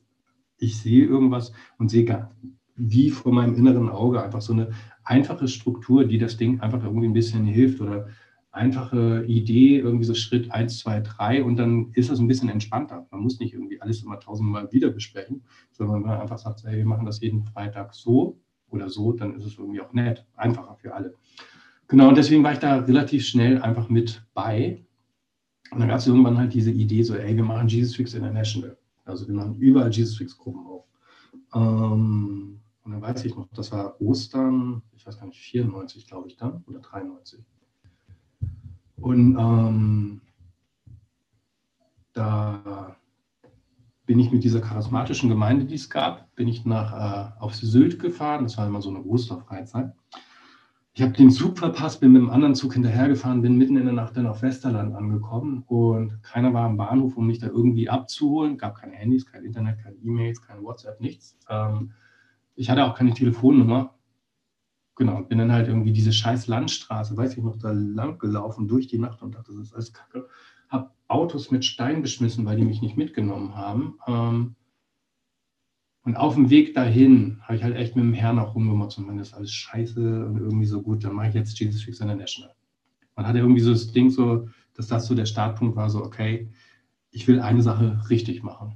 ich 0.59 0.79
sehe 0.79 1.05
irgendwas 1.05 1.51
und 1.77 1.89
sehe 1.89 2.29
wie 2.79 3.09
vor 3.09 3.31
meinem 3.31 3.55
inneren 3.55 3.89
Auge 3.89 4.23
einfach 4.23 4.41
so 4.41 4.53
eine 4.53 4.71
einfache 5.03 5.47
Struktur, 5.47 6.05
die 6.05 6.17
das 6.17 6.37
Ding 6.37 6.59
einfach 6.61 6.83
irgendwie 6.83 7.07
ein 7.07 7.13
bisschen 7.13 7.45
hilft 7.45 7.81
oder 7.81 8.07
einfache 8.51 9.25
Idee, 9.25 9.77
irgendwie 9.77 10.05
so 10.05 10.15
Schritt 10.15 10.51
1, 10.51 10.79
2, 10.79 11.01
3 11.01 11.43
und 11.43 11.57
dann 11.57 11.91
ist 11.93 12.09
das 12.09 12.19
ein 12.19 12.27
bisschen 12.27 12.49
entspannter. 12.49 13.07
Man 13.11 13.21
muss 13.21 13.39
nicht 13.39 13.53
irgendwie 13.53 13.81
alles 13.81 14.01
immer 14.01 14.19
tausendmal 14.19 14.71
wieder 14.71 14.89
besprechen, 14.89 15.43
sondern 15.71 16.01
wenn 16.01 16.09
man 16.09 16.21
einfach 16.21 16.39
sagt, 16.39 16.63
hey, 16.63 16.77
wir 16.77 16.85
machen 16.85 17.05
das 17.05 17.21
jeden 17.21 17.43
Freitag 17.43 17.93
so 17.93 18.39
oder 18.69 18.89
so, 18.89 19.13
dann 19.13 19.35
ist 19.35 19.45
es 19.45 19.57
irgendwie 19.57 19.81
auch 19.81 19.93
nett, 19.93 20.25
einfacher 20.35 20.75
für 20.75 20.93
alle. 20.93 21.13
Genau, 21.87 22.09
und 22.09 22.17
deswegen 22.17 22.43
war 22.43 22.53
ich 22.53 22.59
da 22.59 22.77
relativ 22.77 23.25
schnell 23.25 23.61
einfach 23.61 23.89
mit 23.89 24.23
bei. 24.33 24.83
Und 25.71 25.79
dann 25.79 25.89
gab 25.89 25.99
es 25.99 26.07
irgendwann 26.07 26.37
halt 26.37 26.53
diese 26.53 26.71
Idee, 26.71 27.03
so, 27.03 27.15
ey, 27.15 27.35
wir 27.35 27.43
machen 27.43 27.67
Jesus 27.67 27.95
Fix 27.95 28.13
International. 28.13 28.77
Also 29.05 29.27
wir 29.27 29.35
machen 29.35 29.55
überall 29.57 29.91
Jesus 29.91 30.17
Fix 30.17 30.37
Gruppen 30.37 30.65
auf. 30.67 30.85
Ähm, 31.53 32.59
und 32.89 32.93
dann 32.93 33.01
weiß 33.03 33.23
ich 33.25 33.35
noch, 33.35 33.47
das 33.53 33.71
war 33.71 34.01
Ostern, 34.01 34.81
ich 34.95 35.05
weiß 35.05 35.19
gar 35.19 35.27
nicht, 35.27 35.39
94 35.39 36.07
glaube 36.07 36.27
ich 36.27 36.37
dann 36.37 36.63
oder 36.65 36.79
93. 36.79 37.45
Und 38.95 39.37
ähm, 39.37 40.21
da 42.13 42.95
bin 44.07 44.17
ich 44.17 44.31
mit 44.31 44.43
dieser 44.43 44.61
charismatischen 44.61 45.29
Gemeinde, 45.29 45.65
die 45.65 45.75
es 45.75 45.91
gab, 45.91 46.33
bin 46.33 46.47
ich 46.47 46.65
nach, 46.65 47.37
äh, 47.37 47.39
auf 47.39 47.53
Sylt 47.53 47.99
gefahren. 47.99 48.45
Das 48.45 48.57
war 48.57 48.65
immer 48.65 48.81
so 48.81 48.89
eine 48.89 49.03
Osterfreizeit. 49.03 49.93
Ich 50.93 51.03
habe 51.03 51.13
den 51.13 51.29
Zug 51.29 51.59
verpasst, 51.59 52.01
bin 52.01 52.13
mit 52.13 52.23
einem 52.23 52.31
anderen 52.31 52.55
Zug 52.55 52.73
hinterhergefahren, 52.73 53.43
bin 53.43 53.55
mitten 53.55 53.77
in 53.77 53.85
der 53.85 53.93
Nacht 53.93 54.17
dann 54.17 54.25
auf 54.25 54.41
Westerland 54.41 54.95
angekommen 54.95 55.63
und 55.67 56.23
keiner 56.23 56.55
war 56.55 56.65
am 56.65 56.75
Bahnhof, 56.75 57.17
um 57.17 57.27
mich 57.27 57.37
da 57.37 57.45
irgendwie 57.45 57.87
abzuholen. 57.87 58.57
Gab 58.57 58.79
keine 58.79 58.95
Handys, 58.95 59.27
kein 59.27 59.45
Internet, 59.45 59.77
keine 59.83 59.97
E-Mails, 59.97 60.41
kein 60.41 60.63
WhatsApp, 60.63 60.99
nichts. 60.99 61.37
Ähm, 61.47 61.91
ich 62.59 62.69
hatte 62.69 62.85
auch 62.85 62.95
keine 62.95 63.13
Telefonnummer. 63.13 63.95
Genau, 64.95 65.23
bin 65.23 65.37
dann 65.37 65.51
halt 65.51 65.67
irgendwie 65.67 65.93
diese 65.93 66.11
scheiß 66.11 66.47
Landstraße, 66.47 67.15
weiß 67.15 67.37
ich 67.37 67.43
noch, 67.43 67.57
da 67.57 67.71
lang 67.71 68.19
gelaufen 68.19 68.67
durch 68.67 68.87
die 68.87 68.99
Nacht 68.99 69.21
und 69.21 69.35
dachte, 69.35 69.53
das 69.53 69.67
ist 69.67 69.73
alles 69.73 69.93
kacke. 69.93 70.27
Hab 70.67 70.95
Autos 71.07 71.51
mit 71.51 71.63
Stein 71.65 72.01
beschmissen, 72.01 72.45
weil 72.45 72.57
die 72.57 72.65
mich 72.65 72.81
nicht 72.81 72.97
mitgenommen 72.97 73.55
haben. 73.55 73.97
Ähm, 74.07 74.55
Und 76.03 76.15
auf 76.15 76.35
dem 76.35 76.49
Weg 76.49 76.73
dahin 76.73 77.39
habe 77.41 77.55
ich 77.55 77.63
halt 77.63 77.75
echt 77.75 77.95
mit 77.95 78.03
dem 78.03 78.13
Herrn 78.13 78.39
auch 78.39 78.55
rumgemacht 78.55 78.97
und 78.97 79.07
man 79.07 79.19
ist 79.19 79.33
alles 79.33 79.51
scheiße 79.51 80.25
und 80.25 80.37
irgendwie 80.37 80.65
so 80.65 80.81
gut, 80.81 81.03
dann 81.03 81.13
mache 81.13 81.27
ich 81.29 81.33
jetzt 81.35 81.59
Jesus 81.59 81.83
Freaks 81.83 81.99
International. 81.99 82.55
Man 83.15 83.27
hatte 83.27 83.39
irgendwie 83.39 83.61
so 83.61 83.71
das 83.71 83.91
Ding 83.91 84.09
so, 84.09 84.47
dass 84.73 84.87
das 84.87 85.07
so 85.07 85.13
der 85.13 85.25
Startpunkt 85.25 85.75
war, 85.75 85.89
so 85.89 86.03
okay, 86.03 86.51
ich 87.11 87.27
will 87.27 87.39
eine 87.39 87.61
Sache 87.61 88.01
richtig 88.09 88.43
machen. 88.43 88.75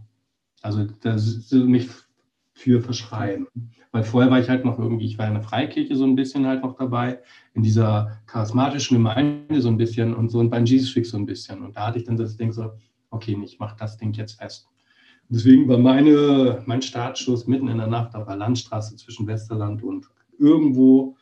Also 0.61 0.85
das 1.01 1.51
mich 1.51 1.89
für 2.63 2.81
verschreiben. 2.81 3.47
Weil 3.91 4.03
vorher 4.03 4.31
war 4.31 4.39
ich 4.39 4.49
halt 4.49 4.65
noch 4.65 4.79
irgendwie, 4.79 5.05
ich 5.05 5.17
war 5.17 5.27
in 5.27 5.33
der 5.33 5.43
Freikirche 5.43 5.95
so 5.95 6.05
ein 6.05 6.15
bisschen 6.15 6.47
halt 6.47 6.63
noch 6.63 6.75
dabei, 6.77 7.19
in 7.53 7.61
dieser 7.61 8.21
charismatischen 8.25 8.97
Gemeinde 8.97 9.61
so 9.61 9.67
ein 9.67 9.77
bisschen 9.77 10.15
und 10.15 10.29
so 10.29 10.39
und 10.39 10.49
beim 10.49 10.65
Jesus 10.65 10.91
Freak 10.91 11.05
so 11.05 11.17
ein 11.17 11.25
bisschen. 11.25 11.61
Und 11.61 11.75
da 11.75 11.87
hatte 11.87 11.99
ich 11.99 12.05
dann 12.05 12.17
das 12.17 12.37
Ding 12.37 12.51
so, 12.51 12.71
okay, 13.11 13.37
ich 13.43 13.59
mache 13.59 13.75
das 13.77 13.97
Ding 13.97 14.13
jetzt 14.13 14.39
fest. 14.39 14.67
Und 15.29 15.35
deswegen 15.35 15.67
war 15.67 15.77
meine, 15.77 16.63
mein 16.65 16.81
Startschuss 16.81 17.47
mitten 17.47 17.67
in 17.67 17.77
der 17.77 17.87
Nacht 17.87 18.15
auf 18.15 18.25
der 18.25 18.37
Landstraße 18.37 18.95
zwischen 18.95 19.27
Westerland 19.27 19.83
und 19.83 20.09
irgendwo 20.39 21.15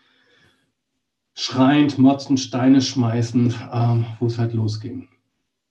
schreiend, 1.34 1.98
motzend, 1.98 2.40
Steine 2.40 2.82
schmeißend, 2.82 3.56
ähm, 3.74 4.06
wo 4.20 4.28
es 4.28 4.38
halt 4.38 4.54
losging. 4.54 5.10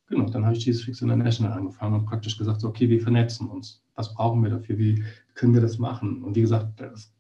Genau, 0.09 0.29
dann 0.29 0.45
habe 0.45 0.57
ich 0.57 0.67
Jesus 0.67 0.83
Freaks 0.83 1.03
International 1.03 1.57
angefangen 1.57 1.95
und 1.95 2.07
praktisch 2.07 2.37
gesagt, 2.37 2.61
so, 2.61 2.69
okay, 2.69 2.89
wir 2.89 3.01
vernetzen 3.01 3.49
uns. 3.49 3.85
Was 3.95 4.13
brauchen 4.13 4.43
wir 4.43 4.51
dafür? 4.51 4.77
Wie 4.77 5.05
können 5.35 5.55
wir 5.55 5.61
das 5.61 5.79
machen? 5.79 6.23
Und 6.23 6.37
wie 6.37 6.43
gesagt, 6.43 6.81
das 6.81 7.12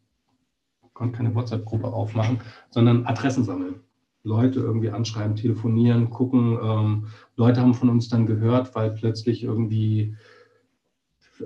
konnte 0.92 1.16
keine 1.16 1.34
WhatsApp-Gruppe 1.34 1.88
aufmachen, 1.88 2.40
sondern 2.70 3.06
Adressen 3.06 3.44
sammeln. 3.44 3.80
Leute 4.22 4.60
irgendwie 4.60 4.90
anschreiben, 4.90 5.34
telefonieren, 5.34 6.10
gucken. 6.10 6.58
Ähm, 6.62 7.06
Leute 7.36 7.60
haben 7.60 7.72
von 7.72 7.88
uns 7.88 8.08
dann 8.08 8.26
gehört, 8.26 8.74
weil 8.74 8.90
plötzlich 8.90 9.42
irgendwie 9.42 10.14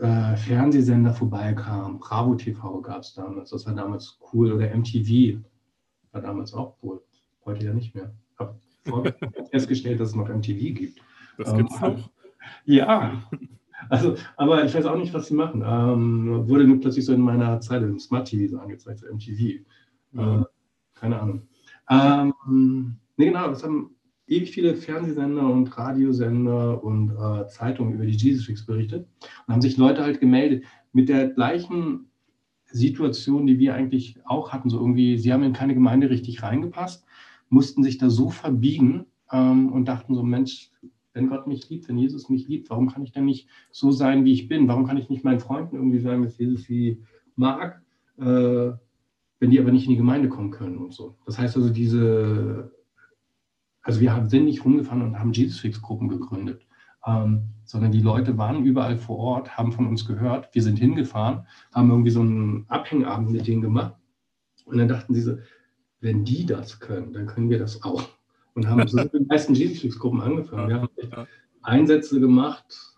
äh, 0.00 0.36
Fernsehsender 0.36 1.14
vorbeikamen. 1.14 2.00
Bravo 2.00 2.34
TV 2.34 2.80
gab 2.80 3.02
es 3.02 3.14
damals, 3.14 3.50
das 3.50 3.64
war 3.66 3.74
damals 3.74 4.18
cool. 4.32 4.52
Oder 4.52 4.74
MTV 4.74 5.38
war 6.10 6.20
damals 6.20 6.52
auch 6.52 6.76
cool. 6.82 7.00
Heute 7.44 7.66
ja 7.66 7.72
nicht 7.72 7.94
mehr. 7.94 8.12
Ich 8.32 8.38
habe 8.40 9.14
festgestellt, 9.50 10.00
dass 10.00 10.08
es 10.10 10.14
noch 10.16 10.28
MTV 10.28 10.74
gibt. 10.74 11.00
Das 11.38 11.50
ähm, 11.50 11.58
gibt's 11.58 11.80
noch? 11.80 12.10
Ja. 12.64 13.22
Also, 13.88 14.16
aber 14.36 14.64
ich 14.64 14.74
weiß 14.74 14.86
auch 14.86 14.96
nicht, 14.96 15.14
was 15.14 15.26
sie 15.26 15.34
machen. 15.34 15.62
Ähm, 15.66 16.48
wurde 16.48 16.66
nur 16.66 16.80
plötzlich 16.80 17.04
so 17.04 17.12
in 17.12 17.20
meiner 17.20 17.60
Zeit 17.60 17.82
im 17.82 17.98
Smart 17.98 18.28
TV 18.28 18.50
so 18.50 18.58
angezeigt, 18.58 19.00
so 19.00 19.06
MTV. 19.06 19.64
Mhm. 20.12 20.20
Äh, 20.20 20.44
keine 20.94 21.20
Ahnung. 21.20 21.42
Ähm, 21.90 22.96
nee, 23.16 23.26
genau, 23.26 23.50
es 23.50 23.62
haben 23.62 23.90
ewig 24.26 24.50
viele 24.50 24.74
Fernsehsender 24.74 25.46
und 25.46 25.76
Radiosender 25.76 26.82
und 26.82 27.10
äh, 27.10 27.46
Zeitungen 27.48 27.94
über 27.94 28.06
die 28.06 28.12
Jesus 28.12 28.46
Freaks 28.46 28.64
berichtet 28.64 29.06
und 29.46 29.54
haben 29.54 29.62
sich 29.62 29.76
Leute 29.76 30.02
halt 30.02 30.20
gemeldet 30.20 30.64
mit 30.92 31.08
der 31.08 31.28
gleichen 31.28 32.06
Situation, 32.66 33.46
die 33.46 33.58
wir 33.58 33.74
eigentlich 33.74 34.18
auch 34.24 34.52
hatten. 34.52 34.70
So 34.70 34.78
irgendwie, 34.80 35.18
sie 35.18 35.32
haben 35.32 35.42
in 35.42 35.52
keine 35.52 35.74
Gemeinde 35.74 36.10
richtig 36.10 36.42
reingepasst, 36.42 37.04
mussten 37.48 37.82
sich 37.82 37.98
da 37.98 38.10
so 38.10 38.30
verbiegen 38.30 39.06
ähm, 39.30 39.72
und 39.72 39.86
dachten 39.86 40.14
so, 40.14 40.22
Mensch, 40.22 40.70
wenn 41.14 41.28
Gott 41.28 41.46
mich 41.46 41.70
liebt, 41.70 41.88
wenn 41.88 41.96
Jesus 41.96 42.28
mich 42.28 42.46
liebt, 42.48 42.68
warum 42.68 42.90
kann 42.90 43.02
ich 43.02 43.12
denn 43.12 43.24
nicht 43.24 43.48
so 43.70 43.92
sein, 43.92 44.24
wie 44.24 44.32
ich 44.32 44.48
bin? 44.48 44.68
Warum 44.68 44.86
kann 44.86 44.98
ich 44.98 45.08
nicht 45.08 45.24
meinen 45.24 45.40
Freunden 45.40 45.76
irgendwie 45.76 46.00
sagen, 46.00 46.22
dass 46.22 46.36
Jesus 46.36 46.64
sie 46.64 47.02
mag, 47.36 47.80
äh, 48.18 48.72
wenn 49.38 49.50
die 49.50 49.60
aber 49.60 49.72
nicht 49.72 49.84
in 49.84 49.92
die 49.92 49.96
Gemeinde 49.96 50.28
kommen 50.28 50.50
können 50.50 50.76
und 50.76 50.92
so? 50.92 51.16
Das 51.24 51.38
heißt 51.38 51.56
also, 51.56 51.70
diese, 51.70 52.72
also 53.82 54.00
wir 54.00 54.24
sind 54.26 54.44
nicht 54.44 54.64
rumgefahren 54.64 55.02
und 55.02 55.18
haben 55.18 55.32
Jesus-Fix-Gruppen 55.32 56.08
gegründet, 56.08 56.66
ähm, 57.06 57.50
sondern 57.64 57.92
die 57.92 58.02
Leute 58.02 58.36
waren 58.36 58.64
überall 58.64 58.96
vor 58.96 59.18
Ort, 59.18 59.56
haben 59.56 59.72
von 59.72 59.86
uns 59.86 60.06
gehört, 60.06 60.52
wir 60.52 60.62
sind 60.62 60.78
hingefahren, 60.78 61.46
haben 61.72 61.90
irgendwie 61.90 62.10
so 62.10 62.20
einen 62.20 62.64
Abhängabend 62.68 63.30
mit 63.30 63.46
denen 63.46 63.62
gemacht 63.62 63.94
und 64.64 64.78
dann 64.78 64.88
dachten 64.88 65.14
sie 65.14 65.22
so, 65.22 65.36
wenn 66.00 66.24
die 66.24 66.44
das 66.44 66.80
können, 66.80 67.12
dann 67.12 67.26
können 67.26 67.50
wir 67.50 67.58
das 67.58 67.82
auch 67.82 68.02
und 68.54 68.68
haben 68.68 68.86
so 68.88 69.02
die 69.04 69.24
meisten 69.26 69.54
Jesus-Gruppen 69.54 70.20
angefangen. 70.20 70.68
Wir 70.68 70.80
haben 70.80 71.28
Einsätze 71.62 72.20
gemacht, 72.20 72.96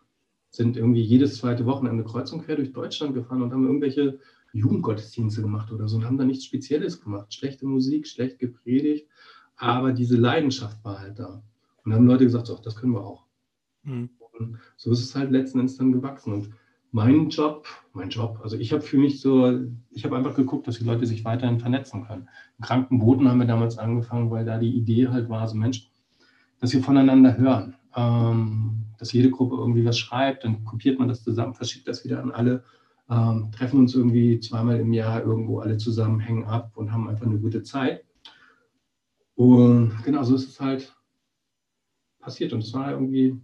sind 0.51 0.77
irgendwie 0.77 1.03
jedes 1.03 1.39
zweite 1.39 1.67
Wochenende 1.67 2.05
kreuz 2.05 2.33
und 2.33 2.45
quer 2.45 2.57
durch 2.57 2.73
Deutschland 2.73 3.15
gefahren 3.15 3.43
und 3.43 3.53
haben 3.53 3.67
irgendwelche 3.67 4.19
Jugendgottesdienste 4.53 5.43
gemacht 5.43 5.71
oder 5.73 5.89
so 5.89 5.97
und 5.97 6.05
haben 6.05 6.19
da 6.19 6.25
nichts 6.25 6.45
Spezielles 6.45 7.01
gemacht. 7.01 7.33
Schlechte 7.35 7.67
Musik, 7.67 8.07
schlecht 8.07 8.39
gepredigt, 8.39 9.09
aber 9.57 9.93
diese 9.93 10.17
Leidenschaft 10.17 10.85
war 10.85 11.01
halt 11.01 11.19
da. 11.19 11.43
Und 11.85 11.95
haben 11.95 12.07
Leute 12.07 12.25
gesagt, 12.25 12.47
so, 12.47 12.59
das 12.63 12.77
können 12.77 12.95
wir 12.95 13.05
auch. 13.05 13.27
Mhm. 13.83 14.11
Und 14.19 14.59
so 14.77 14.91
ist 14.91 15.01
es 15.01 15.15
halt 15.15 15.31
letzten 15.31 15.61
Endes 15.61 15.77
dann 15.77 15.93
gewachsen. 15.93 16.33
Und 16.33 16.51
mein 16.93 17.29
Job, 17.29 17.67
mein 17.93 18.11
Job, 18.11 18.41
also 18.43 18.57
ich 18.57 18.73
habe 18.73 18.83
für 18.83 18.97
mich 18.97 19.21
so, 19.21 19.61
ich 19.91 20.05
habe 20.05 20.17
einfach 20.17 20.35
geguckt, 20.35 20.67
dass 20.67 20.79
die 20.79 20.85
Leute 20.85 21.07
sich 21.07 21.25
weiterhin 21.25 21.61
vernetzen 21.61 22.07
können. 22.07 22.29
Im 22.59 22.65
Krankenboten 22.65 23.29
haben 23.29 23.39
wir 23.39 23.47
damals 23.47 23.79
angefangen, 23.79 24.31
weil 24.31 24.45
da 24.45 24.59
die 24.59 24.75
Idee 24.75 25.09
halt 25.09 25.29
war, 25.29 25.47
so 25.47 25.57
Mensch, 25.57 25.91
dass 26.61 26.73
wir 26.73 26.83
voneinander 26.83 27.37
hören, 27.37 27.75
ähm, 27.95 28.87
dass 28.99 29.13
jede 29.13 29.31
Gruppe 29.31 29.57
irgendwie 29.57 29.85
was 29.85 29.99
schreibt, 29.99 30.45
dann 30.45 30.65
kopiert 30.65 30.99
man 30.99 31.09
das 31.09 31.23
zusammen, 31.23 31.55
verschickt 31.55 31.87
das 31.89 32.05
wieder 32.05 32.23
an 32.23 32.31
alle, 32.31 32.65
ähm, 33.11 33.51
treffen 33.53 33.81
uns 33.81 33.95
irgendwie 33.95 34.41
zweimal 34.41 34.81
im 34.81 34.93
Jahr 34.93 35.23
irgendwo 35.23 35.61
alle 35.61 35.77
zusammen, 35.77 36.21
hängen 36.21 36.45
ab 36.45 36.73
und 36.77 36.93
haben 36.93 37.09
einfach 37.09 37.27
eine 37.27 37.39
gute 37.39 37.63
Zeit. 37.63 38.05
Und 39.35 39.93
genau 40.03 40.23
so 40.23 40.35
ist 40.35 40.49
es 40.49 40.61
halt 40.61 40.97
passiert 42.21 42.53
und 42.53 42.61
es 42.61 42.73
war 42.73 42.91
irgendwie 42.91 43.39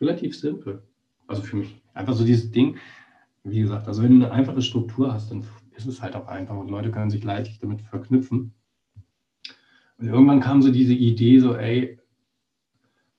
relativ 0.00 0.38
simpel, 0.38 0.82
also 1.26 1.42
für 1.42 1.56
mich. 1.56 1.81
Einfach 1.94 2.14
so 2.14 2.24
dieses 2.24 2.50
Ding, 2.50 2.76
wie 3.44 3.60
gesagt, 3.60 3.88
also 3.88 4.02
wenn 4.02 4.18
du 4.18 4.26
eine 4.26 4.34
einfache 4.34 4.62
Struktur 4.62 5.12
hast, 5.12 5.30
dann 5.30 5.44
ist 5.74 5.86
es 5.86 6.00
halt 6.00 6.14
auch 6.14 6.28
einfach 6.28 6.56
und 6.56 6.70
Leute 6.70 6.90
können 6.90 7.10
sich 7.10 7.24
leicht 7.24 7.62
damit 7.62 7.82
verknüpfen. 7.82 8.54
Und 9.98 10.06
irgendwann 10.06 10.40
kam 10.40 10.62
so 10.62 10.70
diese 10.70 10.94
Idee, 10.94 11.38
so, 11.38 11.54
ey, 11.56 11.98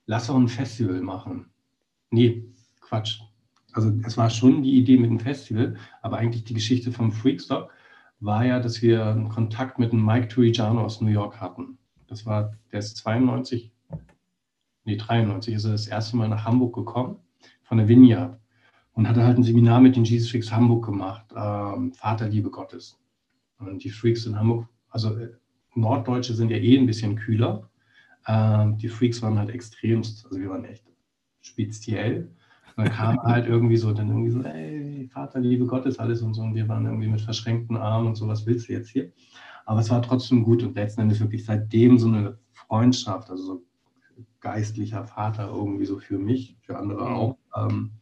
lass 0.06 0.26
doch 0.26 0.36
ein 0.36 0.48
Festival 0.48 1.00
machen. 1.00 1.46
Nee, 2.10 2.44
Quatsch. 2.80 3.20
Also 3.72 3.92
es 4.04 4.16
war 4.16 4.30
schon 4.30 4.62
die 4.62 4.76
Idee 4.78 4.98
mit 4.98 5.10
dem 5.10 5.18
Festival, 5.18 5.76
aber 6.02 6.18
eigentlich 6.18 6.44
die 6.44 6.54
Geschichte 6.54 6.92
vom 6.92 7.10
Freakstock 7.10 7.72
war 8.20 8.44
ja, 8.44 8.60
dass 8.60 8.82
wir 8.82 9.06
einen 9.06 9.28
Kontakt 9.28 9.78
mit 9.78 9.92
einem 9.92 10.04
Mike 10.04 10.28
Turigiano 10.28 10.82
aus 10.82 11.00
New 11.00 11.10
York 11.10 11.40
hatten. 11.40 11.78
Das 12.06 12.24
war, 12.24 12.56
der 12.70 12.78
ist 12.78 12.96
92, 12.98 13.72
nee, 14.84 14.96
93 14.96 15.54
ist 15.54 15.64
er 15.64 15.72
das 15.72 15.88
erste 15.88 16.16
Mal 16.16 16.28
nach 16.28 16.44
Hamburg 16.44 16.74
gekommen, 16.74 17.16
von 17.64 17.78
der 17.78 17.88
Vineyard 17.88 18.38
und 18.94 19.08
hatte 19.08 19.24
halt 19.24 19.36
ein 19.36 19.42
Seminar 19.42 19.80
mit 19.80 19.96
den 19.96 20.04
Jesus 20.04 20.30
Freaks 20.30 20.52
Hamburg 20.52 20.84
gemacht, 20.84 21.26
ähm, 21.36 21.92
Vaterliebe 21.92 22.50
Gottes. 22.50 22.98
Und 23.58 23.82
die 23.82 23.90
Freaks 23.90 24.26
in 24.26 24.38
Hamburg, 24.38 24.68
also 24.90 25.16
äh, 25.16 25.30
Norddeutsche 25.74 26.34
sind 26.34 26.50
ja 26.50 26.56
eh 26.56 26.78
ein 26.78 26.86
bisschen 26.86 27.16
kühler. 27.16 27.68
Ähm, 28.26 28.76
die 28.78 28.88
Freaks 28.88 29.20
waren 29.22 29.38
halt 29.38 29.50
extremst, 29.50 30.24
also 30.26 30.38
wir 30.38 30.48
waren 30.50 30.64
echt 30.64 30.84
speziell. 31.40 32.30
Und 32.76 32.86
dann 32.86 32.94
kam 32.94 33.18
halt 33.22 33.46
irgendwie 33.46 33.76
so, 33.76 33.92
dann 33.92 34.08
irgendwie 34.08 34.30
so, 34.30 34.42
ey, 34.42 35.08
Vaterliebe 35.12 35.66
Gottes, 35.66 35.98
alles 35.98 36.22
und 36.22 36.34
so. 36.34 36.42
Und 36.42 36.54
wir 36.54 36.68
waren 36.68 36.86
irgendwie 36.86 37.08
mit 37.08 37.20
verschränkten 37.20 37.76
Armen 37.76 38.08
und 38.08 38.14
so, 38.14 38.28
was 38.28 38.46
willst 38.46 38.68
du 38.68 38.72
jetzt 38.72 38.90
hier? 38.90 39.12
Aber 39.66 39.80
es 39.80 39.90
war 39.90 40.02
trotzdem 40.02 40.44
gut 40.44 40.62
und 40.62 40.76
letzten 40.76 41.02
Endes 41.02 41.20
wirklich 41.20 41.44
seitdem 41.44 41.98
so 41.98 42.08
eine 42.08 42.38
Freundschaft, 42.52 43.30
also 43.30 43.42
so 43.42 43.62
geistlicher 44.40 45.04
Vater 45.04 45.48
irgendwie 45.48 45.86
so 45.86 45.98
für 45.98 46.18
mich, 46.18 46.56
für 46.60 46.78
andere 46.78 47.08
mhm. 47.08 47.14
auch. 47.14 47.38
Ähm, 47.56 47.92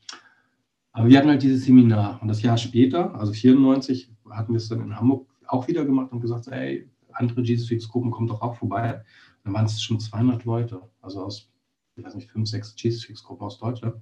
aber 0.93 1.09
wir 1.09 1.19
hatten 1.19 1.29
halt 1.29 1.43
dieses 1.43 1.65
Seminar 1.65 2.21
und 2.21 2.29
das 2.29 2.43
Jahr 2.43 2.59
später, 2.59 3.15
also 3.15 3.33
94, 3.33 4.11
hatten 4.31 4.53
wir 4.53 4.59
es 4.59 4.69
dann 4.69 4.83
in 4.83 4.97
Hamburg 4.97 5.27
auch 5.47 5.67
wieder 5.69 5.85
gemacht 5.85 6.13
und 6.13 6.21
gesagt, 6.21 6.49
ey, 6.49 6.91
andere 7.13 7.43
Jesus 7.43 7.71
Weeks 7.71 7.89
Gruppen 7.89 8.11
kommen 8.11 8.29
doch 8.29 8.43
auch 8.43 8.57
vorbei. 8.57 8.95
Und 8.95 9.45
dann 9.45 9.55
waren 9.55 9.67
es 9.67 9.83
schon 9.83 10.01
200 10.01 10.45
Leute, 10.45 10.83
also 11.01 11.25
aus, 11.25 11.51
ich 11.97 12.05
weiß 12.05 12.15
nicht, 12.15 12.31
fünf, 12.31 12.49
sechs 12.49 12.75
Jesus 12.77 13.09
Weeks 13.09 13.23
Gruppen 13.23 13.45
aus 13.45 13.59
Deutschland. 13.59 13.97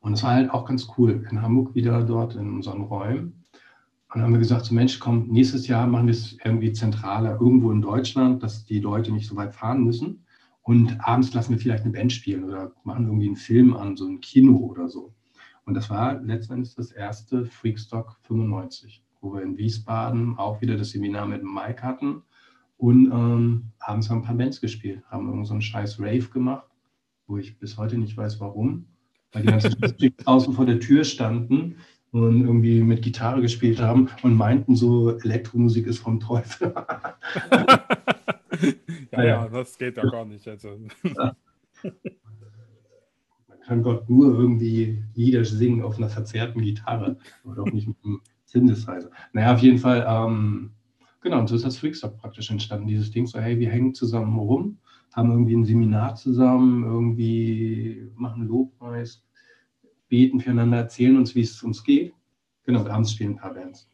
Und 0.00 0.12
es 0.12 0.22
war 0.22 0.34
halt 0.34 0.50
auch 0.50 0.64
ganz 0.64 0.88
cool, 0.96 1.26
in 1.30 1.42
Hamburg 1.42 1.74
wieder 1.74 2.02
dort 2.04 2.36
in 2.36 2.54
unseren 2.54 2.82
Räumen. 2.82 3.44
Und 4.08 4.14
dann 4.14 4.22
haben 4.22 4.32
wir 4.32 4.38
gesagt, 4.38 4.64
so 4.64 4.74
Mensch, 4.74 4.98
komm, 5.00 5.28
nächstes 5.28 5.66
Jahr 5.66 5.86
machen 5.86 6.06
wir 6.06 6.12
es 6.12 6.36
irgendwie 6.44 6.72
zentraler, 6.72 7.38
irgendwo 7.40 7.70
in 7.72 7.82
Deutschland, 7.82 8.42
dass 8.42 8.64
die 8.64 8.80
Leute 8.80 9.12
nicht 9.12 9.26
so 9.26 9.36
weit 9.36 9.54
fahren 9.54 9.84
müssen. 9.84 10.24
Und 10.62 10.98
abends 11.00 11.34
lassen 11.34 11.50
wir 11.50 11.58
vielleicht 11.58 11.84
eine 11.84 11.92
Band 11.92 12.12
spielen 12.12 12.44
oder 12.44 12.72
machen 12.84 13.06
irgendwie 13.06 13.26
einen 13.26 13.36
Film 13.36 13.74
an, 13.74 13.96
so 13.96 14.06
ein 14.06 14.20
Kino 14.20 14.56
oder 14.56 14.88
so. 14.88 15.14
Und 15.68 15.74
das 15.74 15.90
war 15.90 16.18
letztendlich 16.22 16.74
das 16.74 16.92
erste 16.92 17.44
Freakstock 17.44 18.16
95, 18.22 19.04
wo 19.20 19.34
wir 19.34 19.42
in 19.42 19.58
Wiesbaden 19.58 20.38
auch 20.38 20.62
wieder 20.62 20.78
das 20.78 20.92
Seminar 20.92 21.26
mit 21.26 21.44
Mike 21.44 21.82
hatten 21.82 22.22
und 22.78 23.12
ähm, 23.12 23.64
abends 23.78 24.08
haben 24.08 24.20
ein 24.20 24.24
paar 24.24 24.36
Bands 24.36 24.62
gespielt, 24.62 25.02
haben 25.10 25.28
irgend 25.28 25.46
so 25.46 25.52
einen 25.52 25.60
scheiß 25.60 26.00
Rave 26.00 26.30
gemacht, 26.30 26.66
wo 27.26 27.36
ich 27.36 27.58
bis 27.58 27.76
heute 27.76 27.98
nicht 27.98 28.16
weiß, 28.16 28.40
warum, 28.40 28.86
weil 29.32 29.42
die 29.42 29.48
ganzen 29.48 29.76
draußen 30.24 30.54
vor 30.54 30.64
der 30.64 30.80
Tür 30.80 31.04
standen 31.04 31.76
und 32.12 32.40
irgendwie 32.40 32.80
mit 32.80 33.02
Gitarre 33.02 33.42
gespielt 33.42 33.78
haben 33.78 34.08
und 34.22 34.36
meinten 34.36 34.74
so, 34.74 35.18
Elektromusik 35.18 35.86
ist 35.86 35.98
vom 35.98 36.18
Teufel. 36.18 36.72
ja, 39.12 39.22
ja, 39.22 39.48
das 39.48 39.76
geht 39.76 39.98
ja 39.98 40.04
gar 40.04 40.24
nicht. 40.24 40.48
Also. 40.48 40.78
Ja. 41.04 41.36
Kann 43.68 43.82
Gott 43.82 44.08
nur 44.08 44.34
irgendwie 44.34 45.04
Lieder 45.14 45.44
singen 45.44 45.82
auf 45.82 45.98
einer 45.98 46.08
verzerrten 46.08 46.62
Gitarre 46.62 47.18
oder 47.44 47.62
auch 47.62 47.70
nicht 47.70 47.86
mit 47.86 47.98
einem 48.02 48.22
Synthesizer. 48.46 49.10
Naja, 49.34 49.52
auf 49.52 49.60
jeden 49.60 49.76
Fall, 49.76 50.06
ähm, 50.08 50.70
genau, 51.20 51.40
und 51.40 51.48
so 51.48 51.54
ist 51.54 51.66
das 51.66 51.76
Freakstock 51.76 52.16
praktisch 52.16 52.50
entstanden, 52.50 52.86
dieses 52.86 53.10
Ding, 53.10 53.26
so 53.26 53.38
hey, 53.38 53.58
wir 53.58 53.68
hängen 53.68 53.92
zusammen 53.92 54.38
rum, 54.38 54.78
haben 55.12 55.30
irgendwie 55.30 55.54
ein 55.54 55.66
Seminar 55.66 56.14
zusammen, 56.14 56.82
irgendwie 56.82 58.10
machen 58.16 58.48
Lobpreis, 58.48 59.22
beten 60.08 60.40
füreinander, 60.40 60.78
erzählen 60.78 61.18
uns, 61.18 61.34
wie 61.34 61.42
es 61.42 61.62
uns 61.62 61.84
geht. 61.84 62.14
Genau, 62.64 62.86
abends 62.86 63.12
spielen 63.12 63.32
ein 63.32 63.36
paar 63.36 63.52
Bands. 63.52 63.86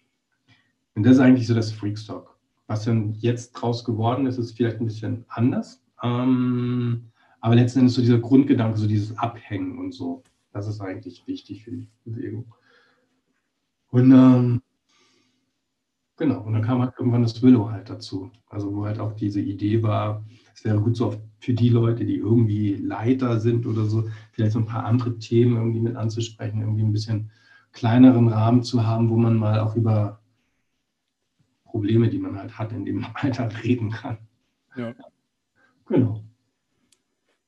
Und 0.94 1.04
das 1.04 1.14
ist 1.14 1.20
eigentlich 1.20 1.48
so 1.48 1.54
das 1.54 1.72
Freakstock. 1.72 2.38
Was 2.68 2.84
dann 2.84 3.14
jetzt 3.14 3.52
draus 3.52 3.84
geworden 3.84 4.26
ist, 4.26 4.38
ist 4.38 4.52
vielleicht 4.52 4.78
ein 4.78 4.86
bisschen 4.86 5.24
anders. 5.26 5.82
Ähm, 6.00 7.10
aber 7.44 7.56
letzten 7.56 7.80
Endes 7.80 7.92
so 7.92 8.00
dieser 8.00 8.20
Grundgedanke, 8.20 8.78
so 8.78 8.86
dieses 8.86 9.18
Abhängen 9.18 9.76
und 9.76 9.92
so, 9.92 10.22
das 10.50 10.66
ist 10.66 10.80
eigentlich 10.80 11.26
wichtig 11.26 11.62
für 11.62 11.72
die 11.72 11.90
Bewegung. 12.06 12.54
Und 13.90 14.12
ähm, 14.12 14.62
genau, 16.16 16.40
und 16.40 16.54
dann 16.54 16.62
kam 16.62 16.80
halt 16.80 16.94
irgendwann 16.98 17.20
das 17.20 17.42
Willow 17.42 17.70
halt 17.70 17.90
dazu. 17.90 18.30
Also 18.48 18.74
wo 18.74 18.86
halt 18.86 18.98
auch 18.98 19.12
diese 19.12 19.42
Idee 19.42 19.82
war, 19.82 20.24
es 20.54 20.64
wäre 20.64 20.80
gut 20.80 20.96
so 20.96 21.20
für 21.38 21.52
die 21.52 21.68
Leute, 21.68 22.06
die 22.06 22.16
irgendwie 22.16 22.76
Leiter 22.76 23.38
sind 23.38 23.66
oder 23.66 23.84
so, 23.84 24.08
vielleicht 24.32 24.52
so 24.52 24.60
ein 24.60 24.66
paar 24.66 24.86
andere 24.86 25.18
Themen 25.18 25.56
irgendwie 25.56 25.80
mit 25.80 25.96
anzusprechen, 25.96 26.62
irgendwie 26.62 26.84
ein 26.84 26.92
bisschen 26.92 27.30
kleineren 27.72 28.28
Rahmen 28.28 28.62
zu 28.62 28.86
haben, 28.86 29.10
wo 29.10 29.18
man 29.18 29.36
mal 29.36 29.60
auch 29.60 29.76
über 29.76 30.18
Probleme, 31.64 32.08
die 32.08 32.18
man 32.18 32.38
halt 32.38 32.58
hat, 32.58 32.72
in 32.72 32.86
dem 32.86 33.04
Alter 33.12 33.50
reden 33.64 33.90
kann. 33.90 34.16
Ja. 34.76 34.94
Genau. 35.84 36.24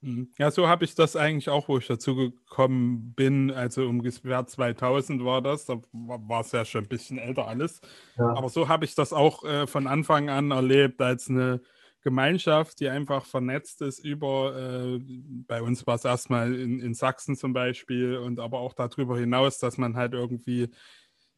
Mhm. 0.01 0.31
Ja, 0.39 0.51
so 0.51 0.69
habe 0.69 0.85
ich 0.85 0.95
das 0.95 1.17
eigentlich 1.17 1.49
auch, 1.49 1.69
wo 1.69 1.79
ich 1.79 1.87
dazu 1.87 2.15
gekommen 2.15 3.15
bin. 3.15 3.51
Also 3.51 3.87
ungefähr 3.87 4.47
2000 4.47 5.25
war 5.25 5.43
das. 5.43 5.67
Da 5.67 5.81
war 5.93 6.41
es 6.41 6.53
ja 6.53 6.65
schon 6.65 6.85
ein 6.85 6.89
bisschen 6.89 7.19
älter 7.19 7.49
alles. 7.49 7.81
Ja. 8.17 8.35
Aber 8.37 8.49
so 8.49 8.69
habe 8.69 8.85
ich 8.85 8.95
das 8.95 9.13
auch 9.13 9.45
äh, 9.45 9.67
von 9.67 9.87
Anfang 9.87 10.29
an 10.29 10.51
erlebt, 10.51 11.01
als 11.01 11.29
eine 11.29 11.61
Gemeinschaft, 12.07 12.79
die 12.79 12.89
einfach 12.89 13.25
vernetzt 13.25 13.83
ist 13.83 13.99
über, 13.99 14.57
äh, 14.57 15.01
bei 15.49 15.61
uns 15.61 15.89
war 15.89 15.97
es 15.97 16.05
erstmal 16.05 16.55
in, 16.55 16.79
in 16.79 16.95
Sachsen 16.95 17.35
zum 17.35 17.53
Beispiel 17.53 18.19
und 18.19 18.39
aber 18.39 18.61
auch 18.61 18.75
darüber 18.75 19.19
hinaus, 19.19 19.59
dass 19.59 19.77
man 19.77 19.97
halt 19.97 20.13
irgendwie 20.13 20.69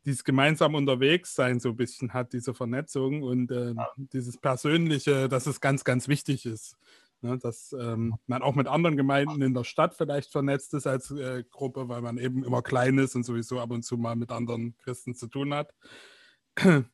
dieses 0.05 0.25
gemeinsam 0.25 0.75
unterwegs 0.75 1.35
sein 1.35 1.59
so 1.59 1.71
ein 1.71 1.77
bisschen 1.77 2.13
hat, 2.13 2.35
diese 2.35 2.53
Vernetzung 2.53 3.23
und 3.23 3.51
äh, 3.51 3.73
ja. 3.73 3.89
dieses 3.97 4.37
Persönliche, 4.37 5.31
dass 5.31 5.47
es 5.47 5.63
ganz, 5.63 5.85
ganz 5.85 6.07
wichtig 6.07 6.45
ist. 6.45 6.77
Ne, 7.21 7.37
dass 7.37 7.73
ähm, 7.73 8.17
man 8.29 8.43
auch 8.43 8.55
mit 8.55 8.69
anderen 8.69 8.97
Gemeinden 8.97 9.43
in 9.43 9.53
der 9.53 9.65
Stadt 9.65 9.97
vielleicht 9.97 10.31
vernetzt 10.31 10.73
ist 10.75 10.87
als 10.87 11.11
äh, 11.11 11.43
Gruppe, 11.51 11.89
weil 11.89 12.01
man 12.01 12.17
eben 12.17 12.45
immer 12.45 12.63
klein 12.63 12.97
ist 12.99 13.17
und 13.17 13.25
sowieso 13.25 13.59
ab 13.59 13.73
und 13.73 13.83
zu 13.83 13.97
mal 13.97 14.15
mit 14.15 14.31
anderen 14.31 14.77
Christen 14.77 15.17
zu 15.17 15.27
tun 15.27 15.53
hat. 15.53 15.75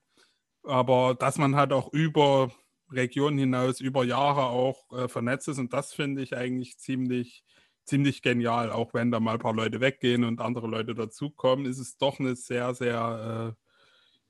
Aber 0.63 1.15
dass 1.15 1.37
man 1.37 1.57
halt 1.57 1.75
auch 1.75 1.93
über 1.93 2.51
Regionen 2.91 3.37
hinaus, 3.37 3.81
über 3.81 4.03
Jahre 4.03 4.47
auch 4.47 4.91
äh, 4.93 5.09
vernetzt 5.09 5.49
ist 5.49 5.59
und 5.59 5.75
das 5.75 5.93
finde 5.93 6.23
ich 6.23 6.35
eigentlich 6.35 6.79
ziemlich, 6.79 7.45
ziemlich 7.85 8.23
genial. 8.23 8.73
Auch 8.73 8.95
wenn 8.95 9.11
da 9.11 9.21
mal 9.21 9.35
ein 9.35 9.41
paar 9.41 9.55
Leute 9.55 9.83
weggehen 9.83 10.25
und 10.25 10.41
andere 10.41 10.69
Leute 10.69 10.95
dazukommen, 10.95 11.67
ist 11.67 11.79
es 11.79 11.99
doch 11.99 12.19
eine 12.19 12.35
sehr, 12.35 12.73
sehr, 12.73 13.55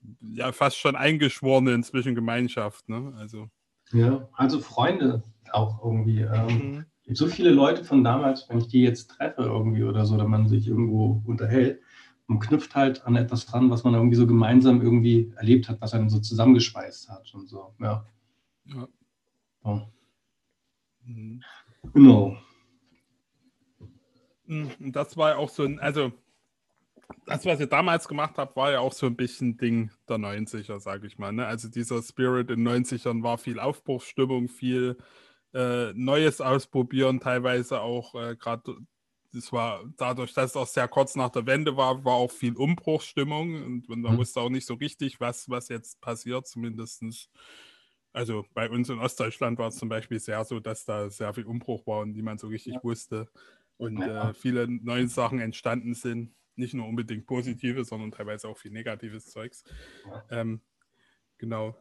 äh, 0.03 0.37
ja, 0.37 0.51
fast 0.51 0.77
schon 0.77 0.97
eingeschworene 0.97 1.73
inzwischen 1.73 2.17
Gemeinschaft. 2.17 2.89
Ne? 2.89 3.15
Also. 3.17 3.49
Ja, 3.93 4.29
also 4.33 4.61
Freunde 4.61 5.23
auch 5.55 5.85
irgendwie. 5.85 6.21
Ähm, 6.21 6.47
mhm. 6.47 6.85
gibt 7.05 7.17
so 7.17 7.27
viele 7.27 7.51
Leute 7.51 7.85
von 7.85 8.05
damals, 8.05 8.49
wenn 8.49 8.59
ich 8.59 8.69
die 8.69 8.83
jetzt 8.83 9.09
treffe 9.11 9.43
irgendwie 9.43 9.85
oder 9.85 10.05
so, 10.07 10.15
oder 10.15 10.27
man 10.27 10.49
sich 10.49 10.69
irgendwo 10.69 11.23
unterhält 11.25 11.81
und 12.27 12.41
knüpft 12.41 12.75
halt 12.75 13.05
an 13.07 13.17
etwas 13.17 13.47
dran, 13.47 13.71
was 13.71 13.85
man 13.85 13.95
irgendwie 13.95 14.17
so 14.17 14.27
gemeinsam 14.27 14.81
irgendwie 14.81 15.33
erlebt 15.37 15.69
hat, 15.69 15.81
was 15.81 15.95
einen 15.95 16.09
so 16.09 16.21
zusammengeschweißt 16.21 17.11
hat 17.11 17.33
und 17.35 17.49
so. 17.49 17.75
Ja. 17.81 18.07
ja. 18.65 18.89
So. 19.63 19.83
Mhm. 21.05 21.43
Genau. 21.93 22.37
Mhm, 24.47 24.93
das 24.93 25.17
war 25.17 25.31
ja 25.31 25.37
auch 25.37 25.49
so 25.49 25.65
ein, 25.65 25.79
also 25.81 26.13
das, 27.27 27.45
was 27.45 27.61
ihr 27.61 27.67
damals 27.67 28.09
gemacht 28.09 28.35
habt, 28.37 28.57
war 28.57 28.73
ja 28.73 28.81
auch 28.81 28.93
so 28.93 29.07
ein 29.07 29.17
bisschen 29.17 29.57
Ding 29.57 29.91
der 30.09 30.17
90er, 30.17 30.81
sage 30.81 31.07
ich 31.07 31.19
mal. 31.19 31.33
Ne? 31.33 31.47
Also 31.47 31.69
dieser 31.69 32.03
Spirit 32.03 32.51
in 32.51 32.65
den 32.65 32.85
90ern 32.85 33.23
war 33.23 33.39
viel 33.39 33.59
Aufbruchsstimmung, 33.59 34.49
viel 34.49 34.97
äh, 35.55 35.93
Neues 35.95 36.41
ausprobieren, 36.41 37.21
teilweise 37.21 37.81
auch 37.81 38.15
äh, 38.15 38.37
gerade, 38.37 38.77
das 39.33 39.53
war 39.53 39.85
dadurch, 39.97 40.33
dass 40.35 40.51
es 40.51 40.57
auch 40.57 40.67
sehr 40.67 40.89
kurz 40.89 41.17
nach 41.17 41.31
der 41.31 41.47
Wende 41.47 41.77
war, 41.77 42.05
war 42.05 42.15
auch 42.15 42.31
viel 42.31 42.57
Umbruchsstimmung 42.57 43.55
und, 43.63 43.89
und 43.89 44.03
man 44.03 44.15
mhm. 44.15 44.19
wusste 44.19 44.41
auch 44.41 44.51
nicht 44.51 44.67
so 44.67 44.75
richtig, 44.75 45.21
was, 45.21 45.49
was 45.49 45.69
jetzt 45.69 46.01
passiert, 46.01 46.47
zumindest. 46.47 47.03
Also 48.13 48.45
bei 48.55 48.71
uns 48.71 48.89
in 48.91 48.99
Ostdeutschland 48.99 49.59
war 49.59 49.69
es 49.69 49.77
zum 49.77 49.89
Beispiel 49.89 50.21
sehr 50.21 50.45
so, 50.45 50.61
dass 50.61 50.85
da 50.85 51.11
sehr 51.11 51.35
viel 51.35 51.47
Umbruch 51.47 51.87
war 51.87 52.01
und 52.01 52.13
niemand 52.13 52.41
so 52.41 52.47
richtig 52.49 52.75
ja. 52.75 52.85
wusste 52.85 53.29
und 53.77 53.99
ja. 53.99 54.31
äh, 54.31 54.35
viele 54.35 54.69
neue 54.69 55.09
Sachen 55.09 55.41
entstanden 55.41 55.95
sind 55.95 56.35
nicht 56.57 56.75
nur 56.75 56.87
unbedingt 56.87 57.27
positive, 57.27 57.85
sondern 57.85 58.13
teilweise 58.13 58.49
auch 58.49 58.59
viel 58.59 58.71
negatives 58.71 59.27
Zeugs. 59.27 59.65
Ähm, 60.31 60.61
genau. 61.39 61.77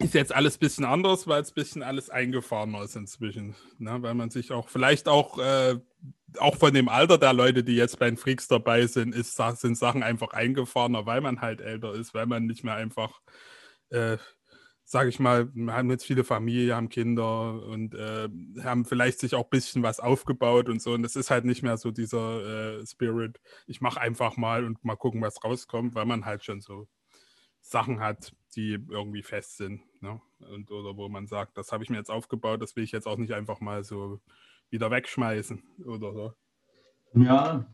Ist 0.00 0.14
jetzt 0.14 0.34
alles 0.34 0.56
ein 0.56 0.60
bisschen 0.60 0.84
anders, 0.84 1.26
weil 1.28 1.42
es 1.42 1.50
ein 1.50 1.54
bisschen 1.54 1.82
alles 1.82 2.10
eingefahrener 2.10 2.82
ist 2.82 2.96
inzwischen. 2.96 3.54
Ne? 3.78 4.02
Weil 4.02 4.14
man 4.14 4.30
sich 4.30 4.50
auch, 4.50 4.68
vielleicht 4.68 5.08
auch, 5.08 5.38
äh, 5.38 5.78
auch 6.38 6.56
von 6.56 6.72
dem 6.72 6.88
Alter 6.88 7.18
der 7.18 7.32
Leute, 7.32 7.62
die 7.62 7.76
jetzt 7.76 7.98
bei 7.98 8.06
den 8.06 8.16
Freaks 8.16 8.48
dabei 8.48 8.86
sind, 8.86 9.14
ist, 9.14 9.36
sind 9.36 9.76
Sachen 9.76 10.02
einfach 10.02 10.32
eingefahrener, 10.32 11.06
weil 11.06 11.20
man 11.20 11.40
halt 11.40 11.60
älter 11.60 11.92
ist, 11.94 12.14
weil 12.14 12.26
man 12.26 12.46
nicht 12.46 12.64
mehr 12.64 12.74
einfach 12.74 13.20
äh, 13.90 14.16
sage 14.90 15.08
ich 15.08 15.20
mal, 15.20 15.48
wir 15.54 15.72
haben 15.72 15.88
jetzt 15.88 16.04
viele 16.04 16.24
Familie, 16.24 16.74
haben 16.74 16.88
Kinder 16.88 17.62
und 17.62 17.94
äh, 17.94 18.28
haben 18.64 18.84
vielleicht 18.84 19.20
sich 19.20 19.36
auch 19.36 19.44
ein 19.44 19.50
bisschen 19.50 19.84
was 19.84 20.00
aufgebaut 20.00 20.68
und 20.68 20.82
so. 20.82 20.94
Und 20.94 21.04
das 21.04 21.14
ist 21.14 21.30
halt 21.30 21.44
nicht 21.44 21.62
mehr 21.62 21.76
so 21.76 21.92
dieser 21.92 22.80
äh, 22.80 22.86
Spirit, 22.86 23.40
ich 23.68 23.80
mache 23.80 24.00
einfach 24.00 24.36
mal 24.36 24.64
und 24.64 24.84
mal 24.84 24.96
gucken, 24.96 25.22
was 25.22 25.44
rauskommt, 25.44 25.94
weil 25.94 26.06
man 26.06 26.24
halt 26.24 26.44
schon 26.44 26.60
so 26.60 26.88
Sachen 27.60 28.00
hat, 28.00 28.32
die 28.56 28.78
irgendwie 28.88 29.22
fest 29.22 29.56
sind. 29.56 29.80
Ne? 30.02 30.20
Und, 30.52 30.70
oder 30.70 30.96
wo 30.96 31.08
man 31.08 31.26
sagt, 31.26 31.56
das 31.56 31.72
habe 31.72 31.84
ich 31.84 31.90
mir 31.90 31.96
jetzt 31.96 32.10
aufgebaut, 32.10 32.62
das 32.62 32.76
will 32.76 32.84
ich 32.84 32.92
jetzt 32.92 33.06
auch 33.06 33.16
nicht 33.16 33.32
einfach 33.32 33.60
mal 33.60 33.84
so 33.84 34.20
wieder 34.70 34.90
wegschmeißen 34.90 35.62
oder 35.84 36.12
so. 36.12 36.32
Ja, 37.14 37.66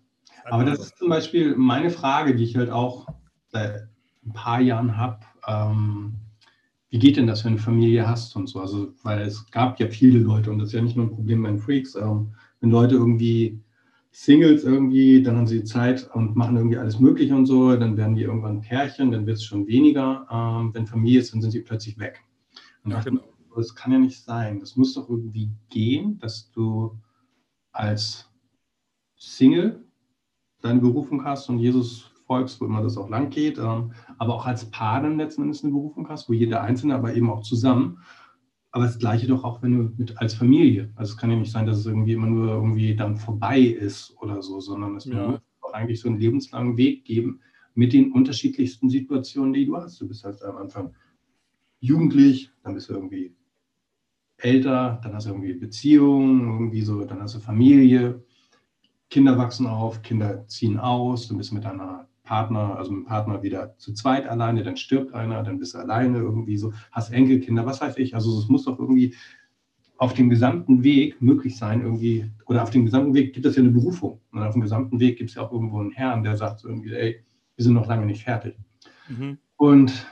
aber 0.45 0.65
das 0.65 0.81
ist 0.81 0.99
zum 0.99 1.09
Beispiel 1.09 1.55
meine 1.57 1.91
Frage, 1.91 2.35
die 2.35 2.45
ich 2.45 2.57
halt 2.57 2.71
auch 2.71 3.07
seit 3.49 3.89
ein 4.25 4.33
paar 4.33 4.61
Jahren 4.61 4.97
habe. 4.97 5.21
Ähm, 5.47 6.15
wie 6.89 6.99
geht 6.99 7.17
denn 7.17 7.27
das, 7.27 7.45
wenn 7.45 7.57
du 7.57 7.63
Familie 7.63 8.09
hast 8.09 8.37
und 8.37 8.47
so? 8.47 8.61
Also, 8.61 8.95
weil 9.03 9.21
es 9.23 9.51
gab 9.51 9.79
ja 9.81 9.89
viele 9.89 10.19
Leute 10.19 10.51
und 10.51 10.59
das 10.59 10.69
ist 10.69 10.75
ja 10.75 10.83
nicht 10.83 10.97
nur 10.97 11.07
ein 11.07 11.15
Problem 11.15 11.43
bei 11.43 11.51
den 11.51 11.59
Freaks. 11.59 11.95
Ähm, 11.95 12.35
wenn 12.61 12.71
Leute 12.71 12.95
irgendwie 12.95 13.61
Singles 14.19 14.65
irgendwie, 14.65 15.23
dann 15.23 15.37
haben 15.37 15.47
sie 15.47 15.63
Zeit 15.63 16.09
und 16.15 16.37
machen 16.37 16.57
irgendwie 16.57 16.79
alles 16.79 16.99
Mögliche 16.99 17.37
und 17.37 17.45
so, 17.45 17.77
dann 17.77 17.99
werden 17.99 18.17
die 18.17 18.23
irgendwann 18.23 18.63
Pärchen, 18.63 19.11
dann 19.11 19.27
wird 19.27 19.37
es 19.37 19.45
schon 19.45 19.67
weniger. 19.67 20.27
Ähm, 20.31 20.73
wenn 20.73 20.87
Familie 20.87 21.21
ist, 21.21 21.35
dann 21.35 21.43
sind 21.43 21.51
sie 21.51 21.61
plötzlich 21.61 21.99
weg. 21.99 22.25
Und 22.83 22.93
ja, 22.93 23.03
genau. 23.03 23.21
Das 23.55 23.75
kann 23.75 23.93
ja 23.93 23.99
nicht 23.99 24.25
sein. 24.25 24.59
Das 24.59 24.75
muss 24.75 24.95
doch 24.95 25.11
irgendwie 25.11 25.51
gehen, 25.69 26.19
dass 26.19 26.51
du 26.51 26.99
als 27.73 28.33
Single 29.17 29.85
deine 30.63 30.81
Berufung 30.81 31.23
hast 31.23 31.51
und 31.51 31.59
Jesus 31.59 32.11
folgst, 32.27 32.59
wo 32.59 32.65
immer 32.65 32.83
das 32.83 32.97
auch 32.97 33.11
lang 33.11 33.29
geht, 33.29 33.59
ähm, 33.59 33.93
aber 34.17 34.35
auch 34.35 34.47
als 34.47 34.71
Paar 34.71 35.03
dann 35.03 35.19
letzten 35.19 35.43
Endes 35.43 35.63
eine 35.63 35.75
Berufung 35.75 36.09
hast, 36.09 36.31
wo 36.31 36.33
jeder 36.33 36.63
Einzelne, 36.63 36.95
aber 36.95 37.15
eben 37.15 37.29
auch 37.29 37.43
zusammen. 37.43 37.99
Aber 38.77 38.85
das 38.85 38.99
Gleiche 38.99 39.27
doch 39.27 39.43
auch, 39.43 39.63
wenn 39.63 39.73
du 39.73 39.95
mit 39.97 40.19
als 40.19 40.35
Familie. 40.35 40.93
Also 40.97 41.13
es 41.13 41.17
kann 41.17 41.31
ja 41.31 41.37
nicht 41.39 41.51
sein, 41.51 41.65
dass 41.65 41.79
es 41.79 41.87
irgendwie 41.87 42.13
immer 42.13 42.27
nur 42.27 42.49
irgendwie 42.51 42.95
dann 42.95 43.17
vorbei 43.17 43.59
ist 43.59 44.15
oder 44.21 44.43
so, 44.43 44.61
sondern 44.61 44.97
es 44.97 45.07
ja. 45.07 45.29
muss 45.29 45.41
auch 45.63 45.73
eigentlich 45.73 45.99
so 45.99 46.11
einen 46.11 46.21
lebenslangen 46.21 46.77
Weg 46.77 47.07
geben 47.07 47.41
mit 47.73 47.95
den 47.95 48.13
unterschiedlichsten 48.13 48.91
Situationen, 48.91 49.55
die 49.55 49.65
du 49.65 49.79
hast. 49.79 49.99
Du 49.99 50.07
bist 50.07 50.25
halt 50.25 50.43
am 50.43 50.59
Anfang 50.59 50.95
jugendlich, 51.81 52.51
dann 52.65 52.75
bist 52.75 52.91
du 52.91 52.93
irgendwie 52.93 53.35
älter, 54.37 55.01
dann 55.03 55.15
hast 55.15 55.25
du 55.25 55.31
irgendwie 55.31 55.55
Beziehungen, 55.55 56.43
irgendwie 56.43 56.83
so, 56.83 57.03
dann 57.07 57.23
hast 57.23 57.35
du 57.35 57.41
Familie, 57.41 58.23
Kinder 59.09 59.39
wachsen 59.39 59.67
auf, 59.67 60.03
Kinder 60.03 60.47
ziehen 60.49 60.79
aus, 60.79 61.29
du 61.29 61.37
bist 61.39 61.51
mit 61.51 61.65
deiner 61.65 62.06
Partner, 62.27 62.77
also 62.77 62.93
mit 62.93 63.05
dem 63.05 63.07
Partner 63.07 63.43
wieder 63.43 63.75
zu 63.79 63.95
zweit 63.95 64.29
alleine, 64.29 64.63
dann 64.63 64.77
stirbt 64.77 65.15
einer, 65.15 65.43
dann 65.43 65.59
bist 65.59 65.73
du 65.73 65.79
alleine 65.79 66.19
irgendwie 66.19 66.59
so, 66.59 66.75
hast 66.93 67.13
Enkelkinder, 67.13 67.65
was 67.65 67.81
weiß 67.81 67.97
ich. 67.97 68.15
Also 68.15 68.39
es 68.39 68.49
muss 68.49 68.65
doch 68.65 68.79
irgendwie 68.79 69.15
auf 69.99 70.13
dem 70.13 70.29
gesamten 70.29 70.85
Weg 70.85 71.23
möglich 71.23 71.57
sein, 71.57 71.81
irgendwie, 71.81 72.31
oder 72.45 72.63
auf 72.63 72.71
dem 72.71 72.85
gesamten 72.85 73.15
Weg 73.15 73.33
gibt 73.33 73.47
es 73.47 73.57
ja 73.57 73.63
eine 73.63 73.73
Berufung. 73.73 74.21
Und 74.33 74.43
auf 74.43 74.53
dem 74.53 74.61
gesamten 74.61 75.01
Weg 75.01 75.17
gibt 75.17 75.31
es 75.31 75.37
ja 75.37 75.43
auch 75.43 75.53
irgendwo 75.53 75.81
einen 75.81 75.93
Herrn, 75.93 76.23
der 76.23 76.37
sagt 76.37 76.61
so 76.61 76.69
irgendwie, 76.69 76.93
ey, 76.93 77.25
wir 77.57 77.65
sind 77.65 77.73
noch 77.73 77.87
lange 77.87 78.05
nicht 78.05 78.25
fertig. 78.25 78.59
Mhm. 79.09 79.39
Und 79.57 80.07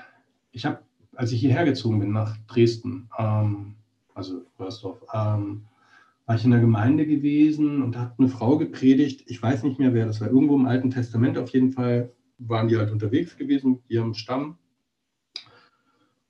ich 0.53 0.65
habe, 0.65 0.79
als 1.15 1.33
ich 1.33 1.41
hierher 1.41 1.67
gezogen 1.67 1.99
bin 1.99 2.13
nach 2.13 2.39
Dresden, 2.47 3.11
ähm, 3.19 3.75
also 4.15 4.43
Rösdorf, 4.59 5.05
ähm, 5.13 5.65
war 6.27 6.37
ich 6.37 6.45
in 6.45 6.53
der 6.53 6.61
Gemeinde 6.61 7.07
gewesen 7.07 7.83
und 7.83 7.95
da 7.95 8.01
hat 8.01 8.15
eine 8.19 8.29
Frau 8.29 8.57
gepredigt. 8.57 9.25
Ich 9.27 9.43
weiß 9.43 9.63
nicht 9.63 9.79
mehr, 9.79 9.93
wer 9.93 10.07
das 10.07 10.21
war. 10.21 10.29
Irgendwo 10.29 10.57
im 10.57 10.67
Alten 10.67 10.91
Testament 10.91 11.37
auf 11.37 11.51
jeden 11.51 11.73
Fall 11.73 12.13
waren 12.39 12.69
die 12.69 12.77
halt 12.77 12.91
unterwegs 12.91 13.37
gewesen 13.37 13.73
mit 13.73 13.83
ihrem 13.89 14.15
Stamm. 14.15 14.57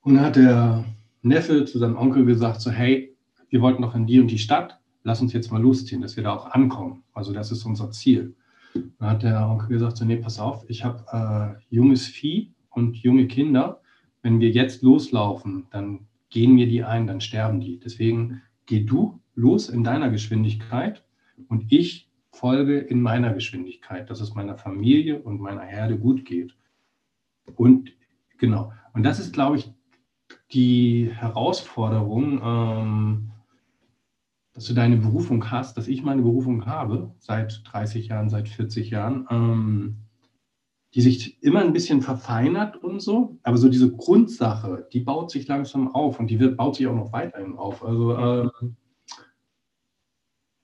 Und 0.01 0.15
dann 0.15 0.25
hat 0.25 0.35
der 0.35 0.85
Neffe 1.21 1.65
zu 1.65 1.79
seinem 1.79 1.97
Onkel 1.97 2.25
gesagt, 2.25 2.61
so 2.61 2.71
hey, 2.71 3.15
wir 3.49 3.61
wollten 3.61 3.81
noch 3.81 3.95
in 3.95 4.05
die 4.05 4.19
und 4.19 4.29
die 4.29 4.37
Stadt, 4.37 4.79
lass 5.03 5.21
uns 5.21 5.33
jetzt 5.33 5.51
mal 5.51 5.61
losziehen, 5.61 6.01
dass 6.01 6.17
wir 6.17 6.23
da 6.23 6.33
auch 6.33 6.47
ankommen. 6.47 7.03
Also 7.13 7.31
das 7.31 7.51
ist 7.51 7.65
unser 7.65 7.91
Ziel. 7.91 8.35
Dann 8.73 9.09
hat 9.09 9.23
der 9.23 9.47
Onkel 9.49 9.69
gesagt, 9.69 9.97
so 9.97 10.05
nee, 10.05 10.17
pass 10.17 10.39
auf, 10.39 10.65
ich 10.67 10.83
habe 10.83 11.57
äh, 11.59 11.63
junges 11.73 12.05
Vieh 12.05 12.53
und 12.69 12.97
junge 12.97 13.27
Kinder. 13.27 13.81
Wenn 14.21 14.41
wir 14.41 14.49
jetzt 14.49 14.81
loslaufen, 14.81 15.67
dann 15.71 16.07
gehen 16.29 16.53
mir 16.53 16.67
die 16.67 16.83
ein, 16.83 17.07
dann 17.07 17.21
sterben 17.21 17.61
die. 17.61 17.79
Deswegen 17.79 18.41
geh 18.65 18.83
du 18.83 19.21
los 19.35 19.69
in 19.69 19.83
deiner 19.83 20.09
Geschwindigkeit 20.09 21.03
und 21.47 21.71
ich 21.71 22.09
folge 22.31 22.79
in 22.79 23.01
meiner 23.01 23.33
Geschwindigkeit, 23.33 24.09
dass 24.09 24.21
es 24.21 24.33
meiner 24.33 24.57
Familie 24.57 25.21
und 25.21 25.39
meiner 25.39 25.61
Herde 25.61 25.97
gut 25.97 26.25
geht. 26.25 26.55
Und 27.55 27.93
genau, 28.37 28.73
und 28.93 29.03
das 29.03 29.19
ist, 29.19 29.33
glaube 29.33 29.57
ich, 29.57 29.71
die 30.51 31.11
Herausforderung, 31.13 32.41
ähm, 32.43 33.31
dass 34.53 34.65
du 34.65 34.73
deine 34.73 34.97
Berufung 34.97 35.51
hast, 35.51 35.77
dass 35.77 35.87
ich 35.87 36.01
meine 36.03 36.21
Berufung 36.21 36.65
habe, 36.65 37.13
seit 37.19 37.61
30 37.65 38.07
Jahren, 38.07 38.29
seit 38.29 38.47
40 38.47 38.89
Jahren, 38.89 39.27
ähm, 39.29 39.97
die 40.93 41.01
sich 41.01 41.43
immer 41.43 41.59
ein 41.59 41.73
bisschen 41.73 42.01
verfeinert 42.01 42.77
und 42.77 43.01
so, 43.01 43.37
aber 43.43 43.57
so 43.57 43.67
diese 43.67 43.91
Grundsache, 43.91 44.87
die 44.93 45.01
baut 45.01 45.29
sich 45.29 45.45
langsam 45.47 45.93
auf 45.93 46.19
und 46.21 46.27
die 46.29 46.39
wird, 46.39 46.55
baut 46.55 46.77
sich 46.77 46.87
auch 46.87 46.95
noch 46.95 47.11
weiterhin 47.11 47.57
auf. 47.57 47.83
Also 47.83 48.17
ähm, 48.17 48.77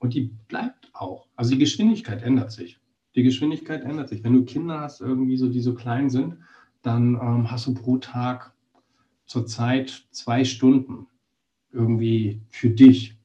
und 0.02 0.16
die 0.16 0.32
bleibt 0.48 0.90
auch. 0.94 1.28
Also 1.36 1.52
die 1.52 1.60
Geschwindigkeit 1.60 2.24
ändert 2.24 2.52
sich. 2.52 2.80
Die 3.16 3.24
Geschwindigkeit 3.24 3.84
ändert 3.84 4.10
sich. 4.10 4.24
Wenn 4.24 4.34
du 4.34 4.44
Kinder 4.44 4.82
hast, 4.82 5.00
irgendwie 5.00 5.38
so, 5.38 5.48
die 5.48 5.62
so 5.62 5.76
klein 5.76 6.10
sind, 6.10 6.38
dann 6.82 7.14
ähm, 7.16 7.52
hast 7.52 7.68
du 7.68 7.74
pro 7.76 7.98
Tag 7.98 8.54
zurzeit 9.26 10.08
zwei 10.12 10.44
Stunden 10.44 11.08
irgendwie 11.72 12.42
für 12.50 12.70
dich. 12.70 13.16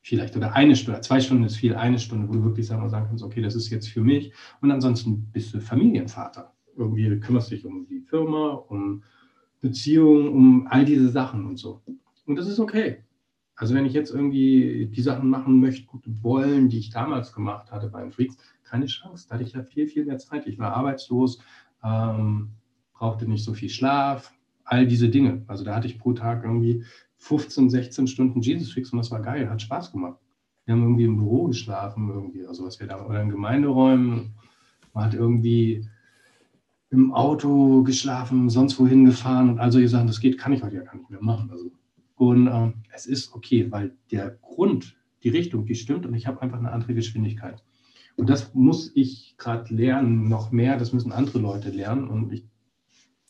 Vielleicht 0.00 0.36
oder 0.36 0.54
eine 0.54 0.74
Stunde, 0.74 1.00
zwei 1.02 1.20
Stunden 1.20 1.44
ist 1.44 1.56
viel, 1.56 1.74
eine 1.74 1.98
Stunde, 1.98 2.28
wo 2.28 2.32
du 2.32 2.42
wirklich 2.42 2.66
sagen, 2.66 2.88
sagen 2.88 3.06
kannst, 3.08 3.22
okay, 3.22 3.42
das 3.42 3.54
ist 3.54 3.70
jetzt 3.70 3.88
für 3.88 4.00
mich. 4.00 4.32
Und 4.60 4.72
ansonsten 4.72 5.30
bist 5.32 5.54
du 5.54 5.60
Familienvater. 5.60 6.52
Irgendwie 6.76 7.20
kümmerst 7.20 7.50
dich 7.50 7.64
um 7.64 7.86
die 7.86 8.00
Firma, 8.00 8.50
um 8.68 9.04
Beziehungen, 9.60 10.28
um 10.28 10.66
all 10.68 10.84
diese 10.84 11.10
Sachen 11.10 11.46
und 11.46 11.58
so. 11.58 11.82
Und 12.26 12.36
das 12.36 12.48
ist 12.48 12.58
okay. 12.58 13.04
Also 13.58 13.74
wenn 13.74 13.86
ich 13.86 13.92
jetzt 13.92 14.14
irgendwie 14.14 14.86
die 14.86 15.02
Sachen 15.02 15.28
machen 15.28 15.58
möchte, 15.58 15.88
wollen, 16.22 16.68
die 16.68 16.78
ich 16.78 16.90
damals 16.90 17.32
gemacht 17.32 17.72
hatte 17.72 17.88
beim 17.88 18.12
Freaks, 18.12 18.36
keine 18.62 18.86
Chance. 18.86 19.26
Da 19.28 19.34
hatte 19.34 19.42
ich 19.42 19.52
ja 19.52 19.64
viel, 19.64 19.88
viel 19.88 20.06
mehr 20.06 20.18
Zeit. 20.18 20.46
Ich 20.46 20.60
war 20.60 20.74
arbeitslos, 20.74 21.40
ähm, 21.82 22.50
brauchte 22.92 23.26
nicht 23.26 23.44
so 23.44 23.54
viel 23.54 23.68
Schlaf, 23.68 24.32
all 24.64 24.86
diese 24.86 25.08
Dinge. 25.08 25.42
Also 25.48 25.64
da 25.64 25.74
hatte 25.74 25.88
ich 25.88 25.98
pro 25.98 26.12
Tag 26.12 26.44
irgendwie 26.44 26.84
15, 27.16 27.68
16 27.68 28.06
Stunden 28.06 28.40
Jesus 28.40 28.72
Freaks 28.72 28.92
und 28.92 28.98
das 28.98 29.10
war 29.10 29.22
geil, 29.22 29.50
hat 29.50 29.60
Spaß 29.60 29.90
gemacht. 29.90 30.20
Wir 30.64 30.74
haben 30.74 30.82
irgendwie 30.82 31.04
im 31.04 31.16
Büro 31.16 31.46
geschlafen, 31.46 32.10
irgendwie, 32.10 32.46
also 32.46 32.64
was 32.64 32.78
wir 32.78 32.86
da, 32.86 33.04
oder 33.04 33.22
in 33.22 33.30
Gemeinderäumen. 33.30 34.34
Man 34.94 35.04
hat 35.04 35.14
irgendwie 35.14 35.84
im 36.90 37.12
Auto 37.12 37.82
geschlafen, 37.82 38.50
sonst 38.50 38.78
wohin 38.78 39.04
gefahren 39.04 39.48
und 39.50 39.58
all 39.58 39.72
solche 39.72 39.88
Sachen. 39.88 40.06
Das 40.06 40.20
geht, 40.20 40.38
kann 40.38 40.52
ich 40.52 40.62
heute 40.62 40.76
ja 40.76 40.82
gar 40.82 40.94
nicht 40.94 41.10
mehr 41.10 41.22
machen. 41.22 41.50
Also 41.50 41.72
und 42.18 42.48
ähm, 42.48 42.74
es 42.92 43.06
ist 43.06 43.32
okay, 43.32 43.70
weil 43.70 43.96
der 44.10 44.30
Grund, 44.42 44.96
die 45.22 45.28
Richtung, 45.28 45.66
die 45.66 45.76
stimmt 45.76 46.04
und 46.04 46.14
ich 46.14 46.26
habe 46.26 46.42
einfach 46.42 46.58
eine 46.58 46.72
andere 46.72 46.94
Geschwindigkeit. 46.94 47.62
Und 48.16 48.28
das 48.28 48.52
muss 48.54 48.90
ich 48.96 49.36
gerade 49.38 49.72
lernen, 49.72 50.28
noch 50.28 50.50
mehr, 50.50 50.76
das 50.76 50.92
müssen 50.92 51.12
andere 51.12 51.38
Leute 51.38 51.70
lernen. 51.70 52.08
Und 52.08 52.32
ich 52.32 52.44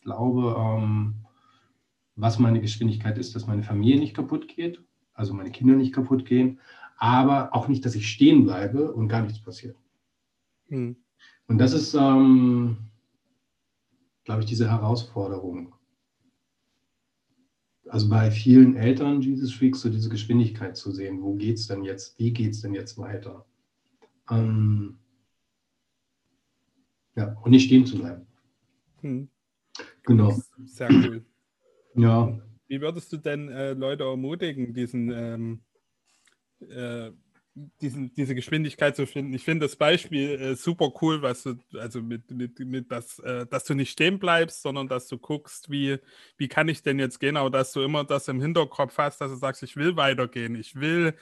glaube, 0.01 0.55
ähm, 0.57 1.13
was 2.15 2.39
meine 2.39 2.59
Geschwindigkeit 2.59 3.19
ist, 3.19 3.35
dass 3.35 3.45
meine 3.45 3.61
Familie 3.61 3.99
nicht 3.99 4.15
kaputt 4.15 4.47
geht, 4.47 4.83
also 5.13 5.35
meine 5.35 5.51
Kinder 5.51 5.75
nicht 5.75 5.93
kaputt 5.93 6.25
gehen, 6.25 6.59
aber 6.97 7.53
auch 7.53 7.67
nicht, 7.67 7.85
dass 7.85 7.93
ich 7.93 8.09
stehen 8.09 8.43
bleibe 8.43 8.91
und 8.91 9.07
gar 9.07 9.21
nichts 9.21 9.39
passiert. 9.39 9.77
Hm. 10.69 10.95
Und 11.47 11.59
das 11.59 11.73
ist, 11.73 11.93
ähm, 11.93 12.77
glaube 14.23 14.41
ich, 14.41 14.47
diese 14.47 14.69
Herausforderung 14.69 15.75
also 17.89 18.09
bei 18.09 18.31
vielen 18.31 18.75
Eltern 18.75 19.21
Jesus 19.21 19.53
Freaks 19.53 19.81
so 19.81 19.89
diese 19.89 20.09
Geschwindigkeit 20.09 20.77
zu 20.77 20.91
sehen. 20.91 21.21
Wo 21.21 21.35
geht 21.35 21.57
es 21.57 21.67
denn 21.67 21.83
jetzt? 21.83 22.17
Wie 22.19 22.31
geht 22.31 22.51
es 22.51 22.61
denn 22.61 22.73
jetzt 22.73 22.97
weiter? 22.97 23.45
Ähm, 24.29 24.99
ja, 27.15 27.35
und 27.43 27.51
nicht 27.51 27.65
stehen 27.65 27.85
zu 27.85 27.97
bleiben. 27.97 28.25
Hm. 29.01 29.29
Genau. 30.03 30.39
Sehr 30.65 30.89
cool. 30.91 31.25
Ja. 31.95 32.39
Wie 32.67 32.81
würdest 32.81 33.11
du 33.11 33.17
denn 33.17 33.49
äh, 33.49 33.73
Leute 33.73 34.03
ermutigen, 34.03 34.73
diesen 34.73 35.11
ähm, 35.11 35.59
äh, 36.61 37.11
diesen, 37.81 38.13
diese 38.13 38.35
Geschwindigkeit 38.35 38.95
zu 38.95 39.05
finden. 39.05 39.33
Ich 39.33 39.43
finde 39.43 39.65
das 39.65 39.75
Beispiel 39.75 40.41
äh, 40.41 40.55
super 40.55 40.91
cool, 41.01 41.21
was 41.21 41.43
du, 41.43 41.55
also 41.77 42.01
mit, 42.01 42.29
mit, 42.31 42.59
mit 42.59 42.91
das, 42.91 43.19
äh, 43.19 43.45
dass 43.45 43.65
du 43.65 43.73
nicht 43.73 43.91
stehen 43.91 44.19
bleibst, 44.19 44.61
sondern 44.61 44.87
dass 44.87 45.07
du 45.07 45.17
guckst, 45.17 45.69
wie, 45.69 45.97
wie 46.37 46.47
kann 46.47 46.67
ich 46.67 46.81
denn 46.83 46.99
jetzt 46.99 47.19
gehen, 47.19 47.37
aber 47.37 47.49
dass 47.49 47.71
du 47.71 47.81
immer 47.81 48.03
das 48.03 48.27
im 48.27 48.41
Hinterkopf 48.41 48.97
hast, 48.97 49.21
dass 49.21 49.31
du 49.31 49.37
sagst, 49.37 49.63
ich 49.63 49.75
will 49.75 49.95
weitergehen, 49.95 50.55
ich 50.55 50.75
will 50.75 51.15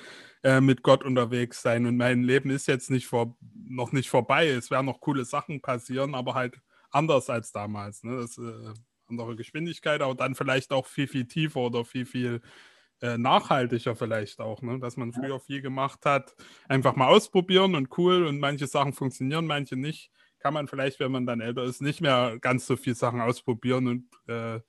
äh, 0.44 0.62
mit 0.62 0.84
Gott 0.84 1.04
unterwegs 1.04 1.62
sein 1.62 1.86
und 1.86 1.98
mein 1.98 2.24
Leben 2.24 2.50
ist 2.50 2.68
jetzt 2.68 2.90
nicht 2.90 3.08
vor, 3.08 3.38
noch 3.68 3.92
nicht 3.92 4.10
vorbei. 4.10 4.48
Es 4.48 4.72
werden 4.72 4.86
noch 4.86 5.02
coole 5.02 5.26
Sachen 5.26 5.62
passieren, 5.62 6.16
aber 6.16 6.34
halt 6.34 6.60
anders 6.92 7.30
als 7.30 7.52
damals. 7.52 8.04
Ne? 8.04 8.18
Das, 8.18 8.38
äh, 8.38 8.74
andere 9.10 9.36
Geschwindigkeit, 9.36 10.02
aber 10.02 10.16
dann 10.16 10.36
vielleicht 10.36 10.72
auch 10.72 10.86
viel, 10.86 11.08
viel 11.08 11.26
tiefer 11.26 11.62
oder 11.62 11.86
viel, 11.86 12.06
viel 12.06 12.42
äh, 13.02 13.18
nachhaltiger 13.18 13.96
vielleicht 13.96 14.40
auch, 14.40 14.62
ne? 14.62 14.80
dass 14.80 14.98
man 14.98 15.14
früher 15.14 15.40
viel 15.40 15.62
gemacht 15.62 16.06
hat, 16.06 16.36
einfach 16.68 16.96
mal 16.96 17.08
ausprobieren 17.08 17.76
und 17.76 17.96
cool 17.98 18.26
und 18.26 18.40
manche 18.40 18.68
Sachen 18.68 18.94
funktionieren, 18.94 19.46
manche 19.46 19.76
nicht. 19.76 20.12
Kann 20.40 20.54
man 20.54 20.68
vielleicht, 20.68 21.00
wenn 21.00 21.12
man 21.12 21.26
dann 21.26 21.42
älter 21.42 21.64
ist, 21.64 21.82
nicht 21.82 22.02
mehr 22.02 22.38
ganz 22.40 22.68
so 22.68 22.76
viel 22.76 22.96
Sachen 22.96 23.22
ausprobieren 23.22 23.88
und 23.88 24.06
äh, 24.28 24.60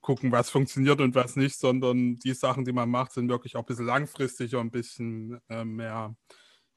gucken, 0.00 0.32
was 0.32 0.50
funktioniert 0.50 1.00
und 1.00 1.14
was 1.14 1.36
nicht, 1.36 1.58
sondern 1.58 2.16
die 2.16 2.32
Sachen, 2.32 2.64
die 2.64 2.72
man 2.72 2.88
macht, 2.88 3.12
sind 3.12 3.28
wirklich 3.28 3.56
auch 3.56 3.60
ein 3.60 3.66
bisschen 3.66 3.86
langfristiger, 3.86 4.60
ein 4.60 4.70
bisschen 4.70 5.40
äh, 5.48 5.64
mehr 5.64 6.16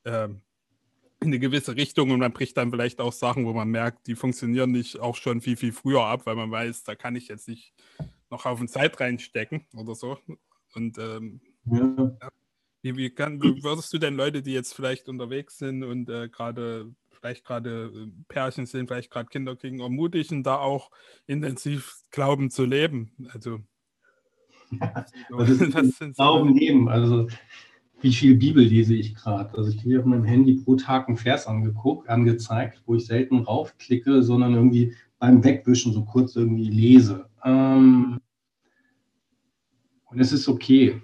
äh, 0.03 0.27
in 1.21 1.27
eine 1.27 1.39
gewisse 1.39 1.75
Richtung 1.75 2.11
und 2.11 2.19
man 2.19 2.33
bricht 2.33 2.57
dann 2.57 2.71
vielleicht 2.71 2.99
auch 2.99 3.13
Sachen, 3.13 3.45
wo 3.45 3.53
man 3.53 3.69
merkt, 3.69 4.07
die 4.07 4.15
funktionieren 4.15 4.71
nicht 4.71 4.99
auch 4.99 5.15
schon 5.15 5.39
viel, 5.39 5.55
viel 5.55 5.71
früher 5.71 6.03
ab, 6.03 6.25
weil 6.25 6.35
man 6.35 6.49
weiß, 6.49 6.83
da 6.83 6.95
kann 6.95 7.15
ich 7.15 7.27
jetzt 7.27 7.47
nicht 7.47 7.73
noch 8.29 8.45
auf 8.45 8.57
den 8.57 8.67
Zeit 8.67 8.99
reinstecken 8.99 9.65
oder 9.75 9.93
so. 9.93 10.17
Und 10.75 10.97
ähm, 10.97 11.41
ja. 11.65 12.13
wie, 12.81 12.97
wie, 12.97 13.09
kann, 13.09 13.41
wie 13.41 13.63
würdest 13.63 13.93
du 13.93 13.97
denn 13.97 14.15
Leute, 14.15 14.41
die 14.41 14.53
jetzt 14.53 14.73
vielleicht 14.73 15.09
unterwegs 15.09 15.57
sind 15.57 15.83
und 15.83 16.09
äh, 16.09 16.29
gerade 16.29 16.93
vielleicht 17.09 17.45
gerade 17.45 17.91
äh, 17.93 18.11
Pärchen 18.27 18.65
sind, 18.65 18.87
vielleicht 18.87 19.11
gerade 19.11 19.29
Kinder 19.29 19.55
kriegen, 19.55 19.79
ermutigen, 19.79 20.43
da 20.43 20.57
auch 20.57 20.91
intensiv 21.27 21.97
Glauben 22.09 22.49
zu 22.49 22.65
leben? 22.65 23.11
Also, 23.33 23.59
ja, 24.71 25.05
also 25.31 26.11
Glauben 26.13 26.55
leben, 26.55 26.89
also 26.89 27.27
wie 28.01 28.13
viel 28.13 28.35
Bibel 28.35 28.63
lese 28.63 28.95
ich 28.95 29.13
gerade? 29.13 29.55
Also 29.55 29.69
ich 29.69 29.81
kriege 29.81 29.99
auf 29.99 30.05
meinem 30.05 30.23
Handy 30.23 30.55
pro 30.55 30.75
Tag 30.75 31.07
einen 31.07 31.17
Vers 31.17 31.45
angeguckt, 31.45 32.09
angezeigt, 32.09 32.81
wo 32.85 32.95
ich 32.95 33.05
selten 33.05 33.39
raufklicke, 33.39 34.23
sondern 34.23 34.55
irgendwie 34.55 34.95
beim 35.19 35.43
Wegwischen 35.43 35.93
so 35.93 36.03
kurz 36.03 36.35
irgendwie 36.35 36.69
lese. 36.69 37.29
Ähm, 37.43 38.19
und 40.11 40.19
es 40.19 40.31
ist 40.31 40.47
okay. 40.47 41.01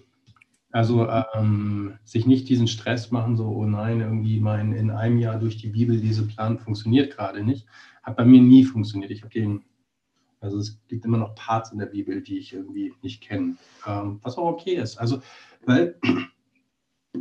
Also 0.71 1.07
ähm, 1.33 1.97
sich 2.03 2.27
nicht 2.27 2.49
diesen 2.49 2.67
Stress 2.67 3.09
machen, 3.09 3.37
so, 3.37 3.47
oh 3.47 3.65
nein, 3.65 4.01
irgendwie 4.01 4.39
mein 4.39 4.73
in 4.73 4.91
einem 4.91 5.17
Jahr 5.17 5.39
durch 5.39 5.57
die 5.57 5.69
Bibel 5.69 5.99
diese 5.99 6.27
Plan 6.27 6.59
funktioniert 6.59 7.15
gerade 7.15 7.43
nicht. 7.43 7.65
Hat 8.03 8.17
bei 8.17 8.25
mir 8.25 8.41
nie 8.41 8.65
funktioniert. 8.65 9.11
Ich 9.11 9.21
habe 9.21 9.33
den, 9.33 9.63
also 10.41 10.57
es 10.57 10.79
gibt 10.87 11.05
immer 11.05 11.17
noch 11.17 11.35
Parts 11.35 11.71
in 11.71 11.79
der 11.79 11.87
Bibel, 11.87 12.21
die 12.21 12.37
ich 12.37 12.53
irgendwie 12.53 12.93
nicht 13.01 13.21
kenne. 13.21 13.55
Ähm, 13.85 14.19
was 14.21 14.37
auch 14.37 14.45
okay 14.45 14.75
ist. 14.75 14.97
Also, 14.97 15.21
weil, 15.65 15.97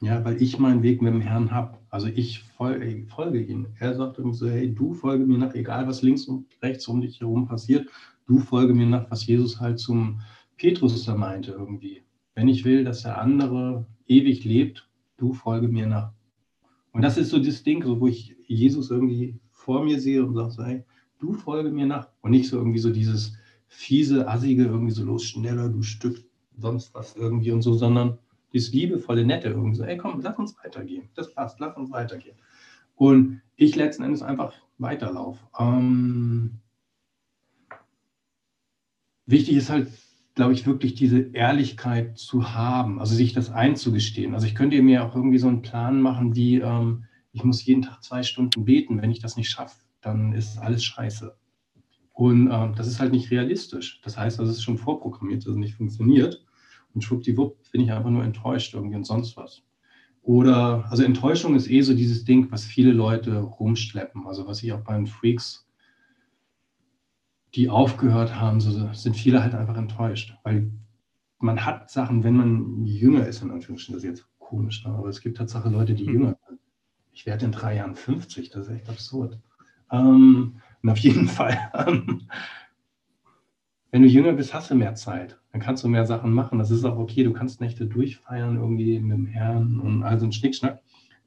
ja, 0.00 0.24
weil 0.24 0.40
ich 0.40 0.58
meinen 0.58 0.82
Weg 0.82 1.00
mit 1.00 1.14
dem 1.14 1.22
Herrn 1.22 1.50
habe. 1.50 1.78
Also 1.88 2.08
ich 2.08 2.40
folge, 2.40 3.06
folge 3.08 3.40
ihm. 3.40 3.68
Er 3.78 3.94
sagt 3.94 4.18
irgendwie 4.18 4.38
so, 4.38 4.48
hey, 4.48 4.72
du 4.72 4.92
folge 4.92 5.24
mir 5.24 5.38
nach, 5.38 5.54
egal 5.54 5.88
was 5.88 6.02
links 6.02 6.26
und 6.26 6.46
rechts 6.62 6.86
um 6.88 7.00
dich 7.00 7.20
herum 7.20 7.48
passiert, 7.48 7.88
du 8.26 8.38
folge 8.38 8.74
mir 8.74 8.86
nach, 8.86 9.10
was 9.10 9.26
Jesus 9.26 9.60
halt 9.60 9.78
zum 9.78 10.20
Petrus 10.56 11.04
da 11.04 11.14
meinte 11.14 11.52
irgendwie, 11.52 12.02
wenn 12.34 12.48
ich 12.48 12.64
will, 12.64 12.84
dass 12.84 13.02
der 13.02 13.20
andere 13.20 13.86
ewig 14.06 14.44
lebt, 14.44 14.88
du 15.16 15.32
folge 15.32 15.68
mir 15.68 15.86
nach. 15.86 16.12
Und 16.92 17.02
das 17.02 17.16
ist 17.16 17.30
so 17.30 17.38
das 17.38 17.62
Ding, 17.62 17.82
so, 17.82 18.00
wo 18.00 18.06
ich 18.06 18.36
Jesus 18.46 18.90
irgendwie 18.90 19.38
vor 19.50 19.84
mir 19.84 19.98
sehe 20.00 20.24
und 20.24 20.34
sage, 20.34 20.68
hey, 20.68 20.84
du 21.18 21.32
folge 21.32 21.70
mir 21.70 21.86
nach. 21.86 22.08
Und 22.20 22.32
nicht 22.32 22.48
so 22.48 22.58
irgendwie 22.58 22.78
so 22.78 22.90
dieses 22.90 23.36
fiese, 23.68 24.28
assige, 24.28 24.64
irgendwie 24.64 24.92
so 24.92 25.04
los, 25.04 25.24
schneller, 25.24 25.68
du 25.68 25.82
Stück, 25.82 26.22
sonst 26.58 26.94
was 26.94 27.16
irgendwie 27.16 27.50
und 27.52 27.62
so, 27.62 27.74
sondern 27.74 28.18
dieses 28.52 28.72
liebevolle, 28.72 29.24
nette 29.24 29.48
irgendwie 29.48 29.76
so, 29.76 29.84
ey 29.84 29.96
komm, 29.96 30.20
lass 30.20 30.38
uns 30.38 30.56
weitergehen. 30.62 31.08
Das 31.14 31.32
passt, 31.34 31.58
lass 31.60 31.76
uns 31.76 31.90
weitergehen. 31.90 32.36
Und 32.96 33.40
ich 33.56 33.74
letzten 33.74 34.02
Endes 34.02 34.22
einfach 34.22 34.52
weiterlaufe. 34.78 35.40
Ähm, 35.58 36.58
wichtig 39.26 39.56
ist 39.56 39.70
halt, 39.70 39.88
glaube 40.34 40.54
ich, 40.54 40.66
wirklich 40.66 40.94
diese 40.94 41.20
Ehrlichkeit 41.20 42.16
zu 42.18 42.54
haben, 42.54 43.00
also 43.00 43.14
sich 43.14 43.32
das 43.32 43.50
einzugestehen. 43.50 44.34
Also 44.34 44.46
ich 44.46 44.54
könnte 44.54 44.80
mir 44.82 45.04
auch 45.04 45.14
irgendwie 45.14 45.38
so 45.38 45.48
einen 45.48 45.62
Plan 45.62 46.00
machen, 46.00 46.34
wie 46.34 46.60
ähm, 46.60 47.04
ich 47.32 47.44
muss 47.44 47.64
jeden 47.64 47.82
Tag 47.82 48.02
zwei 48.02 48.22
Stunden 48.22 48.64
beten. 48.64 49.00
Wenn 49.00 49.10
ich 49.10 49.20
das 49.20 49.36
nicht 49.36 49.50
schaffe, 49.50 49.82
dann 50.00 50.32
ist 50.32 50.58
alles 50.58 50.84
scheiße. 50.84 51.36
Und 52.12 52.50
ähm, 52.50 52.74
das 52.76 52.86
ist 52.86 53.00
halt 53.00 53.12
nicht 53.12 53.30
realistisch. 53.30 54.00
Das 54.02 54.16
heißt, 54.16 54.38
das 54.38 54.48
ist 54.48 54.62
schon 54.62 54.78
vorprogrammiert, 54.78 55.46
dass 55.46 55.56
nicht 55.56 55.74
funktioniert. 55.74 56.44
Und 56.94 57.02
schwuppdiwupp 57.02 57.70
bin 57.70 57.80
ich 57.80 57.92
einfach 57.92 58.10
nur 58.10 58.24
enttäuscht 58.24 58.74
irgendwie 58.74 58.96
und 58.96 59.04
sonst 59.04 59.36
was. 59.36 59.62
Oder, 60.22 60.84
also 60.90 61.02
Enttäuschung 61.02 61.56
ist 61.56 61.70
eh 61.70 61.80
so 61.80 61.94
dieses 61.94 62.24
Ding, 62.24 62.50
was 62.50 62.64
viele 62.64 62.92
Leute 62.92 63.38
rumschleppen. 63.38 64.26
Also 64.26 64.46
was 64.46 64.62
ich 64.62 64.72
auch 64.72 64.82
bei 64.82 64.94
den 64.94 65.06
Freaks, 65.06 65.66
die 67.54 67.68
aufgehört 67.68 68.40
haben, 68.40 68.60
so 68.60 68.92
sind 68.92 69.16
viele 69.16 69.42
halt 69.42 69.54
einfach 69.54 69.76
enttäuscht. 69.76 70.34
Weil 70.42 70.70
man 71.38 71.64
hat 71.64 71.90
Sachen, 71.90 72.24
wenn 72.24 72.36
man 72.36 72.84
jünger 72.84 73.26
ist, 73.26 73.42
in 73.42 73.50
Anführungsstrichen, 73.50 73.94
das 73.94 74.04
ist 74.04 74.08
jetzt 74.08 74.38
komisch, 74.38 74.84
ne? 74.84 74.94
aber 74.94 75.08
es 75.08 75.20
gibt 75.20 75.36
tatsächlich 75.36 75.72
Leute, 75.72 75.94
die 75.94 76.06
mhm. 76.06 76.12
jünger 76.14 76.36
sind. 76.48 76.60
Ich 77.12 77.26
werde 77.26 77.44
in 77.44 77.52
drei 77.52 77.76
Jahren 77.76 77.94
50, 77.94 78.50
das 78.50 78.68
ist 78.68 78.74
echt 78.74 78.88
absurd. 78.88 79.38
Ähm, 79.90 80.56
und 80.82 80.90
auf 80.90 80.98
jeden 80.98 81.28
Fall, 81.28 81.58
ähm, 81.74 82.22
wenn 83.90 84.02
du 84.02 84.08
jünger 84.08 84.32
bist, 84.32 84.54
hast 84.54 84.70
du 84.70 84.74
mehr 84.74 84.94
Zeit. 84.94 85.38
Dann 85.52 85.60
kannst 85.60 85.84
du 85.84 85.88
mehr 85.88 86.06
Sachen 86.06 86.32
machen. 86.32 86.58
Das 86.58 86.70
ist 86.70 86.84
auch 86.84 86.96
okay. 86.96 87.24
Du 87.24 87.34
kannst 87.34 87.60
Nächte 87.60 87.84
durchfeiern 87.84 88.56
irgendwie 88.56 88.98
mit 88.98 89.18
dem 89.18 89.26
Herrn 89.26 89.80
und 89.80 90.02
all 90.02 90.18
so 90.18 90.24
ein 90.24 90.32
Schnickschnack. 90.32 90.80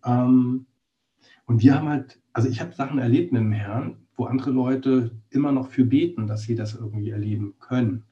Ähm, 0.03 0.65
und 1.45 1.61
wir 1.61 1.75
haben 1.75 1.89
halt, 1.89 2.19
also 2.33 2.49
ich 2.49 2.59
habe 2.61 2.73
Sachen 2.73 2.97
erlebt 2.97 3.31
mit 3.31 3.41
dem 3.41 3.51
Herrn, 3.51 4.04
wo 4.15 4.25
andere 4.25 4.51
Leute 4.51 5.11
immer 5.29 5.51
noch 5.51 5.67
für 5.67 5.85
beten, 5.85 6.27
dass 6.27 6.43
sie 6.43 6.55
das 6.55 6.75
irgendwie 6.75 7.09
erleben 7.09 7.55
können. 7.59 8.03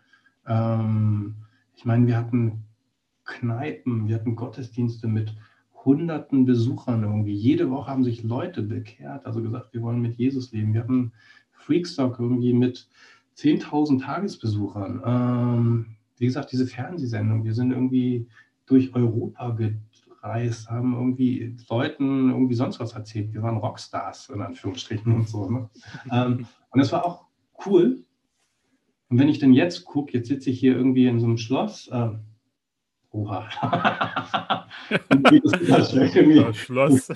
Ähm, 0.48 1.36
ich 1.76 1.86
meine, 1.86 2.08
wir 2.08 2.18
hatten 2.18 2.64
Kneipen, 3.26 4.08
wir 4.08 4.16
hatten 4.16 4.36
Gottesdienste 4.36 5.08
mit 5.08 5.36
hunderten 5.86 6.46
Besuchern 6.46 7.04
irgendwie. 7.04 7.34
Jede 7.34 7.70
Woche 7.70 7.90
haben 7.90 8.04
sich 8.04 8.24
Leute 8.24 8.62
bekehrt, 8.62 9.26
also 9.26 9.42
gesagt, 9.42 9.74
wir 9.74 9.82
wollen 9.82 10.02
mit 10.02 10.16
Jesus 10.16 10.52
leben. 10.52 10.74
Wir 10.74 10.82
hatten 10.82 11.12
Freakstock 11.52 12.20
irgendwie 12.20 12.54
mit 12.54 12.88
10.000 13.38 14.02
Tagesbesuchern. 14.02 15.02
Ähm, 15.06 15.86
wie 16.18 16.26
gesagt, 16.26 16.52
diese 16.52 16.68
Fernsehsendung, 16.68 17.44
wir 17.44 17.54
sind 17.54 17.72
irgendwie 17.72 18.28
durch 18.66 18.94
Europa 18.94 19.50
gereist, 20.24 20.70
haben 20.70 20.94
irgendwie 20.94 21.56
Leuten 21.70 22.30
irgendwie 22.30 22.56
sonst 22.56 22.80
was 22.80 22.94
erzählt. 22.94 23.34
Wir 23.34 23.44
waren 23.44 23.58
Rockstars 23.58 24.30
in 24.30 24.42
Anführungsstrichen 24.42 25.14
und 25.14 25.28
so. 25.28 25.50
Ne? 25.50 25.70
ähm, 26.12 26.48
und 26.70 26.80
das 26.80 26.92
war 26.92 27.06
auch 27.06 27.26
cool. 27.66 28.04
Und 29.10 29.20
wenn 29.20 29.30
ich 29.30 29.40
denn 29.40 29.54
jetzt 29.54 29.86
gucke, 29.86 30.14
jetzt 30.14 30.30
sitze 30.30 30.50
ich 30.50 30.60
hier 30.60 30.76
irgendwie 30.76 31.08
in 31.08 31.20
so 31.20 31.26
einem 31.26 31.38
Schloss. 31.38 31.88
Äh, 31.90 32.12
oha. 33.12 33.48
das, 35.10 35.92
das 35.92 35.92
Schloss. 36.58 37.10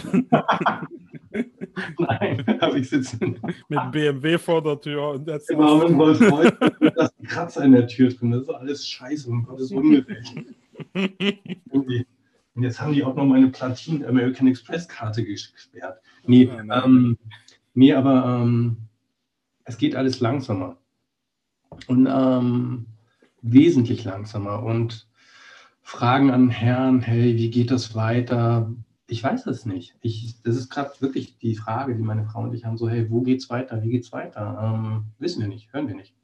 Nein, 2.00 2.46
aber 2.60 2.76
ich 2.76 2.90
sitze 2.90 3.18
mit 3.20 3.92
BMW 3.92 4.38
vor 4.38 4.62
der 4.62 4.82
Tür 4.82 5.12
und 5.12 5.28
jetzt. 5.28 5.48
Genau, 5.48 5.88
mit 5.88 5.98
Rolls 5.98 6.22
Royce, 6.22 6.52
da 6.60 7.06
ist 7.06 7.20
ein 7.20 7.26
Kratzer 7.26 7.64
in 7.64 7.72
der 7.72 7.88
Tür 7.88 8.10
drin. 8.10 8.32
Das 8.32 8.42
ist 8.44 8.50
alles 8.50 8.88
scheiße 8.88 9.30
und 9.30 9.44
Gott 9.46 9.60
ist 9.60 9.72
ungerecht. 9.72 10.36
Und 12.58 12.64
jetzt 12.64 12.82
haben 12.82 12.94
die 12.94 13.04
auch 13.04 13.14
noch 13.14 13.26
meine 13.26 13.50
Platin 13.50 14.04
American 14.04 14.48
Express 14.48 14.88
Karte 14.88 15.24
gesperrt. 15.24 16.02
Nee, 16.26 16.50
ähm, 16.72 17.16
nee 17.76 17.94
aber 17.94 18.42
ähm, 18.42 18.78
es 19.64 19.78
geht 19.78 19.96
alles 19.96 20.22
langsamer. 20.22 20.76
Und 21.86 22.08
ähm, 22.08 22.88
wesentlich 23.44 24.04
langsamer. 24.06 24.64
Und 24.64 25.08
Fragen 25.84 26.32
an 26.32 26.50
Herrn, 26.50 27.02
hey, 27.02 27.38
wie 27.38 27.52
geht 27.52 27.70
das 27.70 27.94
weiter? 27.94 28.74
Ich 29.06 29.24
weiß 29.24 29.46
es 29.46 29.68
nicht. 29.68 29.96
Ich, 30.02 30.42
das 30.42 30.56
ist 30.56 30.72
gerade 30.72 30.94
wirklich 31.00 31.38
die 31.38 31.56
Frage, 31.56 31.96
die 31.96 32.02
meine 32.02 32.26
Frau 32.26 32.42
und 32.42 32.56
ich 32.56 32.66
haben, 32.66 32.80
so, 32.80 32.90
hey, 32.90 33.08
wo 33.12 33.22
geht's 33.22 33.52
weiter? 33.52 33.84
Wie 33.84 33.92
geht's 33.92 34.12
weiter? 34.12 34.58
Ähm, 34.60 35.06
wissen 35.20 35.42
wir 35.42 35.48
nicht, 35.48 35.72
hören 35.74 35.88
wir 35.88 35.96
nicht. 35.96 36.16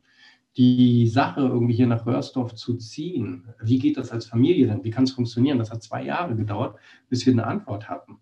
Die 0.55 1.07
Sache, 1.07 1.41
irgendwie 1.41 1.73
hier 1.73 1.87
nach 1.87 2.05
Röhrsdorf 2.05 2.53
zu 2.53 2.75
ziehen, 2.75 3.47
wie 3.61 3.79
geht 3.79 3.97
das 3.97 4.11
als 4.11 4.27
Familie 4.27 4.67
denn? 4.67 4.83
Wie 4.83 4.91
kann 4.91 5.05
es 5.05 5.11
funktionieren? 5.11 5.57
Das 5.57 5.71
hat 5.71 5.81
zwei 5.81 6.03
Jahre 6.03 6.35
gedauert, 6.35 6.77
bis 7.09 7.25
wir 7.25 7.33
eine 7.33 7.47
Antwort 7.47 7.89
hatten. 7.89 8.19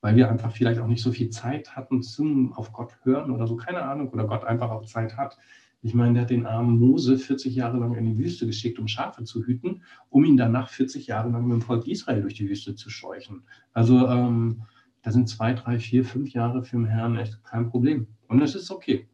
Weil 0.00 0.16
wir 0.16 0.30
einfach 0.30 0.52
vielleicht 0.52 0.80
auch 0.80 0.86
nicht 0.86 1.02
so 1.02 1.12
viel 1.12 1.30
Zeit 1.30 1.74
hatten 1.74 2.02
zum 2.02 2.52
auf 2.52 2.72
Gott 2.72 2.96
hören 3.02 3.30
oder 3.30 3.46
so, 3.46 3.56
keine 3.56 3.82
Ahnung, 3.82 4.10
oder 4.10 4.26
Gott 4.26 4.44
einfach 4.44 4.70
auch 4.70 4.84
Zeit 4.84 5.16
hat. 5.16 5.38
Ich 5.84 5.94
meine, 5.94 6.14
der 6.14 6.22
hat 6.22 6.30
den 6.30 6.46
armen 6.46 6.78
Mose 6.78 7.18
40 7.18 7.56
Jahre 7.56 7.78
lang 7.78 7.96
in 7.96 8.06
die 8.06 8.16
Wüste 8.16 8.46
geschickt, 8.46 8.78
um 8.78 8.86
Schafe 8.86 9.24
zu 9.24 9.44
hüten, 9.44 9.82
um 10.10 10.24
ihn 10.24 10.36
danach 10.36 10.68
40 10.68 11.08
Jahre 11.08 11.30
lang 11.30 11.48
mit 11.48 11.54
dem 11.54 11.62
Volk 11.62 11.88
Israel 11.88 12.22
durch 12.22 12.34
die 12.34 12.48
Wüste 12.48 12.76
zu 12.76 12.88
scheuchen. 12.88 13.42
Also 13.72 14.06
ähm, 14.06 14.62
da 15.02 15.10
sind 15.10 15.28
zwei, 15.28 15.52
drei, 15.52 15.80
vier, 15.80 16.04
fünf 16.04 16.32
Jahre 16.32 16.62
für 16.62 16.76
den 16.76 16.86
Herrn 16.86 17.16
echt 17.16 17.42
kein 17.42 17.68
Problem. 17.68 18.06
Und 18.28 18.38
das 18.38 18.54
ist 18.54 18.70
okay. 18.70 19.08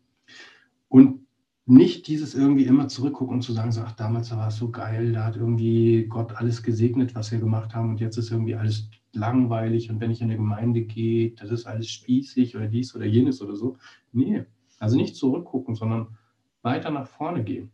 Und 0.89 1.27
nicht 1.69 2.07
dieses 2.07 2.35
irgendwie 2.35 2.65
immer 2.65 2.89
zurückgucken 2.89 3.35
und 3.35 3.43
zu 3.43 3.53
sagen, 3.53 3.73
so, 3.73 3.83
ach, 3.83 3.93
damals 3.93 4.35
war 4.35 4.49
es 4.49 4.57
so 4.57 4.71
geil, 4.71 5.13
da 5.13 5.25
hat 5.25 5.37
irgendwie 5.37 6.07
Gott 6.07 6.35
alles 6.35 6.63
gesegnet, 6.63 7.15
was 7.15 7.31
wir 7.31 7.41
gemacht 7.41 7.75
haben 7.75 7.91
und 7.91 8.01
jetzt 8.01 8.17
ist 8.17 8.31
irgendwie 8.31 8.55
alles 8.55 8.89
langweilig 9.13 9.91
und 9.91 10.01
wenn 10.01 10.11
ich 10.11 10.23
in 10.23 10.29
eine 10.29 10.39
Gemeinde 10.39 10.81
gehe, 10.81 11.33
das 11.33 11.51
ist 11.51 11.67
alles 11.67 11.91
spießig 11.91 12.57
oder 12.57 12.69
dies 12.69 12.97
oder 12.97 13.05
jenes 13.05 13.43
oder 13.43 13.55
so. 13.55 13.77
Nee, 14.13 14.47
also 14.79 14.97
nicht 14.97 15.15
zurückgucken, 15.15 15.75
sondern 15.75 16.17
weiter 16.63 16.91
nach 16.91 17.07
vorne 17.07 17.45
gehen. 17.45 17.71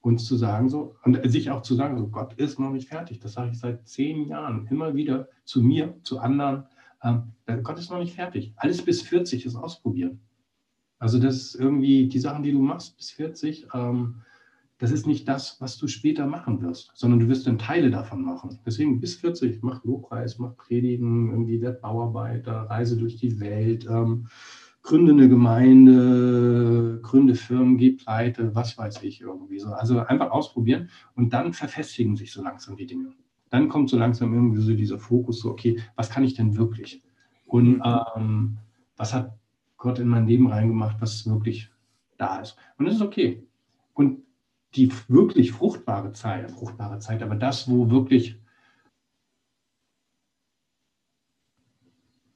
Uns 0.00 0.24
zu 0.24 0.36
sagen 0.36 0.70
so, 0.70 0.94
und 1.04 1.20
sich 1.30 1.50
auch 1.50 1.60
zu 1.60 1.74
sagen, 1.74 1.98
so 1.98 2.08
Gott 2.08 2.32
ist 2.34 2.58
noch 2.58 2.70
nicht 2.70 2.88
fertig. 2.88 3.18
Das 3.18 3.34
sage 3.34 3.50
ich 3.50 3.58
seit 3.58 3.86
zehn 3.86 4.26
Jahren 4.26 4.66
immer 4.70 4.94
wieder 4.94 5.28
zu 5.44 5.62
mir, 5.62 5.98
zu 6.02 6.18
anderen. 6.18 6.64
Ähm, 7.02 7.34
Gott 7.62 7.78
ist 7.78 7.90
noch 7.90 7.98
nicht 7.98 8.14
fertig. 8.14 8.54
Alles 8.56 8.82
bis 8.82 9.02
40 9.02 9.44
ist 9.44 9.56
ausprobieren. 9.56 10.20
Also 10.98 11.18
das 11.18 11.36
ist 11.36 11.54
irgendwie 11.54 12.08
die 12.08 12.18
Sachen, 12.18 12.42
die 12.42 12.52
du 12.52 12.60
machst 12.60 12.96
bis 12.96 13.10
40, 13.10 13.68
ähm, 13.74 14.16
das 14.78 14.92
ist 14.92 15.06
nicht 15.06 15.26
das, 15.26 15.60
was 15.60 15.76
du 15.76 15.88
später 15.88 16.26
machen 16.26 16.62
wirst, 16.62 16.92
sondern 16.94 17.18
du 17.18 17.28
wirst 17.28 17.46
dann 17.48 17.58
Teile 17.58 17.90
davon 17.90 18.22
machen. 18.22 18.60
Deswegen 18.64 19.00
bis 19.00 19.16
40, 19.16 19.60
mach 19.62 19.82
Lobpreis, 19.84 20.38
mach 20.38 20.56
Predigen, 20.56 21.30
irgendwie 21.30 21.60
werd 21.60 21.82
Bauarbeiter, 21.82 22.52
reise 22.70 22.96
durch 22.96 23.16
die 23.16 23.40
Welt, 23.40 23.86
ähm, 23.90 24.28
gründe 24.82 25.12
eine 25.12 25.28
Gemeinde, 25.28 27.00
gründe 27.02 27.34
Firmen, 27.34 27.76
geh 27.76 27.90
pleite, 27.92 28.54
was 28.54 28.78
weiß 28.78 29.02
ich 29.02 29.20
irgendwie 29.20 29.58
so. 29.58 29.70
Also 29.72 29.98
einfach 29.98 30.30
ausprobieren 30.30 30.90
und 31.16 31.32
dann 31.32 31.52
verfestigen 31.52 32.16
sich 32.16 32.32
so 32.32 32.42
langsam 32.42 32.76
die 32.76 32.86
Dinge. 32.86 33.12
Dann 33.50 33.68
kommt 33.68 33.90
so 33.90 33.98
langsam 33.98 34.32
irgendwie 34.32 34.60
so 34.60 34.74
dieser 34.74 34.98
Fokus, 34.98 35.40
so, 35.40 35.50
okay, 35.50 35.80
was 35.96 36.10
kann 36.10 36.22
ich 36.22 36.34
denn 36.34 36.56
wirklich? 36.56 37.02
Und 37.46 37.82
ähm, 37.84 38.58
was 38.96 39.12
hat 39.12 39.37
Gott 39.78 39.98
in 39.98 40.08
mein 40.08 40.26
Leben 40.26 40.48
reingemacht, 40.48 41.00
was 41.00 41.26
wirklich 41.26 41.70
da 42.18 42.40
ist? 42.40 42.56
Und 42.76 42.84
das 42.86 42.96
ist 42.96 43.02
okay. 43.02 43.46
Und 43.94 44.22
die 44.74 44.92
wirklich 45.08 45.52
fruchtbare 45.52 46.12
Zeit, 46.12 46.50
fruchtbare 46.50 46.98
Zeit, 46.98 47.22
aber 47.22 47.36
das, 47.36 47.70
wo 47.70 47.90
wirklich 47.90 48.38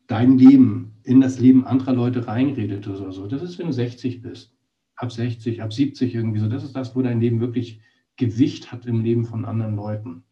dein 0.07 0.39
Leben 0.39 0.95
in 1.05 1.21
das 1.21 1.39
Leben 1.39 1.67
anderer 1.67 1.93
Leute 1.93 2.27
reinredet 2.27 2.87
oder 2.87 3.13
so. 3.13 3.27
Das 3.27 3.43
ist, 3.43 3.59
wenn 3.59 3.67
du 3.67 3.73
60 3.73 4.23
bist. 4.23 4.55
Ab 4.95 5.11
60, 5.11 5.63
ab 5.63 5.73
70 5.73 6.15
irgendwie 6.15 6.39
so. 6.39 6.49
Das 6.49 6.63
ist 6.63 6.77
das, 6.77 6.95
wo 6.95 7.03
dein 7.03 7.21
Leben 7.21 7.41
wirklich 7.41 7.81
Gewicht 8.17 8.71
hat 8.71 8.87
im 8.87 9.03
Leben 9.03 9.25
von 9.25 9.45
anderen 9.45 9.75
Leuten. 9.75 10.23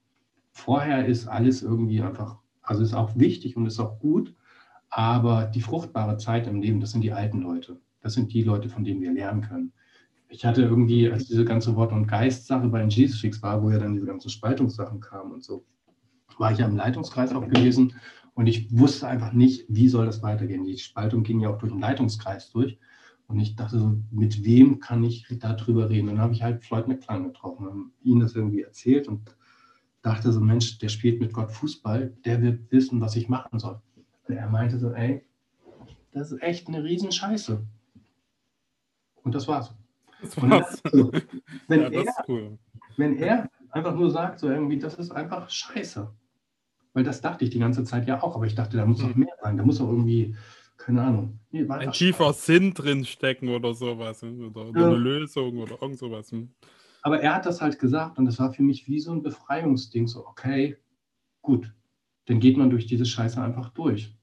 Vorher 0.52 1.06
ist 1.06 1.26
alles 1.26 1.62
irgendwie 1.62 2.02
einfach, 2.02 2.38
also 2.62 2.82
ist 2.82 2.94
auch 2.94 3.16
wichtig 3.16 3.56
und 3.56 3.66
ist 3.66 3.80
auch 3.80 3.98
gut, 3.98 4.34
aber 4.90 5.46
die 5.46 5.60
fruchtbare 5.60 6.16
Zeit 6.16 6.46
im 6.46 6.60
Leben, 6.60 6.80
das 6.80 6.90
sind 6.90 7.02
die 7.02 7.12
alten 7.12 7.40
Leute. 7.40 7.80
Das 8.00 8.14
sind 8.14 8.32
die 8.32 8.42
Leute, 8.42 8.68
von 8.68 8.84
denen 8.84 9.00
wir 9.00 9.12
lernen 9.12 9.42
können. 9.42 9.72
Ich 10.28 10.44
hatte 10.44 10.62
irgendwie, 10.62 11.10
als 11.10 11.26
diese 11.26 11.44
ganze 11.44 11.74
Wort- 11.76 11.92
und 11.92 12.06
Geist-Sache 12.06 12.68
bei 12.68 12.80
den 12.80 12.90
Jesus 12.90 13.20
Freaks 13.20 13.42
war, 13.42 13.62
wo 13.62 13.70
ja 13.70 13.78
dann 13.78 13.94
diese 13.94 14.06
ganzen 14.06 14.30
Spaltungssachen 14.30 15.00
kamen 15.00 15.32
und 15.32 15.44
so, 15.44 15.64
war 16.38 16.52
ich 16.52 16.58
ja 16.58 16.66
im 16.66 16.76
Leitungskreis 16.76 17.32
auch 17.32 17.46
gewesen 17.48 17.94
und 18.34 18.46
ich 18.46 18.76
wusste 18.76 19.06
einfach 19.06 19.32
nicht, 19.32 19.66
wie 19.68 19.88
soll 19.88 20.06
das 20.06 20.22
weitergehen. 20.22 20.64
Die 20.64 20.78
Spaltung 20.78 21.22
ging 21.22 21.40
ja 21.40 21.50
auch 21.50 21.58
durch 21.58 21.72
den 21.72 21.80
Leitungskreis 21.80 22.50
durch. 22.50 22.78
Und 23.26 23.38
ich 23.38 23.54
dachte 23.54 23.78
so, 23.78 23.96
mit 24.10 24.44
wem 24.44 24.80
kann 24.80 25.04
ich 25.04 25.26
darüber 25.38 25.88
reden? 25.88 26.08
Und 26.08 26.16
dann 26.16 26.22
habe 26.22 26.32
ich 26.32 26.42
halt 26.42 26.64
Floyd 26.64 26.88
McClung 26.88 27.24
getroffen 27.24 27.68
und 27.68 27.92
ihm 28.02 28.18
das 28.18 28.34
irgendwie 28.34 28.62
erzählt 28.62 29.06
und 29.06 29.36
dachte 30.02 30.32
so, 30.32 30.40
Mensch, 30.40 30.78
der 30.78 30.88
spielt 30.88 31.20
mit 31.20 31.32
Gott 31.32 31.52
Fußball, 31.52 32.16
der 32.24 32.42
wird 32.42 32.72
wissen, 32.72 33.00
was 33.00 33.14
ich 33.14 33.28
machen 33.28 33.58
soll. 33.58 33.80
Und 34.30 34.36
er 34.36 34.48
meinte 34.48 34.78
so, 34.78 34.92
ey, 34.92 35.24
das 36.12 36.30
ist 36.30 36.40
echt 36.40 36.68
eine 36.68 36.84
Riesenscheiße. 36.84 37.66
Und 39.24 39.34
das 39.34 39.48
war's. 39.48 39.74
Das 40.22 40.40
war's. 40.40 40.80
So, 40.92 41.10
wenn, 41.66 41.80
ja, 41.80 41.90
das 41.90 42.06
er, 42.06 42.24
cool. 42.28 42.58
wenn 42.96 43.16
er 43.16 43.50
einfach 43.70 43.92
nur 43.92 44.08
sagt, 44.08 44.38
so 44.38 44.48
irgendwie, 44.48 44.78
das 44.78 44.94
ist 44.94 45.10
einfach 45.10 45.50
scheiße, 45.50 46.14
Weil 46.92 47.02
das 47.02 47.20
dachte 47.20 47.44
ich 47.44 47.50
die 47.50 47.58
ganze 47.58 47.82
Zeit 47.82 48.06
ja 48.06 48.22
auch, 48.22 48.36
aber 48.36 48.46
ich 48.46 48.54
dachte, 48.54 48.76
da 48.76 48.86
muss 48.86 49.02
noch 49.02 49.12
hm. 49.12 49.18
mehr 49.18 49.34
sein. 49.42 49.56
Da 49.56 49.64
muss 49.64 49.80
auch 49.80 49.88
irgendwie, 49.88 50.36
keine 50.76 51.02
Ahnung. 51.02 51.40
Nee, 51.50 51.68
ein 51.68 51.90
tiefer 51.90 52.32
Sinn 52.32 52.72
drin 52.72 53.04
stecken 53.04 53.48
oder 53.48 53.74
sowas. 53.74 54.22
Oder, 54.22 54.68
oder 54.68 54.80
ja. 54.80 54.86
eine 54.86 54.96
Lösung 54.96 55.58
oder 55.58 55.82
irgend 55.82 55.98
sowas. 55.98 56.30
Hm. 56.30 56.50
Aber 57.02 57.20
er 57.20 57.34
hat 57.34 57.46
das 57.46 57.60
halt 57.60 57.80
gesagt 57.80 58.16
und 58.16 58.26
das 58.26 58.38
war 58.38 58.52
für 58.52 58.62
mich 58.62 58.86
wie 58.86 59.00
so 59.00 59.10
ein 59.10 59.24
Befreiungsding. 59.24 60.06
So, 60.06 60.24
okay, 60.24 60.76
gut, 61.42 61.74
dann 62.26 62.38
geht 62.38 62.56
man 62.56 62.70
durch 62.70 62.86
diese 62.86 63.06
Scheiße 63.06 63.42
einfach 63.42 63.70
durch. 63.70 64.16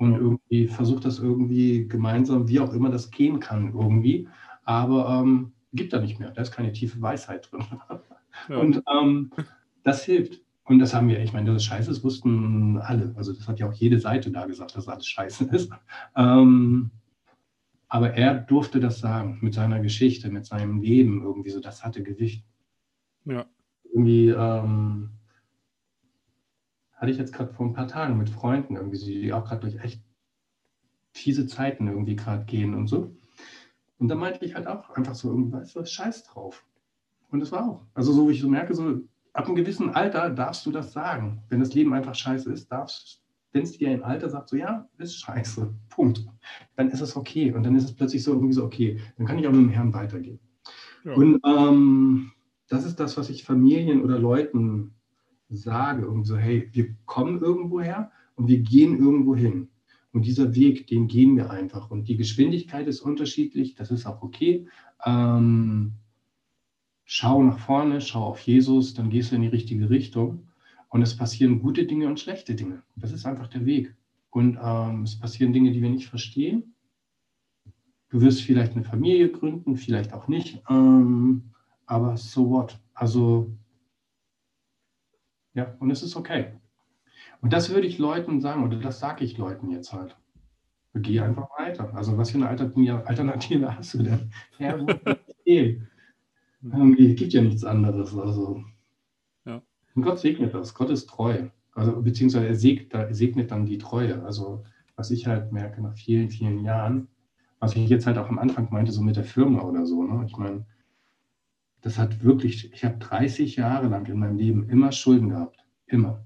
Und 0.00 0.14
irgendwie 0.14 0.66
versucht 0.66 1.04
das 1.04 1.18
irgendwie 1.18 1.86
gemeinsam, 1.86 2.48
wie 2.48 2.58
auch 2.58 2.72
immer 2.72 2.88
das 2.88 3.10
gehen 3.10 3.38
kann, 3.38 3.74
irgendwie. 3.74 4.26
Aber 4.64 5.20
ähm, 5.20 5.52
gibt 5.74 5.92
da 5.92 6.00
nicht 6.00 6.18
mehr. 6.18 6.30
Da 6.30 6.40
ist 6.40 6.52
keine 6.52 6.72
tiefe 6.72 7.02
Weisheit 7.02 7.52
drin. 7.52 7.64
Ja. 8.48 8.56
Und 8.56 8.82
ähm, 8.90 9.30
das 9.82 10.04
hilft. 10.04 10.40
Und 10.64 10.78
das 10.78 10.94
haben 10.94 11.08
wir, 11.08 11.20
ich 11.20 11.34
meine, 11.34 11.52
das 11.52 11.64
Scheiße 11.64 11.90
das 11.90 12.02
wussten 12.02 12.78
alle. 12.78 13.12
Also 13.14 13.34
das 13.34 13.46
hat 13.46 13.58
ja 13.58 13.68
auch 13.68 13.74
jede 13.74 13.98
Seite 13.98 14.30
da 14.30 14.46
gesagt, 14.46 14.74
dass 14.74 14.88
alles 14.88 15.06
Scheiße 15.06 15.44
ist. 15.52 15.70
Ähm, 16.16 16.90
aber 17.88 18.14
er 18.14 18.34
durfte 18.36 18.80
das 18.80 19.00
sagen 19.00 19.36
mit 19.42 19.52
seiner 19.52 19.80
Geschichte, 19.80 20.30
mit 20.30 20.46
seinem 20.46 20.80
Leben 20.80 21.22
irgendwie 21.22 21.50
so. 21.50 21.60
Das 21.60 21.84
hatte 21.84 22.02
Gewicht. 22.02 22.42
Ja. 23.26 23.44
Irgendwie 23.84 24.30
ähm, 24.30 25.10
hatte 27.00 27.10
ich 27.10 27.18
jetzt 27.18 27.32
gerade 27.32 27.52
vor 27.52 27.66
ein 27.66 27.72
paar 27.72 27.88
Tagen 27.88 28.18
mit 28.18 28.28
Freunden 28.28 28.76
irgendwie, 28.76 28.98
die 28.98 29.32
auch 29.32 29.44
gerade 29.44 29.62
durch 29.62 29.82
echt 29.82 30.02
fiese 31.12 31.46
Zeiten 31.46 31.88
irgendwie 31.88 32.14
gerade 32.14 32.44
gehen 32.44 32.74
und 32.74 32.88
so. 32.88 33.16
Und 33.98 34.08
da 34.08 34.14
meinte 34.14 34.44
ich 34.44 34.54
halt 34.54 34.66
auch 34.66 34.90
einfach 34.90 35.14
so, 35.14 35.34
weißt 35.52 35.76
du, 35.76 35.84
Scheiß 35.84 36.24
drauf. 36.24 36.64
Und 37.30 37.40
das 37.40 37.52
war 37.52 37.68
auch. 37.68 37.86
Also 37.94 38.12
so, 38.12 38.28
wie 38.28 38.32
ich 38.32 38.40
so 38.40 38.48
merke, 38.48 38.74
so 38.74 39.00
ab 39.32 39.46
einem 39.46 39.56
gewissen 39.56 39.90
Alter 39.90 40.30
darfst 40.30 40.66
du 40.66 40.70
das 40.70 40.92
sagen. 40.92 41.42
Wenn 41.48 41.60
das 41.60 41.74
Leben 41.74 41.94
einfach 41.94 42.14
scheiße 42.14 42.52
ist, 42.52 42.70
darfst 42.70 43.22
wenn 43.52 43.62
es 43.62 43.76
dir 43.76 43.90
ein 43.90 44.04
Alter 44.04 44.28
sagt, 44.30 44.48
so 44.48 44.56
ja, 44.56 44.88
ist 44.98 45.16
scheiße, 45.16 45.74
Punkt, 45.88 46.24
dann 46.76 46.88
ist 46.90 47.00
es 47.00 47.16
okay. 47.16 47.52
Und 47.52 47.64
dann 47.64 47.74
ist 47.74 47.84
es 47.84 47.92
plötzlich 47.94 48.22
so 48.22 48.32
irgendwie 48.32 48.52
so, 48.52 48.64
okay, 48.64 49.00
dann 49.16 49.26
kann 49.26 49.38
ich 49.38 49.46
auch 49.46 49.52
mit 49.52 49.60
dem 49.60 49.70
Herrn 49.70 49.92
weitergehen. 49.92 50.38
Ja. 51.04 51.14
Und 51.14 51.40
ähm, 51.44 52.32
das 52.68 52.84
ist 52.84 53.00
das, 53.00 53.16
was 53.16 53.30
ich 53.30 53.44
Familien 53.44 54.02
oder 54.02 54.18
Leuten 54.18 54.94
sage. 55.56 56.02
Irgendwie 56.02 56.28
so, 56.28 56.36
hey, 56.36 56.68
wir 56.72 56.94
kommen 57.06 57.40
irgendwo 57.40 57.80
her 57.80 58.10
und 58.36 58.48
wir 58.48 58.58
gehen 58.58 58.98
irgendwo 58.98 59.34
hin. 59.34 59.68
Und 60.12 60.26
dieser 60.26 60.54
Weg, 60.54 60.88
den 60.88 61.06
gehen 61.06 61.36
wir 61.36 61.50
einfach. 61.50 61.90
Und 61.90 62.08
die 62.08 62.16
Geschwindigkeit 62.16 62.86
ist 62.88 63.00
unterschiedlich, 63.00 63.74
das 63.74 63.90
ist 63.90 64.06
auch 64.06 64.22
okay. 64.22 64.66
Ähm, 65.04 65.92
schau 67.04 67.42
nach 67.42 67.58
vorne, 67.58 68.00
schau 68.00 68.24
auf 68.24 68.40
Jesus, 68.40 68.94
dann 68.94 69.10
gehst 69.10 69.30
du 69.30 69.36
in 69.36 69.42
die 69.42 69.48
richtige 69.48 69.88
Richtung. 69.88 70.48
Und 70.88 71.02
es 71.02 71.16
passieren 71.16 71.60
gute 71.60 71.86
Dinge 71.86 72.08
und 72.08 72.18
schlechte 72.18 72.56
Dinge. 72.56 72.82
Das 72.96 73.12
ist 73.12 73.24
einfach 73.24 73.46
der 73.46 73.64
Weg. 73.64 73.94
Und 74.30 74.58
ähm, 74.62 75.02
es 75.02 75.18
passieren 75.18 75.52
Dinge, 75.52 75.70
die 75.72 75.82
wir 75.82 75.90
nicht 75.90 76.08
verstehen. 76.08 76.74
Du 78.08 78.20
wirst 78.20 78.42
vielleicht 78.42 78.72
eine 78.72 78.84
Familie 78.84 79.30
gründen, 79.30 79.76
vielleicht 79.76 80.12
auch 80.12 80.26
nicht. 80.26 80.60
Ähm, 80.68 81.50
aber 81.86 82.16
so 82.16 82.50
what? 82.50 82.80
Also, 82.94 83.52
ja, 85.54 85.74
und 85.78 85.90
es 85.90 86.02
ist 86.02 86.16
okay. 86.16 86.52
Und 87.40 87.52
das 87.52 87.70
würde 87.70 87.86
ich 87.86 87.98
Leuten 87.98 88.40
sagen, 88.40 88.64
oder 88.64 88.78
das 88.78 89.00
sage 89.00 89.24
ich 89.24 89.38
Leuten 89.38 89.70
jetzt 89.70 89.92
halt. 89.92 90.16
Geh 90.94 91.20
einfach 91.20 91.48
weiter. 91.58 91.94
Also, 91.94 92.18
was 92.18 92.30
für 92.30 92.38
eine 92.38 92.48
Alternative 92.48 93.76
hast 93.76 93.94
du 93.94 94.02
denn? 94.02 94.32
Ja, 94.58 94.78
wo 94.78 94.86
Irgendwie 96.62 97.14
gibt 97.14 97.32
ja 97.32 97.42
nichts 97.42 97.64
anderes. 97.64 98.16
Also, 98.16 98.64
und 99.94 100.02
Gott 100.02 100.18
segnet 100.18 100.54
das. 100.54 100.74
Gott 100.74 100.90
ist 100.90 101.08
treu. 101.08 101.48
Also, 101.74 102.00
beziehungsweise 102.02 102.46
er 102.46 102.54
segnet, 102.54 102.94
er 102.94 103.14
segnet 103.14 103.50
dann 103.50 103.66
die 103.66 103.78
Treue. 103.78 104.22
Also, 104.24 104.64
was 104.96 105.10
ich 105.10 105.26
halt 105.26 105.52
merke 105.52 105.82
nach 105.82 105.94
vielen, 105.94 106.30
vielen 106.30 106.64
Jahren, 106.64 107.08
was 107.58 107.74
ich 107.76 107.88
jetzt 107.88 108.06
halt 108.06 108.18
auch 108.18 108.28
am 108.28 108.38
Anfang 108.38 108.68
meinte, 108.70 108.92
so 108.92 109.02
mit 109.02 109.16
der 109.16 109.24
Firma 109.24 109.62
oder 109.62 109.86
so. 109.86 110.02
Ne? 110.02 110.24
Ich 110.26 110.36
meine, 110.36 110.66
das 111.82 111.98
hat 111.98 112.22
wirklich, 112.22 112.72
ich 112.72 112.84
habe 112.84 112.98
30 112.98 113.56
Jahre 113.56 113.88
lang 113.88 114.06
in 114.06 114.18
meinem 114.18 114.36
Leben 114.36 114.68
immer 114.68 114.92
Schulden 114.92 115.30
gehabt. 115.30 115.64
Immer. 115.86 116.24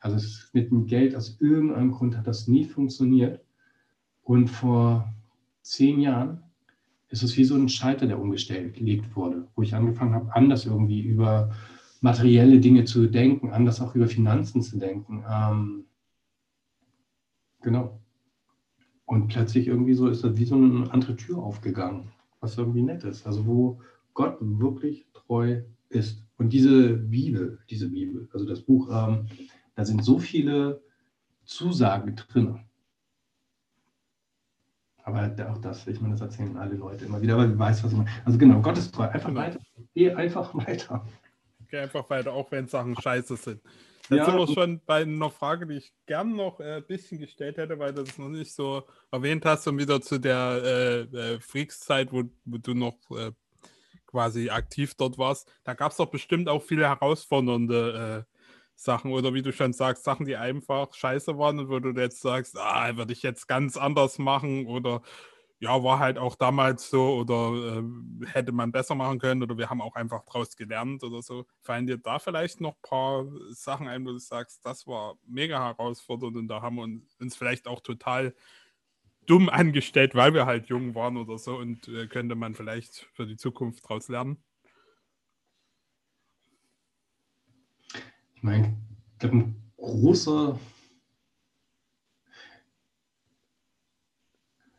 Also 0.00 0.18
mit 0.52 0.70
dem 0.70 0.86
Geld 0.86 1.14
aus 1.14 1.38
irgendeinem 1.40 1.92
Grund 1.92 2.16
hat 2.16 2.26
das 2.26 2.48
nie 2.48 2.64
funktioniert. 2.64 3.40
Und 4.22 4.48
vor 4.48 5.12
zehn 5.62 6.00
Jahren 6.00 6.42
ist 7.08 7.22
es 7.22 7.36
wie 7.36 7.44
so 7.44 7.54
ein 7.54 7.68
Schalter, 7.68 8.06
der 8.06 8.20
umgestellt 8.20 8.74
gelegt 8.74 9.14
wurde, 9.14 9.48
wo 9.54 9.62
ich 9.62 9.74
angefangen 9.74 10.14
habe, 10.14 10.34
anders 10.34 10.66
irgendwie 10.66 11.00
über 11.00 11.54
materielle 12.00 12.60
Dinge 12.60 12.84
zu 12.84 13.06
denken, 13.06 13.50
anders 13.50 13.80
auch 13.80 13.94
über 13.94 14.08
Finanzen 14.08 14.62
zu 14.62 14.78
denken. 14.78 15.24
Ähm, 15.30 15.84
genau. 17.62 18.00
Und 19.06 19.28
plötzlich 19.28 19.68
irgendwie 19.68 19.94
so 19.94 20.08
ist 20.08 20.24
da 20.24 20.36
wie 20.36 20.44
so 20.44 20.54
eine 20.54 20.90
andere 20.92 21.16
Tür 21.16 21.38
aufgegangen, 21.38 22.10
was 22.40 22.58
irgendwie 22.58 22.82
nett 22.82 23.04
ist. 23.04 23.26
Also 23.26 23.46
wo 23.46 23.80
Gott 24.14 24.38
wirklich 24.40 25.06
treu 25.12 25.62
ist. 25.88 26.24
Und 26.38 26.52
diese 26.52 26.94
Bibel, 26.94 27.60
diese 27.68 27.88
Bibel, 27.88 28.28
also 28.32 28.46
das 28.46 28.62
Buch, 28.62 28.88
ähm, 28.90 29.26
da 29.74 29.84
sind 29.84 30.04
so 30.04 30.18
viele 30.18 30.82
Zusagen 31.44 32.16
drin. 32.16 32.60
Aber 35.04 35.30
auch 35.50 35.58
das, 35.58 35.86
ich 35.86 36.00
meine, 36.00 36.14
das 36.14 36.22
erzählen 36.22 36.56
alle 36.56 36.76
Leute 36.76 37.04
immer 37.04 37.20
wieder, 37.20 37.36
weil 37.36 37.48
du 37.48 37.58
weißt, 37.58 37.84
was 37.84 37.92
ich 37.92 37.98
meine. 37.98 38.10
Also 38.24 38.38
genau, 38.38 38.62
Gott 38.62 38.78
ist 38.78 38.94
treu. 38.94 39.04
Einfach 39.04 39.34
weiter. 39.34 39.60
Geh 39.94 40.10
einfach 40.10 40.54
weiter. 40.54 41.06
Geh 41.68 41.78
einfach 41.78 42.08
weiter, 42.08 42.32
auch 42.32 42.50
wenn 42.50 42.66
Sachen 42.66 42.96
scheiße 42.98 43.36
sind. 43.36 43.60
Jetzt 44.10 44.18
ja, 44.18 44.24
sind 44.26 44.36
wir 44.36 44.48
schon 44.48 44.80
bei 44.84 45.02
einer 45.02 45.30
Frage, 45.30 45.66
die 45.66 45.76
ich 45.76 45.92
gern 46.06 46.36
noch 46.36 46.60
äh, 46.60 46.76
ein 46.76 46.86
bisschen 46.86 47.18
gestellt 47.20 47.56
hätte, 47.56 47.78
weil 47.78 47.92
du 47.92 48.02
es 48.02 48.18
noch 48.18 48.28
nicht 48.28 48.52
so 48.52 48.82
erwähnt 49.10 49.44
hast 49.46 49.66
und 49.66 49.78
wieder 49.78 50.00
zu 50.00 50.18
der 50.18 50.60
äh, 50.62 51.00
äh, 51.34 51.40
Freaks-Zeit, 51.40 52.12
wo, 52.12 52.24
wo, 52.44 52.58
du 52.58 52.74
noch 52.74 52.96
äh, 53.10 53.32
quasi 54.14 54.48
aktiv 54.50 54.94
dort 54.94 55.18
warst. 55.18 55.50
Da 55.64 55.74
gab 55.74 55.90
es 55.90 55.98
doch 55.98 56.06
bestimmt 56.06 56.48
auch 56.48 56.62
viele 56.62 56.88
herausfordernde 56.88 58.24
äh, 58.28 58.34
Sachen 58.76 59.12
oder 59.12 59.34
wie 59.34 59.42
du 59.42 59.52
schon 59.52 59.72
sagst, 59.72 60.04
Sachen, 60.04 60.24
die 60.24 60.36
einfach 60.36 60.94
scheiße 60.94 61.36
waren 61.36 61.58
und 61.58 61.68
wo 61.68 61.80
du 61.80 61.90
jetzt 62.00 62.20
sagst, 62.20 62.56
ah, 62.56 62.96
würde 62.96 63.12
ich 63.12 63.22
jetzt 63.22 63.48
ganz 63.48 63.76
anders 63.76 64.18
machen 64.18 64.66
oder 64.66 65.02
ja, 65.58 65.82
war 65.82 65.98
halt 65.98 66.16
auch 66.18 66.36
damals 66.36 66.90
so 66.90 67.16
oder 67.16 67.78
äh, 67.78 68.26
hätte 68.26 68.52
man 68.52 68.70
besser 68.70 68.94
machen 68.94 69.18
können 69.18 69.42
oder 69.42 69.58
wir 69.58 69.68
haben 69.70 69.80
auch 69.80 69.96
einfach 69.96 70.22
daraus 70.26 70.56
gelernt 70.56 71.02
oder 71.02 71.22
so. 71.22 71.46
Fallen 71.62 71.86
dir 71.86 71.98
da 71.98 72.18
vielleicht 72.20 72.60
noch 72.60 72.74
ein 72.74 72.82
paar 72.82 73.26
Sachen 73.50 73.88
ein, 73.88 74.04
wo 74.04 74.12
du 74.12 74.18
sagst, 74.18 74.64
das 74.64 74.86
war 74.86 75.16
mega 75.26 75.58
herausfordernd 75.64 76.36
und 76.36 76.48
da 76.48 76.62
haben 76.62 76.76
wir 76.76 76.84
uns 77.20 77.36
vielleicht 77.36 77.66
auch 77.66 77.80
total 77.80 78.34
dumm 79.26 79.48
angestellt, 79.48 80.14
weil 80.14 80.34
wir 80.34 80.46
halt 80.46 80.68
jung 80.68 80.94
waren 80.94 81.16
oder 81.16 81.38
so 81.38 81.56
und 81.56 81.88
äh, 81.88 82.06
könnte 82.06 82.34
man 82.34 82.54
vielleicht 82.54 83.08
für 83.14 83.26
die 83.26 83.36
Zukunft 83.36 83.84
daraus 83.84 84.08
lernen? 84.08 84.38
Ich 88.34 88.42
meine, 88.42 88.76
ich 89.22 89.30
ein 89.30 89.72
großer, 89.76 90.58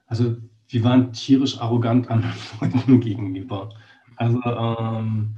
also 0.07 0.37
wir 0.67 0.83
waren 0.83 1.13
tierisch 1.13 1.59
arrogant 1.59 2.09
anderen 2.09 2.33
Freunden 2.33 2.99
gegenüber. 3.01 3.69
Also 4.17 4.41
ähm, 4.43 5.37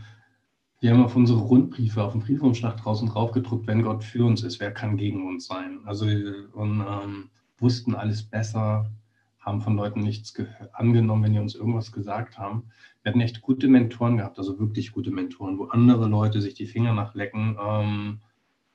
wir 0.80 0.92
haben 0.92 1.04
auf 1.04 1.16
unsere 1.16 1.40
Rundbriefe, 1.40 2.04
auf 2.04 2.12
den 2.12 2.22
Briefumschlag 2.22 2.78
draußen 2.78 3.10
drauf 3.10 3.32
gedruckt, 3.32 3.66
wenn 3.68 3.82
Gott 3.82 4.04
für 4.04 4.26
uns 4.26 4.44
ist, 4.44 4.60
wer 4.60 4.72
kann 4.72 4.98
gegen 4.98 5.28
uns 5.28 5.48
sein? 5.48 5.80
Also 5.86 6.06
und 6.06 6.82
ähm, 6.82 7.30
wussten 7.60 7.96
alles 7.96 8.24
besser, 8.24 8.90
haben 9.40 9.62
von 9.62 9.76
Leuten 9.76 10.02
nichts 10.02 10.34
angenommen, 10.74 11.24
wenn 11.24 11.34
die 11.34 11.40
uns 11.40 11.56
irgendwas 11.56 11.92
gesagt 11.92 12.38
haben. 12.38 12.64
Wir 13.02 13.12
hatten 13.12 13.22
echt 13.22 13.42
gute 13.42 13.68
Mentoren 13.68 14.18
gehabt, 14.18 14.38
also 14.38 14.60
wirklich 14.60 14.92
gute 14.92 15.12
Mentoren, 15.12 15.58
wo 15.58 15.66
andere 15.66 16.08
Leute 16.08 16.42
sich 16.42 16.54
die 16.54 16.66
Finger 16.66 16.94
nachlecken 16.94 17.58
ähm, 17.62 18.20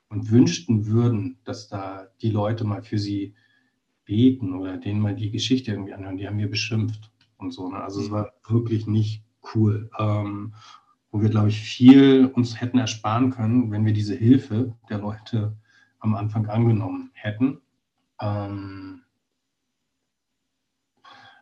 und 0.09 0.31
wünschten 0.31 0.87
würden, 0.87 1.39
dass 1.45 1.69
da 1.69 2.07
die 2.23 2.31
Leute 2.31 2.65
mal 2.65 2.83
für 2.83 2.99
sie 2.99 3.35
beten 4.05 4.55
oder 4.55 4.79
denen 4.79 5.01
mal 5.01 5.15
die 5.15 5.31
Geschichte 5.31 5.73
irgendwie 5.73 5.93
anhören, 5.93 6.17
die 6.17 6.27
haben 6.27 6.39
wir 6.39 6.51
beschimpft 6.51 7.11
und 7.37 7.53
so. 7.53 7.71
Ne? 7.71 7.77
Also 7.83 8.01
es 8.01 8.09
mhm. 8.09 8.13
war 8.13 8.33
wirklich 8.49 8.87
nicht 8.87 9.25
cool. 9.55 9.91
Ähm, 9.99 10.55
wo 11.13 11.21
wir, 11.21 11.29
glaube 11.29 11.51
ich, 11.51 11.61
viel 11.61 12.27
uns 12.35 12.61
hätten 12.61 12.79
ersparen 12.79 13.31
können, 13.31 13.71
wenn 13.71 13.85
wir 13.85 13.93
diese 13.93 14.17
Hilfe 14.17 14.75
der 14.89 14.99
Leute 14.99 15.55
am 16.01 16.15
Anfang 16.15 16.47
angenommen 16.47 17.11
hätten. 17.13 17.61
Ähm, 18.23 19.03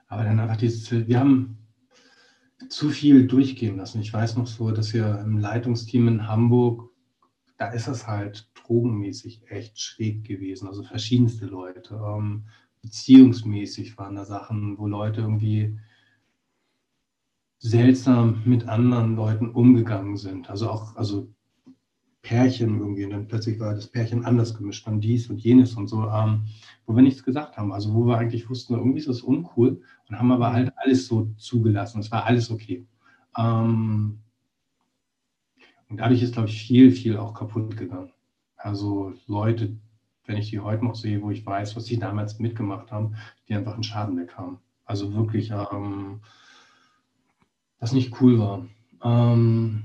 aber 0.09 0.25
dann 0.25 0.41
einfach 0.41 0.57
dieses, 0.57 0.91
wir 0.91 1.21
haben 1.21 1.59
zu 2.69 2.91
viel 2.91 3.27
durchgehen 3.27 3.77
lassen. 3.77 4.01
Ich 4.01 4.13
weiß 4.13 4.37
noch 4.37 4.47
so, 4.47 4.71
dass 4.73 4.93
wir 4.93 5.21
im 5.21 5.39
Leitungsteam 5.39 6.09
in 6.09 6.27
Hamburg, 6.27 6.91
da 7.59 7.69
ist 7.69 7.87
es 7.87 8.07
halt 8.07 8.51
drogenmäßig 8.55 9.51
echt 9.51 9.79
schräg 9.79 10.25
gewesen, 10.25 10.67
also 10.67 10.83
verschiedenste 10.83 11.47
Leute. 11.47 11.95
Ähm, 11.95 12.49
beziehungsmäßig 12.83 13.99
waren 13.99 14.17
da 14.17 14.25
Sachen, 14.25 14.79
wo 14.79 14.87
Leute 14.87 15.21
irgendwie 15.21 15.79
seltsam 17.59 18.43
mit 18.47 18.67
anderen 18.67 19.17
Leuten 19.17 19.51
umgegangen 19.51 20.17
sind. 20.17 20.49
Also 20.49 20.71
auch, 20.71 20.97
also 20.97 21.33
Pärchen 22.23 22.79
irgendwie. 22.79 23.05
Und 23.05 23.11
dann 23.11 23.29
plötzlich 23.29 23.59
war 23.61 23.75
das 23.75 23.87
Pärchen 23.87 24.25
anders 24.25 24.55
gemischt, 24.55 24.87
dann 24.87 25.01
dies 25.01 25.31
und 25.31 25.41
jenes 25.41 25.75
und 25.75 25.89
so, 25.89 26.09
ähm, 26.09 26.43
wo 26.87 26.95
wir 26.95 27.03
nichts 27.03 27.25
gesagt 27.25 27.57
haben. 27.57 27.73
Also 27.73 27.95
wo 27.95 28.07
wir 28.07 28.19
eigentlich 28.19 28.49
wussten, 28.51 28.75
irgendwie 28.75 28.99
ist 28.99 29.09
das 29.09 29.23
uncool 29.23 29.81
und 30.09 30.19
haben 30.19 30.33
aber 30.33 30.53
halt 30.53 30.73
alles 30.77 31.07
so 31.07 31.33
zugelassen. 31.37 32.01
Es 32.01 32.11
war 32.11 32.25
alles 32.25 32.51
okay. 32.51 32.87
Ähm, 33.37 34.21
und 35.89 35.97
dadurch 35.97 36.23
ist, 36.23 36.35
glaube 36.35 36.49
ich, 36.49 36.63
viel, 36.63 36.93
viel 36.93 37.17
auch 37.17 37.35
kaputt 37.35 37.77
gegangen. 37.77 38.13
Also 38.57 39.15
Leute, 39.27 39.77
wenn 40.27 40.37
ich 40.37 40.51
die 40.51 40.61
heute 40.61 40.85
noch 40.85 40.95
sehe, 40.95 41.21
wo 41.23 41.31
ich 41.31 41.45
weiß, 41.45 41.75
was 41.75 41.87
sie 41.87 41.99
damals 41.99 42.39
mitgemacht 42.39 42.93
haben, 42.93 43.17
die 43.49 43.55
einfach 43.55 43.75
einen 43.75 43.83
Schaden 43.83 44.17
weg 44.17 44.37
haben. 44.37 44.59
Also 44.85 45.15
wirklich, 45.15 45.51
ähm, 45.51 46.21
was 47.81 47.93
nicht 47.93 48.21
cool 48.21 48.39
war. 48.39 48.67
Ähm, 49.03 49.85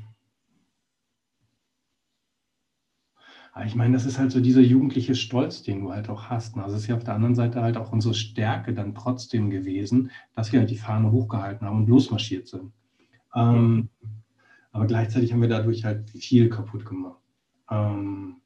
aber 3.56 3.66
ich 3.66 3.76
meine, 3.76 3.93
das 3.93 4.06
ist 4.06 4.20
halt 4.20 4.34
so 4.34 4.41
dieser 4.41 4.60
jugendliche 4.60 5.16
Stolz, 5.16 5.64
den 5.64 5.80
du 5.80 5.93
halt 5.93 6.10
auch 6.10 6.26
hast. 6.26 6.58
Also 6.58 6.76
es 6.76 6.82
ist 6.82 6.88
ja 6.89 6.97
auf 6.97 7.06
der 7.06 7.14
anderen 7.14 7.36
Seite 7.36 7.62
halt 7.62 7.78
auch 7.78 7.93
unsere 7.93 8.14
Stärke 8.14 8.74
dann 8.74 8.93
trotzdem 8.93 9.49
gewesen, 9.49 10.12
dass 10.36 10.51
wir 10.51 10.60
halt 10.60 10.70
die 10.70 10.76
Fahne 10.76 11.10
hochgehalten 11.14 11.66
haben 11.66 11.78
und 11.78 11.88
losmarschiert 11.88 12.49
sind. 12.49 12.74
Ähm, 13.34 13.88
aber 14.74 14.88
gleichzeitig 14.88 15.32
haben 15.32 15.39
wir 15.39 15.47
dadurch 15.47 15.86
halt 15.86 16.10
viel 16.10 16.49
kaputt 16.49 16.86
gemacht. 16.86 17.22
Ähm, 17.72 18.41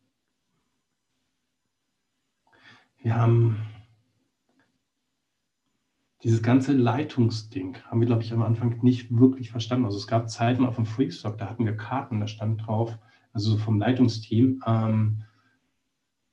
wir 3.02 3.16
haben 3.16 3.58
dieses 6.24 6.44
ganze 6.44 6.74
Leitungsding, 6.74 7.78
haben 7.86 8.00
wir, 8.00 8.06
glaube 8.06 8.22
ich, 8.22 8.32
am 8.32 8.44
Anfang 8.44 8.78
nicht 8.84 9.10
wirklich 9.10 9.50
verstanden. 9.50 9.86
Also 9.86 9.98
es 9.98 10.06
gab 10.06 10.30
Zeiten 10.30 10.68
auf 10.68 10.76
dem 10.76 10.86
Freakstock, 10.86 11.40
da 11.40 11.50
hatten 11.50 11.66
wir 11.66 11.76
Karten, 11.76 12.20
da 12.20 12.28
stand 12.28 12.68
drauf, 12.68 13.00
also 13.34 13.58
vom 13.58 13.80
Leitungsteam, 13.80 14.62
ähm, 14.66 15.24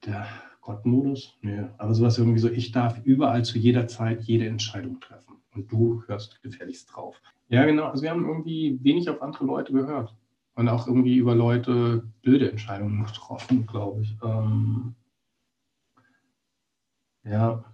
der 0.05 0.26
Gottmodus, 0.61 1.36
nee, 1.42 1.64
aber 1.78 1.94
sowas 1.94 2.18
irgendwie 2.18 2.38
so, 2.38 2.51
ich 2.51 2.72
darf 2.72 3.01
überall 3.05 3.44
zu 3.44 3.59
jeder 3.59 3.86
Zeit 3.86 4.24
jede 4.24 4.47
Entscheidung 4.47 5.01
treffen 5.01 5.36
und 5.55 5.70
du 5.70 6.03
hörst 6.07 6.42
gefährlichst 6.42 6.94
drauf. 6.94 7.20
Ja, 7.49 7.64
genau, 7.64 7.84
also 7.84 8.03
wir 8.03 8.11
haben 8.11 8.26
irgendwie 8.26 8.78
wenig 8.82 9.09
auf 9.09 9.22
andere 9.22 9.44
Leute 9.44 9.72
gehört 9.72 10.16
und 10.57 10.68
auch 10.68 10.86
irgendwie 10.86 11.16
über 11.16 11.34
Leute 11.34 12.03
blöde 12.22 12.51
Entscheidungen 12.51 13.05
getroffen, 13.05 13.66
glaube 13.66 14.03
ich. 14.03 14.16
Ähm, 14.24 14.94
ja. 17.24 17.64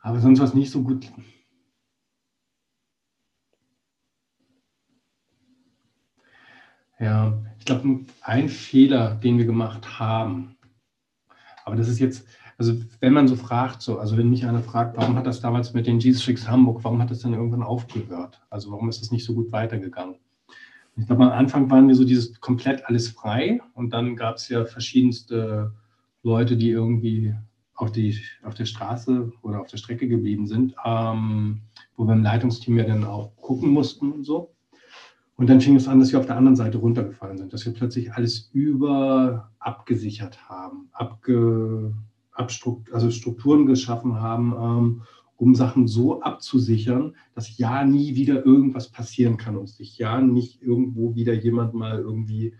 Aber 0.00 0.20
sonst 0.20 0.38
war 0.40 0.46
es 0.46 0.54
nicht 0.54 0.70
so 0.70 0.82
gut. 0.82 1.10
Ja, 7.00 7.38
ich 7.58 7.64
glaube, 7.64 8.00
ein 8.22 8.48
Fehler, 8.48 9.14
den 9.16 9.38
wir 9.38 9.44
gemacht 9.44 9.98
haben, 9.98 10.56
aber 11.64 11.76
das 11.76 11.88
ist 11.88 11.98
jetzt, 11.98 12.26
also 12.56 12.74
wenn 13.00 13.12
man 13.12 13.28
so 13.28 13.36
fragt, 13.36 13.82
so, 13.82 13.98
also 13.98 14.16
wenn 14.16 14.30
mich 14.30 14.46
einer 14.46 14.62
fragt, 14.62 14.96
warum 14.96 15.16
hat 15.16 15.26
das 15.26 15.40
damals 15.40 15.74
mit 15.74 15.86
den 15.86 16.00
Jesus 16.00 16.24
Freaks 16.24 16.48
Hamburg, 16.48 16.82
warum 16.82 17.00
hat 17.00 17.10
das 17.10 17.20
dann 17.20 17.34
irgendwann 17.34 17.62
aufgehört? 17.62 18.40
Also 18.48 18.70
warum 18.70 18.88
ist 18.88 19.02
das 19.02 19.12
nicht 19.12 19.24
so 19.24 19.34
gut 19.34 19.52
weitergegangen? 19.52 20.16
Ich 20.96 21.06
glaube, 21.06 21.26
am 21.26 21.32
Anfang 21.32 21.70
waren 21.70 21.86
wir 21.86 21.94
so 21.94 22.04
dieses 22.04 22.40
komplett 22.40 22.84
alles 22.86 23.08
frei 23.08 23.60
und 23.74 23.92
dann 23.92 24.16
gab 24.16 24.36
es 24.36 24.48
ja 24.48 24.64
verschiedenste 24.64 25.72
Leute, 26.22 26.56
die 26.56 26.70
irgendwie 26.70 27.34
auf, 27.74 27.92
die, 27.92 28.18
auf 28.42 28.54
der 28.54 28.64
Straße 28.64 29.30
oder 29.42 29.60
auf 29.60 29.68
der 29.68 29.76
Strecke 29.76 30.08
geblieben 30.08 30.48
sind, 30.48 30.74
ähm, 30.84 31.60
wo 31.96 32.04
wir 32.04 32.14
im 32.14 32.24
Leitungsteam 32.24 32.78
ja 32.78 32.84
dann 32.84 33.04
auch 33.04 33.36
gucken 33.36 33.70
mussten 33.70 34.10
und 34.10 34.24
so. 34.24 34.54
Und 35.38 35.48
dann 35.48 35.60
fing 35.60 35.76
es 35.76 35.86
an, 35.86 36.00
dass 36.00 36.10
wir 36.10 36.18
auf 36.18 36.26
der 36.26 36.36
anderen 36.36 36.56
Seite 36.56 36.78
runtergefallen 36.78 37.38
sind, 37.38 37.52
dass 37.52 37.64
wir 37.64 37.72
plötzlich 37.72 38.12
alles 38.12 38.50
über 38.52 39.52
abgesichert 39.60 40.48
haben, 40.48 40.88
abge, 40.90 41.94
abstrukt, 42.32 42.92
also 42.92 43.12
Strukturen 43.12 43.64
geschaffen 43.64 44.20
haben, 44.20 44.52
ähm, 44.60 45.02
um 45.36 45.54
Sachen 45.54 45.86
so 45.86 46.20
abzusichern, 46.22 47.14
dass 47.36 47.56
ja 47.56 47.84
nie 47.84 48.16
wieder 48.16 48.44
irgendwas 48.44 48.90
passieren 48.90 49.36
kann 49.36 49.56
und 49.56 49.68
sich 49.68 49.96
ja 49.96 50.20
nicht 50.20 50.60
irgendwo 50.60 51.14
wieder 51.14 51.34
jemand 51.34 51.72
mal 51.72 52.00
irgendwie 52.00 52.56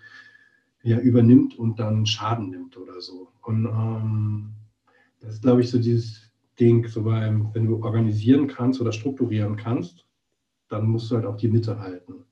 ja, 0.84 1.00
übernimmt 1.00 1.58
und 1.58 1.80
dann 1.80 2.06
Schaden 2.06 2.50
nimmt 2.50 2.76
oder 2.76 3.00
so. 3.00 3.32
Und 3.42 3.66
ähm, 3.66 4.50
das 5.18 5.34
ist, 5.34 5.42
glaube 5.42 5.62
ich, 5.62 5.70
so 5.70 5.80
dieses 5.80 6.30
Ding, 6.60 6.86
so 6.86 7.02
beim, 7.02 7.52
wenn 7.54 7.66
du 7.66 7.82
organisieren 7.82 8.46
kannst 8.46 8.80
oder 8.80 8.92
strukturieren 8.92 9.56
kannst, 9.56 10.06
dann 10.68 10.86
musst 10.86 11.10
du 11.10 11.16
halt 11.16 11.26
auch 11.26 11.36
die 11.36 11.48
Mitte 11.48 11.80
halten. 11.80 12.24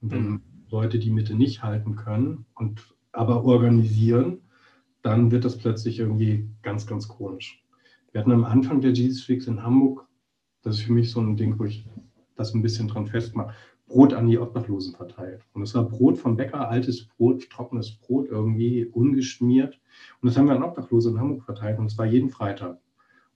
Und 0.00 0.10
wenn 0.12 0.28
mhm. 0.28 0.42
Leute 0.70 0.98
die 0.98 1.10
Mitte 1.10 1.34
nicht 1.34 1.62
halten 1.62 1.96
können 1.96 2.46
und 2.54 2.94
aber 3.12 3.44
organisieren, 3.44 4.38
dann 5.02 5.30
wird 5.30 5.44
das 5.44 5.58
plötzlich 5.58 5.98
irgendwie 5.98 6.48
ganz, 6.62 6.86
ganz 6.86 7.08
chronisch. 7.08 7.64
Wir 8.12 8.20
hatten 8.20 8.32
am 8.32 8.44
Anfang 8.44 8.80
der 8.80 8.92
Jesus 8.92 9.24
Freaks 9.24 9.46
in 9.46 9.62
Hamburg, 9.62 10.06
das 10.62 10.76
ist 10.76 10.82
für 10.82 10.92
mich 10.92 11.10
so 11.10 11.20
ein 11.20 11.36
Ding, 11.36 11.58
wo 11.58 11.64
ich 11.64 11.86
das 12.36 12.54
ein 12.54 12.62
bisschen 12.62 12.88
dran 12.88 13.06
festmache, 13.06 13.54
Brot 13.86 14.14
an 14.14 14.28
die 14.28 14.38
Obdachlosen 14.38 14.94
verteilt. 14.94 15.42
Und 15.52 15.62
es 15.62 15.74
war 15.74 15.88
Brot 15.88 16.18
vom 16.18 16.36
Bäcker, 16.36 16.68
altes 16.68 17.08
Brot, 17.08 17.48
trockenes 17.50 17.96
Brot 17.98 18.28
irgendwie, 18.28 18.86
ungeschmiert. 18.86 19.80
Und 20.20 20.28
das 20.28 20.36
haben 20.36 20.46
wir 20.46 20.54
an 20.54 20.62
Obdachlose 20.62 21.10
in 21.10 21.18
Hamburg 21.18 21.44
verteilt 21.44 21.78
und 21.78 21.86
es 21.86 21.98
war 21.98 22.06
jeden 22.06 22.30
Freitag. 22.30 22.78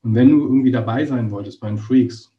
Und 0.02 0.14
wenn 0.14 0.30
du 0.30 0.42
irgendwie 0.42 0.70
dabei 0.70 1.06
sein 1.06 1.30
wolltest 1.30 1.60
bei 1.60 1.68
den 1.68 1.78
Freaks, 1.78 2.32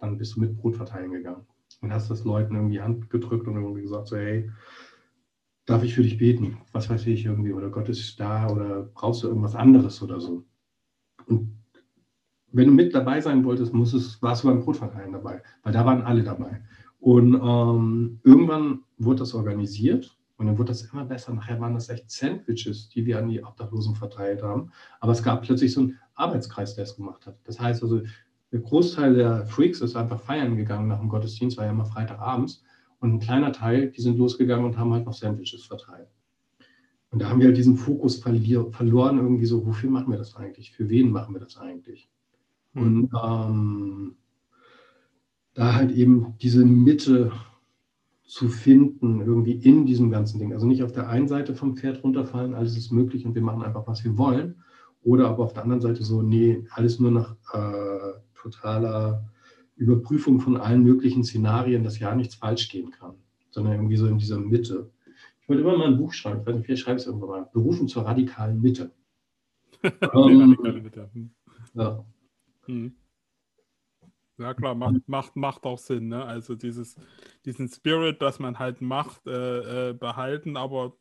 dann 0.00 0.16
bist 0.16 0.34
du 0.34 0.40
mit 0.40 0.56
Brot 0.56 0.76
verteilen 0.76 1.12
gegangen 1.12 1.46
und 1.80 1.92
hast 1.92 2.10
das 2.10 2.24
Leuten 2.24 2.54
irgendwie 2.54 2.80
Hand 2.80 3.10
gedrückt 3.10 3.46
und 3.46 3.56
irgendwie 3.56 3.82
gesagt, 3.82 4.08
so, 4.08 4.16
hey, 4.16 4.50
darf 5.66 5.82
ich 5.82 5.94
für 5.94 6.02
dich 6.02 6.18
beten? 6.18 6.58
Was 6.72 6.90
weiß 6.90 7.06
ich 7.06 7.24
irgendwie, 7.24 7.52
oder 7.52 7.70
Gott 7.70 7.88
ist 7.88 8.18
da 8.18 8.48
oder 8.50 8.82
brauchst 8.82 9.22
du 9.22 9.28
irgendwas 9.28 9.54
anderes 9.54 10.02
oder 10.02 10.20
so. 10.20 10.44
Und 11.26 11.60
wenn 12.52 12.66
du 12.66 12.72
mit 12.72 12.94
dabei 12.94 13.20
sein 13.20 13.44
wolltest, 13.44 13.72
musst 13.72 13.94
es, 13.94 14.20
warst 14.22 14.42
du 14.42 14.48
beim 14.48 14.60
Brotverteilen 14.60 15.12
dabei, 15.12 15.42
weil 15.62 15.72
da 15.72 15.86
waren 15.86 16.02
alle 16.02 16.24
dabei. 16.24 16.62
Und 16.98 17.34
ähm, 17.34 18.20
irgendwann 18.24 18.80
wurde 18.98 19.20
das 19.20 19.34
organisiert 19.34 20.18
und 20.36 20.46
dann 20.46 20.58
wurde 20.58 20.68
das 20.68 20.82
immer 20.82 21.04
besser. 21.04 21.32
Nachher 21.32 21.60
waren 21.60 21.74
das 21.74 21.88
echt 21.88 22.10
Sandwiches, 22.10 22.88
die 22.88 23.06
wir 23.06 23.18
an 23.18 23.28
die 23.28 23.42
Obdachlosen 23.42 23.94
verteilt 23.94 24.42
haben. 24.42 24.72
Aber 24.98 25.12
es 25.12 25.22
gab 25.22 25.42
plötzlich 25.42 25.72
so 25.72 25.80
einen 25.80 25.98
Arbeitskreis, 26.14 26.74
der 26.74 26.84
es 26.84 26.96
gemacht 26.96 27.26
hat. 27.26 27.38
Das 27.44 27.60
heißt 27.60 27.82
also, 27.82 28.02
der 28.52 28.60
Großteil 28.60 29.14
der 29.14 29.46
Freaks 29.46 29.80
ist 29.80 29.96
einfach 29.96 30.20
feiern 30.20 30.56
gegangen 30.56 30.88
nach 30.88 30.98
dem 30.98 31.08
Gottesdienst, 31.08 31.56
war 31.56 31.66
ja 31.66 31.70
immer 31.70 31.84
Freitagabends. 31.84 32.64
Und 32.98 33.14
ein 33.14 33.20
kleiner 33.20 33.52
Teil, 33.52 33.90
die 33.90 34.00
sind 34.00 34.18
losgegangen 34.18 34.66
und 34.66 34.76
haben 34.76 34.92
halt 34.92 35.06
noch 35.06 35.14
Sandwiches 35.14 35.64
verteilt. 35.64 36.08
Und 37.10 37.22
da 37.22 37.28
haben 37.28 37.40
wir 37.40 37.46
halt 37.46 37.56
diesen 37.56 37.76
Fokus 37.76 38.16
verloren, 38.16 39.18
irgendwie 39.18 39.46
so, 39.46 39.66
wofür 39.66 39.90
machen 39.90 40.10
wir 40.10 40.18
das 40.18 40.36
eigentlich? 40.36 40.72
Für 40.72 40.88
wen 40.88 41.10
machen 41.10 41.34
wir 41.34 41.40
das 41.40 41.56
eigentlich? 41.56 42.08
Mhm. 42.74 42.82
Und 42.82 43.10
ähm, 43.24 44.16
da 45.54 45.74
halt 45.74 45.92
eben 45.92 46.34
diese 46.40 46.64
Mitte 46.64 47.32
zu 48.24 48.48
finden, 48.48 49.20
irgendwie 49.20 49.54
in 49.54 49.86
diesem 49.86 50.10
ganzen 50.10 50.38
Ding. 50.38 50.52
Also 50.52 50.66
nicht 50.66 50.84
auf 50.84 50.92
der 50.92 51.08
einen 51.08 51.26
Seite 51.26 51.54
vom 51.54 51.76
Pferd 51.76 52.04
runterfallen, 52.04 52.54
alles 52.54 52.76
ist 52.76 52.92
möglich 52.92 53.26
und 53.26 53.34
wir 53.34 53.42
machen 53.42 53.62
einfach, 53.62 53.86
was 53.88 54.04
wir 54.04 54.16
wollen. 54.16 54.62
Oder 55.02 55.28
aber 55.28 55.44
auf 55.44 55.52
der 55.52 55.64
anderen 55.64 55.80
Seite 55.80 56.04
so, 56.04 56.22
nee, 56.22 56.64
alles 56.70 57.00
nur 57.00 57.10
nach 57.10 57.34
äh, 57.52 58.20
totaler 58.42 59.28
Überprüfung 59.76 60.40
von 60.40 60.56
allen 60.56 60.82
möglichen 60.82 61.24
Szenarien, 61.24 61.84
dass 61.84 61.98
ja 61.98 62.14
nichts 62.14 62.34
falsch 62.34 62.68
gehen 62.68 62.90
kann, 62.90 63.14
sondern 63.50 63.74
irgendwie 63.74 63.96
so 63.96 64.06
in 64.06 64.18
dieser 64.18 64.38
Mitte. 64.38 64.90
Ich 65.40 65.48
wollte 65.48 65.62
immer 65.62 65.78
mal 65.78 65.88
ein 65.88 65.96
Buch 65.96 66.12
schreiben, 66.12 66.40
ich 66.40 66.46
weiß 66.46 66.54
nicht, 66.56 66.66
vielleicht 66.66 66.82
schreibe 66.82 66.96
ich 66.96 67.02
es 67.02 67.06
irgendwann 67.06 67.30
mal. 67.30 67.50
Berufen 67.52 67.88
zur 67.88 68.04
radikalen 68.04 68.60
Mitte. 68.60 68.92
ähm, 69.82 69.90
radikale 70.12 70.82
Mitte. 70.82 71.10
Hm. 71.12 71.30
Ja. 71.74 72.04
Hm. 72.66 72.94
Ja 74.40 74.54
klar, 74.54 74.74
macht, 74.74 75.06
macht, 75.06 75.36
macht 75.36 75.64
auch 75.64 75.78
Sinn. 75.78 76.08
Ne? 76.08 76.24
Also 76.24 76.54
dieses, 76.54 76.96
diesen 77.44 77.68
Spirit, 77.68 78.22
dass 78.22 78.38
man 78.38 78.58
halt 78.58 78.80
macht, 78.80 79.26
äh, 79.26 79.90
äh, 79.90 79.92
behalten, 79.92 80.56
aber 80.56 80.94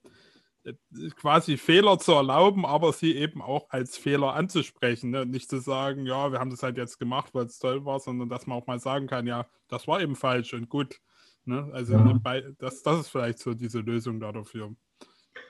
quasi 1.15 1.57
Fehler 1.57 1.99
zu 1.99 2.13
erlauben, 2.13 2.65
aber 2.65 2.93
sie 2.93 3.15
eben 3.15 3.41
auch 3.41 3.69
als 3.69 3.97
Fehler 3.97 4.33
anzusprechen. 4.33 5.11
Ne? 5.11 5.25
Nicht 5.25 5.49
zu 5.49 5.59
sagen, 5.59 6.05
ja, 6.05 6.31
wir 6.31 6.39
haben 6.39 6.49
das 6.49 6.63
halt 6.63 6.77
jetzt 6.77 6.99
gemacht, 6.99 7.33
weil 7.33 7.45
es 7.45 7.59
toll 7.59 7.85
war, 7.85 7.99
sondern 7.99 8.29
dass 8.29 8.47
man 8.47 8.57
auch 8.57 8.67
mal 8.67 8.79
sagen 8.79 9.07
kann, 9.07 9.27
ja, 9.27 9.45
das 9.67 9.87
war 9.87 10.01
eben 10.01 10.15
falsch 10.15 10.53
und 10.53 10.69
gut. 10.69 10.99
Ne? 11.45 11.69
Also 11.73 11.93
ja. 11.93 12.03
Ne, 12.03 12.55
das, 12.59 12.83
das 12.83 13.01
ist 13.01 13.09
vielleicht 13.09 13.39
so 13.39 13.53
diese 13.53 13.79
Lösung 13.79 14.19
da 14.19 14.31
dafür. 14.31 14.75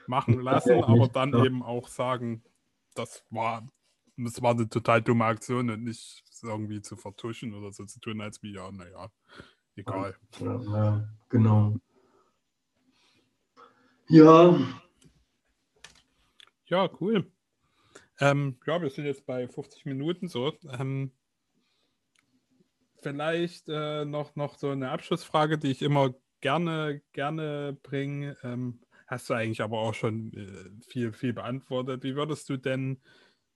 Machen 0.07 0.41
lassen, 0.41 0.83
aber 0.83 1.07
dann 1.07 1.33
eben 1.45 1.63
auch 1.63 1.87
sagen, 1.87 2.43
das 2.95 3.23
war, 3.29 3.67
das 4.17 4.41
war 4.41 4.51
eine 4.51 4.67
total 4.69 5.01
dumme 5.01 5.25
Aktion 5.25 5.69
und 5.69 5.83
nicht 5.83 6.23
irgendwie 6.43 6.81
zu 6.81 6.95
vertuschen 6.95 7.53
oder 7.53 7.71
so 7.71 7.85
zu 7.85 7.99
tun, 7.99 8.21
als 8.21 8.41
wie, 8.43 8.53
ja, 8.53 8.71
naja, 8.71 9.11
egal. 9.75 10.15
Ja, 10.39 10.61
ja, 10.61 11.09
genau. 11.29 11.75
Ja. 14.07 14.57
Ja, 16.69 16.87
cool. 17.01 17.31
Ähm, 18.19 18.59
ja, 18.67 18.81
wir 18.81 18.89
sind 18.91 19.05
jetzt 19.05 19.25
bei 19.25 19.47
50 19.47 19.85
Minuten 19.85 20.27
so. 20.27 20.53
Ähm, 20.79 21.11
vielleicht 23.01 23.67
äh, 23.69 24.05
noch, 24.05 24.35
noch 24.35 24.55
so 24.55 24.69
eine 24.69 24.91
Abschlussfrage, 24.91 25.57
die 25.57 25.71
ich 25.71 25.81
immer 25.81 26.13
gerne, 26.41 27.01
gerne 27.11 27.77
bringe. 27.81 28.37
Ähm, 28.43 28.81
hast 29.07 29.29
du 29.29 29.33
eigentlich 29.33 29.61
aber 29.61 29.79
auch 29.79 29.95
schon 29.95 30.31
äh, 30.33 30.83
viel, 30.87 31.11
viel 31.11 31.33
beantwortet. 31.33 32.03
Wie 32.03 32.15
würdest 32.15 32.47
du 32.49 32.57
denn 32.57 33.01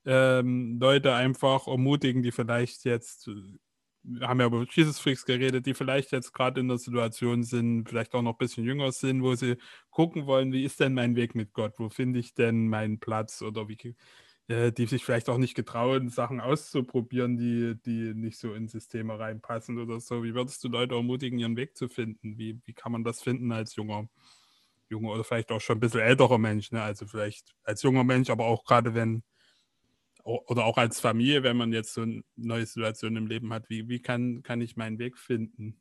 ähm, 0.05 0.79
Leute 0.79 1.13
einfach 1.13 1.67
ermutigen, 1.67 2.23
die 2.23 2.31
vielleicht 2.31 2.83
jetzt, 2.83 3.29
wir 4.03 4.27
haben 4.27 4.39
ja 4.39 4.47
über 4.47 4.65
Jesus 4.69 4.99
Freaks 4.99 5.25
geredet, 5.25 5.65
die 5.65 5.73
vielleicht 5.73 6.11
jetzt 6.11 6.33
gerade 6.33 6.59
in 6.59 6.67
der 6.67 6.77
Situation 6.77 7.43
sind, 7.43 7.87
vielleicht 7.87 8.13
auch 8.13 8.21
noch 8.21 8.33
ein 8.33 8.37
bisschen 8.37 8.65
jünger 8.65 8.91
sind, 8.91 9.23
wo 9.23 9.35
sie 9.35 9.57
gucken 9.91 10.25
wollen, 10.25 10.51
wie 10.51 10.63
ist 10.65 10.79
denn 10.79 10.93
mein 10.93 11.15
Weg 11.15 11.35
mit 11.35 11.53
Gott? 11.53 11.75
Wo 11.77 11.89
finde 11.89 12.19
ich 12.19 12.33
denn 12.33 12.67
meinen 12.67 12.99
Platz? 12.99 13.41
Oder 13.41 13.69
wie, 13.69 13.95
äh, 14.47 14.71
die 14.73 14.85
sich 14.87 15.05
vielleicht 15.05 15.29
auch 15.29 15.37
nicht 15.37 15.55
getrauen, 15.55 16.09
Sachen 16.09 16.41
auszuprobieren, 16.41 17.37
die, 17.37 17.75
die 17.85 18.13
nicht 18.13 18.37
so 18.37 18.53
in 18.53 18.67
Systeme 18.67 19.17
reinpassen 19.17 19.79
oder 19.79 19.99
so. 20.01 20.23
Wie 20.23 20.35
würdest 20.35 20.63
du 20.63 20.67
Leute 20.69 20.95
ermutigen, 20.95 21.39
ihren 21.39 21.55
Weg 21.55 21.77
zu 21.77 21.87
finden? 21.87 22.37
Wie, 22.37 22.59
wie 22.65 22.73
kann 22.73 22.91
man 22.91 23.03
das 23.05 23.21
finden 23.21 23.51
als 23.53 23.75
junger, 23.75 24.09
junger 24.89 25.11
oder 25.13 25.23
vielleicht 25.23 25.51
auch 25.51 25.61
schon 25.61 25.77
ein 25.77 25.79
bisschen 25.79 26.01
älterer 26.01 26.37
Mensch? 26.37 26.71
Ne? 26.71 26.81
Also 26.81 27.07
vielleicht 27.07 27.55
als 27.63 27.83
junger 27.83 28.03
Mensch, 28.03 28.29
aber 28.29 28.45
auch 28.45 28.65
gerade 28.65 28.93
wenn, 28.93 29.23
oder 30.23 30.65
auch 30.65 30.77
als 30.77 30.99
Familie, 30.99 31.43
wenn 31.43 31.57
man 31.57 31.73
jetzt 31.73 31.93
so 31.93 32.01
eine 32.01 32.23
neue 32.35 32.65
Situation 32.65 33.15
im 33.15 33.27
Leben 33.27 33.51
hat, 33.53 33.69
wie, 33.69 33.89
wie 33.89 33.99
kann, 33.99 34.41
kann 34.41 34.61
ich 34.61 34.77
meinen 34.77 34.97
Weg 34.99 35.17
finden? 35.17 35.75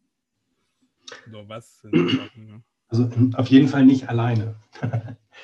Oder 1.28 1.48
was? 1.48 1.82
Ne? 1.84 2.62
Also 2.88 3.08
auf 3.34 3.48
jeden 3.48 3.68
Fall 3.68 3.84
nicht 3.84 4.08
alleine. 4.08 4.56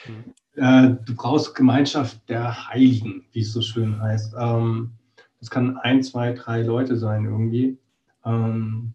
Mhm. 0.07 0.35
Du 0.61 1.15
brauchst 1.15 1.55
Gemeinschaft 1.55 2.29
der 2.29 2.67
Heiligen, 2.69 3.27
wie 3.31 3.43
es 3.43 3.53
so 3.53 3.63
schön 3.63 4.03
heißt. 4.03 4.35
Ähm, 4.37 4.95
das 5.39 5.51
kann 5.51 5.77
ein, 5.77 6.03
zwei, 6.03 6.33
drei 6.33 6.63
Leute 6.63 6.97
sein 6.97 7.27
irgendwie. 7.27 7.79
Ähm, 8.25 8.95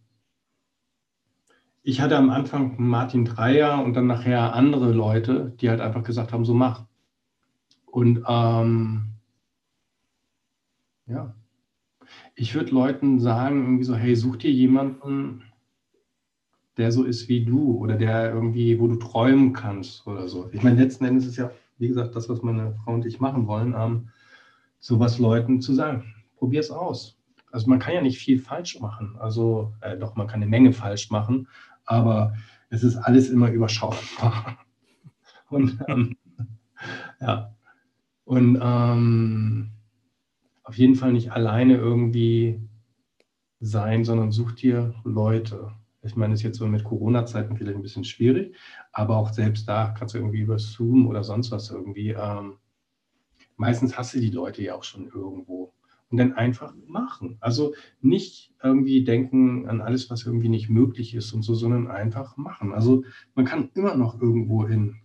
ich 1.84 2.02
hatte 2.02 2.18
am 2.18 2.30
Anfang 2.30 2.76
Martin 2.78 3.24
Dreier 3.24 3.82
und 3.82 3.94
dann 3.94 4.08
nachher 4.08 4.54
andere 4.54 4.92
Leute, 4.92 5.54
die 5.62 5.70
halt 5.70 5.80
einfach 5.80 6.04
gesagt 6.04 6.34
haben, 6.34 6.44
so 6.44 6.54
mach. 6.54 6.84
Und 7.86 8.26
ähm, 8.28 9.13
ja, 11.08 11.36
ich 12.36 12.54
würde 12.56 12.72
Leuten 12.72 13.20
sagen, 13.20 13.64
irgendwie 13.64 13.84
so, 13.84 13.96
hey, 13.96 14.16
such 14.16 14.38
dir 14.38 14.52
jemanden, 14.52 15.44
der 16.78 16.92
so 16.92 17.04
ist 17.04 17.28
wie 17.30 17.46
du 17.46 17.78
oder 17.78 17.96
der 17.96 18.34
irgendwie, 18.34 18.80
wo 18.80 18.88
du 18.88 18.96
träumen 18.96 19.54
kannst 19.54 20.08
oder 20.08 20.28
so. 20.28 20.50
Ich 20.52 20.64
meine, 20.64 20.82
letzten 20.82 21.06
Endes 21.06 21.26
ist 21.26 21.38
ja, 21.38 21.52
wie 21.78 21.88
gesagt, 21.88 22.16
das, 22.16 22.30
was 22.30 22.42
meine 22.42 22.74
Frau 22.74 22.94
und 22.94 23.06
ich 23.06 23.20
machen 23.20 23.48
wollen, 23.48 23.76
ähm, 23.78 24.10
sowas 24.80 25.20
Leuten 25.20 25.62
zu 25.62 25.74
sagen. 25.74 26.14
Probier 26.38 26.60
es 26.60 26.72
aus. 26.72 27.18
Also 27.52 27.70
man 27.70 27.80
kann 27.80 27.94
ja 27.94 28.02
nicht 28.02 28.18
viel 28.18 28.40
falsch 28.40 28.80
machen. 28.80 29.16
Also 29.20 29.74
äh, 29.82 29.98
doch, 29.98 30.16
man 30.16 30.28
kann 30.28 30.42
eine 30.42 30.50
Menge 30.50 30.74
falsch 30.74 31.12
machen, 31.12 31.48
aber 31.86 32.34
es 32.70 32.84
ist 32.84 32.98
alles 32.98 33.30
immer 33.30 33.52
überschaubar. 33.52 34.58
Und 35.50 35.80
ähm, 35.88 36.18
ja, 37.22 37.54
und 38.26 38.58
ähm, 38.60 39.70
auf 40.64 40.78
jeden 40.78 40.96
Fall 40.96 41.14
nicht 41.14 41.32
alleine 41.32 41.76
irgendwie 41.76 42.62
sein, 43.60 44.04
sondern 44.04 44.32
such 44.32 44.54
dir 44.54 44.94
Leute. 45.04 45.72
Ich 46.02 46.16
meine, 46.16 46.34
das 46.34 46.42
ist 46.42 46.44
jetzt 46.44 46.58
so 46.58 46.68
mit 46.68 46.84
Corona-Zeiten 46.84 47.56
vielleicht 47.56 47.78
ein 47.78 47.82
bisschen 47.82 48.04
schwierig, 48.04 48.56
aber 48.92 49.18
auch 49.18 49.32
selbst 49.32 49.68
da 49.70 49.94
kannst 49.98 50.14
du 50.14 50.18
irgendwie 50.20 50.42
über 50.42 50.60
Zoom 50.60 51.08
oder 51.08 51.24
sonst 51.24 51.52
was 51.52 51.70
irgendwie. 51.70 52.10
Ähm, 52.10 52.58
meistens 53.56 53.98
hast 53.98 54.14
du 54.14 54.20
die 54.20 54.30
Leute 54.30 54.62
ja 54.62 54.76
auch 54.76 54.84
schon 54.84 55.08
irgendwo. 55.08 55.74
Und 56.10 56.18
dann 56.18 56.34
einfach 56.34 56.76
machen. 56.86 57.38
Also 57.40 57.74
nicht 58.00 58.54
irgendwie 58.62 59.04
denken 59.04 59.68
an 59.68 59.82
alles, 59.82 60.12
was 60.12 60.28
irgendwie 60.28 60.50
nicht 60.50 60.70
möglich 60.70 61.16
ist 61.16 61.34
und 61.34 61.42
so, 61.42 61.56
sondern 61.56 61.88
einfach 61.88 62.38
machen. 62.38 62.72
Also 62.72 63.04
man 63.34 63.46
kann 63.46 63.72
immer 63.74 63.96
noch 63.96 64.22
irgendwo 64.22 64.68
hin. 64.68 65.03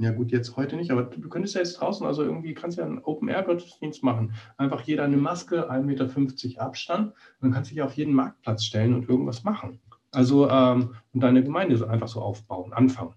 Ja 0.00 0.12
gut, 0.12 0.32
jetzt 0.32 0.56
heute 0.56 0.76
nicht, 0.76 0.90
aber 0.90 1.02
du 1.02 1.28
könntest 1.28 1.54
ja 1.54 1.60
jetzt 1.60 1.74
draußen, 1.74 2.06
also 2.06 2.22
irgendwie 2.22 2.54
kannst 2.54 2.78
du 2.78 2.80
ja 2.80 2.88
einen 2.88 3.00
Open-Air-Gottesdienst 3.00 4.02
machen. 4.02 4.32
Einfach 4.56 4.80
jeder 4.80 5.04
eine 5.04 5.18
Maske, 5.18 5.70
1,50 5.70 5.82
Meter 5.82 6.62
Abstand 6.62 7.12
dann 7.42 7.50
kannst 7.50 7.70
du 7.70 7.74
dich 7.74 7.82
auf 7.82 7.92
jeden 7.92 8.14
Marktplatz 8.14 8.64
stellen 8.64 8.94
und 8.94 9.10
irgendwas 9.10 9.44
machen. 9.44 9.78
Also 10.10 10.48
ähm, 10.48 10.94
und 11.12 11.22
deine 11.22 11.44
Gemeinde 11.44 11.76
so 11.76 11.86
einfach 11.86 12.08
so 12.08 12.22
aufbauen, 12.22 12.72
anfangen. 12.72 13.12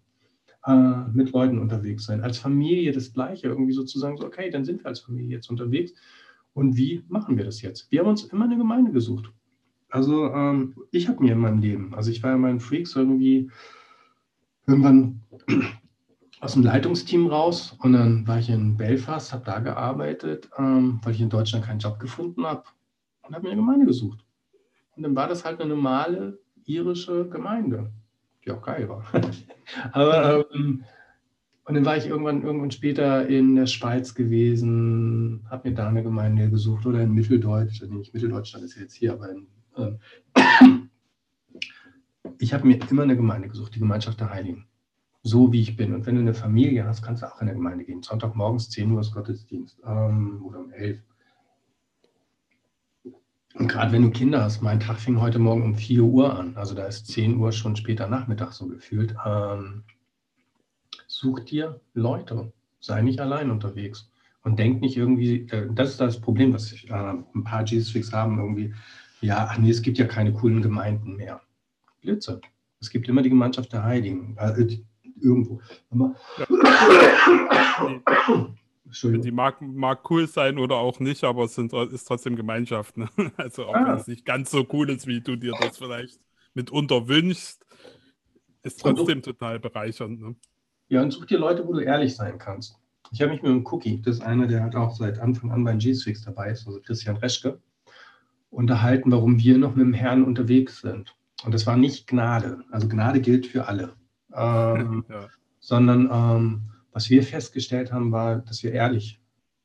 Äh, 0.66 1.10
mit 1.14 1.32
Leuten 1.32 1.58
unterwegs 1.58 2.04
sein. 2.04 2.20
Als 2.20 2.38
Familie 2.38 2.92
das 2.92 3.14
Gleiche, 3.14 3.48
irgendwie 3.48 3.72
sozusagen 3.72 4.18
so, 4.18 4.26
okay, 4.26 4.50
dann 4.50 4.66
sind 4.66 4.84
wir 4.84 4.88
als 4.88 5.00
Familie 5.00 5.38
jetzt 5.38 5.50
unterwegs. 5.50 5.94
Und 6.54 6.76
wie 6.76 7.06
machen 7.08 7.38
wir 7.38 7.46
das 7.46 7.62
jetzt? 7.62 7.90
Wir 7.94 8.02
haben 8.02 8.10
uns 8.10 8.26
immer 8.26 8.44
eine 8.44 8.58
Gemeinde 8.58 8.92
gesucht. 8.92 9.32
Also 9.88 10.34
ähm, 10.34 10.76
ich 10.92 11.08
habe 11.08 11.24
mir 11.24 11.32
in 11.32 11.40
meinem 11.40 11.60
Leben, 11.60 11.94
also 11.96 12.12
ich 12.12 12.22
war 12.24 12.32
ja 12.32 12.38
mein 12.38 12.60
Freaks 12.60 12.94
irgendwie 12.94 13.50
irgendwann 14.68 15.22
aus 16.44 16.54
dem 16.54 16.64
Leitungsteam 16.64 17.28
raus 17.28 17.76
und 17.80 17.94
dann 17.94 18.28
war 18.28 18.38
ich 18.38 18.50
in 18.50 18.76
Belfast, 18.76 19.32
habe 19.32 19.46
da 19.46 19.60
gearbeitet, 19.60 20.50
ähm, 20.58 21.00
weil 21.02 21.14
ich 21.14 21.22
in 21.22 21.30
Deutschland 21.30 21.64
keinen 21.64 21.80
Job 21.80 22.00
gefunden 22.00 22.46
habe 22.46 22.64
und 23.22 23.34
habe 23.34 23.44
mir 23.44 23.52
eine 23.52 23.62
Gemeinde 23.62 23.86
gesucht. 23.86 24.26
Und 24.96 25.04
dann 25.04 25.16
war 25.16 25.30
das 25.30 25.46
halt 25.46 25.62
eine 25.62 25.70
normale 25.74 26.40
irische 26.66 27.30
Gemeinde, 27.30 27.92
die 28.44 28.52
auch 28.52 28.62
geil 28.62 28.90
war. 28.90 29.06
Aber 29.94 30.46
ähm, 30.54 30.84
und 31.64 31.76
dann 31.76 31.86
war 31.86 31.96
ich 31.96 32.08
irgendwann, 32.08 32.44
irgendwann 32.44 32.72
später 32.72 33.26
in 33.26 33.56
der 33.56 33.68
Schweiz 33.68 34.14
gewesen, 34.14 35.46
habe 35.50 35.70
mir 35.70 35.76
da 35.76 35.88
eine 35.88 36.04
Gemeinde 36.04 36.50
gesucht 36.50 36.86
oder 36.86 37.02
in 37.02 37.14
Mitteldeutsch, 37.14 37.82
also 37.82 37.94
nicht 37.94 38.14
Mitteldeutschland 38.14 38.66
ist 38.66 38.78
jetzt 38.78 38.96
hier, 38.96 39.14
aber 39.14 39.30
in, 39.30 39.48
ähm, 39.78 40.90
ich 42.38 42.54
habe 42.54 42.68
mir 42.68 42.80
immer 42.92 43.04
eine 43.04 43.16
Gemeinde 43.16 43.48
gesucht, 43.48 43.76
die 43.76 43.80
Gemeinschaft 43.80 44.20
der 44.20 44.30
Heiligen 44.30 44.68
so 45.24 45.52
wie 45.54 45.62
ich 45.62 45.78
bin. 45.78 45.94
Und 45.94 46.06
wenn 46.06 46.16
du 46.16 46.22
eine 46.22 46.34
Familie 46.34 46.86
hast, 46.86 47.02
kannst 47.02 47.24
du 47.24 47.28
auch 47.28 47.40
in 47.40 47.48
der 47.48 47.56
Gemeinde 47.56 47.86
gehen. 47.86 48.04
Sonntagmorgens 48.04 48.70
10 48.70 48.92
Uhr 48.92 49.02
ist 49.02 49.14
Gottesdienst 49.14 49.80
ähm, 49.86 50.44
oder 50.46 50.60
um 50.60 50.72
11. 50.72 51.00
Und 53.56 53.68
gerade 53.68 53.92
wenn 53.94 54.02
du 54.02 54.12
Kinder 54.12 54.44
hast, 54.44 54.62
mein 54.62 54.80
Tag 54.80 55.00
fing 55.00 55.22
heute 55.22 55.40
Morgen 55.40 55.64
um 55.64 55.76
4 55.76 56.04
Uhr 56.04 56.38
an. 56.38 56.58
Also 56.58 56.76
da 56.76 56.86
ist 56.86 57.08
10 57.08 57.38
Uhr 57.38 57.54
schon 57.54 57.76
später 57.78 58.08
Nachmittag 58.08 58.52
so 58.52 58.68
gefühlt. 58.68 59.16
Ähm, 59.26 59.84
such 61.08 61.40
dir 61.42 61.80
Leute. 61.94 62.52
Sei 62.82 63.02
nicht 63.02 63.22
allein 63.22 63.50
unterwegs. 63.50 64.12
Und 64.42 64.60
denk 64.60 64.82
nicht 64.82 64.98
irgendwie, 64.98 65.48
das 65.74 65.92
ist 65.92 66.02
das 66.02 66.20
Problem, 66.20 66.54
was 66.54 66.74
ich, 66.74 66.90
äh, 66.90 66.94
ein 66.94 67.44
paar 67.46 67.64
Jesus-Freaks 67.64 68.12
haben, 68.12 68.40
irgendwie, 68.40 68.74
ja, 69.22 69.48
ach 69.50 69.58
nee, 69.58 69.70
es 69.70 69.82
gibt 69.82 69.98
ja 69.98 70.06
keine 70.06 70.34
coolen 70.34 70.62
Gemeinden 70.62 71.16
mehr. 71.16 71.40
Blödsinn. 72.02 72.42
Es 72.82 72.90
gibt 72.90 73.08
immer 73.08 73.22
die 73.22 73.30
Gemeinschaft 73.30 73.72
der 73.72 73.84
Heiligen. 73.84 74.36
Äh, 74.38 74.80
irgendwo. 75.20 75.62
Die 79.04 79.32
mag, 79.32 79.60
mag 79.60 80.12
cool 80.12 80.28
sein 80.28 80.60
oder 80.60 80.76
auch 80.76 81.00
nicht, 81.00 81.24
aber 81.24 81.46
es 81.46 81.56
sind, 81.56 81.74
ist 81.74 82.04
trotzdem 82.04 82.36
Gemeinschaft. 82.36 82.96
Ne? 82.98 83.10
Also 83.38 83.66
auch 83.66 83.74
ah. 83.74 83.88
wenn 83.88 83.98
es 83.98 84.08
nicht 84.08 84.24
ganz 84.24 84.52
so 84.52 84.68
cool 84.72 84.92
ist, 84.92 85.08
wie 85.08 85.22
du 85.22 85.36
dir 85.36 85.54
das 85.60 85.80
vielleicht 85.80 86.20
mitunter 86.54 87.08
wünschst, 87.08 87.66
ist 88.62 88.82
trotzdem 88.82 89.22
du, 89.22 89.32
total 89.32 89.60
bereichernd. 89.60 90.22
Ne? 90.22 90.36
Ja, 90.90 91.02
und 91.02 91.12
such 91.12 91.26
dir 91.26 91.40
Leute, 91.40 91.68
wo 91.68 91.74
du 91.74 91.80
ehrlich 91.80 92.16
sein 92.16 92.38
kannst. 92.38 92.78
Ich 93.12 93.22
habe 93.22 93.32
mich 93.32 93.42
mit 93.42 93.52
dem 93.52 93.66
Cookie, 93.68 94.02
das 94.02 94.18
ist 94.18 94.22
einer, 94.22 94.48
der 94.48 94.62
halt 94.62 94.76
auch 94.76 94.96
seit 94.96 95.20
Anfang 95.20 95.52
an 95.52 95.64
bei 95.64 95.76
G-Swix 95.76 96.24
dabei 96.24 96.52
ist, 96.52 96.68
also 96.68 96.80
Christian 96.80 97.18
Reschke, 97.18 97.60
unterhalten, 98.50 99.12
warum 99.12 99.40
wir 99.40 99.58
noch 99.58 99.76
mit 99.76 99.86
dem 99.86 99.94
Herrn 99.94 100.24
unterwegs 100.24 100.82
sind. 100.82 101.16
Und 101.44 101.54
das 101.54 101.66
war 101.66 101.78
nicht 101.78 102.08
Gnade. 102.08 102.64
Also 102.72 102.88
Gnade 102.88 103.22
gilt 103.22 103.48
für 103.48 103.68
alle. 103.68 103.96
Ähm, 104.34 105.06
ja. 105.10 105.28
Sondern 105.60 106.10
ähm, 106.12 106.62
was 106.92 107.10
wir 107.10 107.24
festgestellt 107.24 107.92
haben, 107.92 108.12
war, 108.12 108.38
dass 108.40 108.64
wir 108.64 108.72
ehrlich 108.72 109.20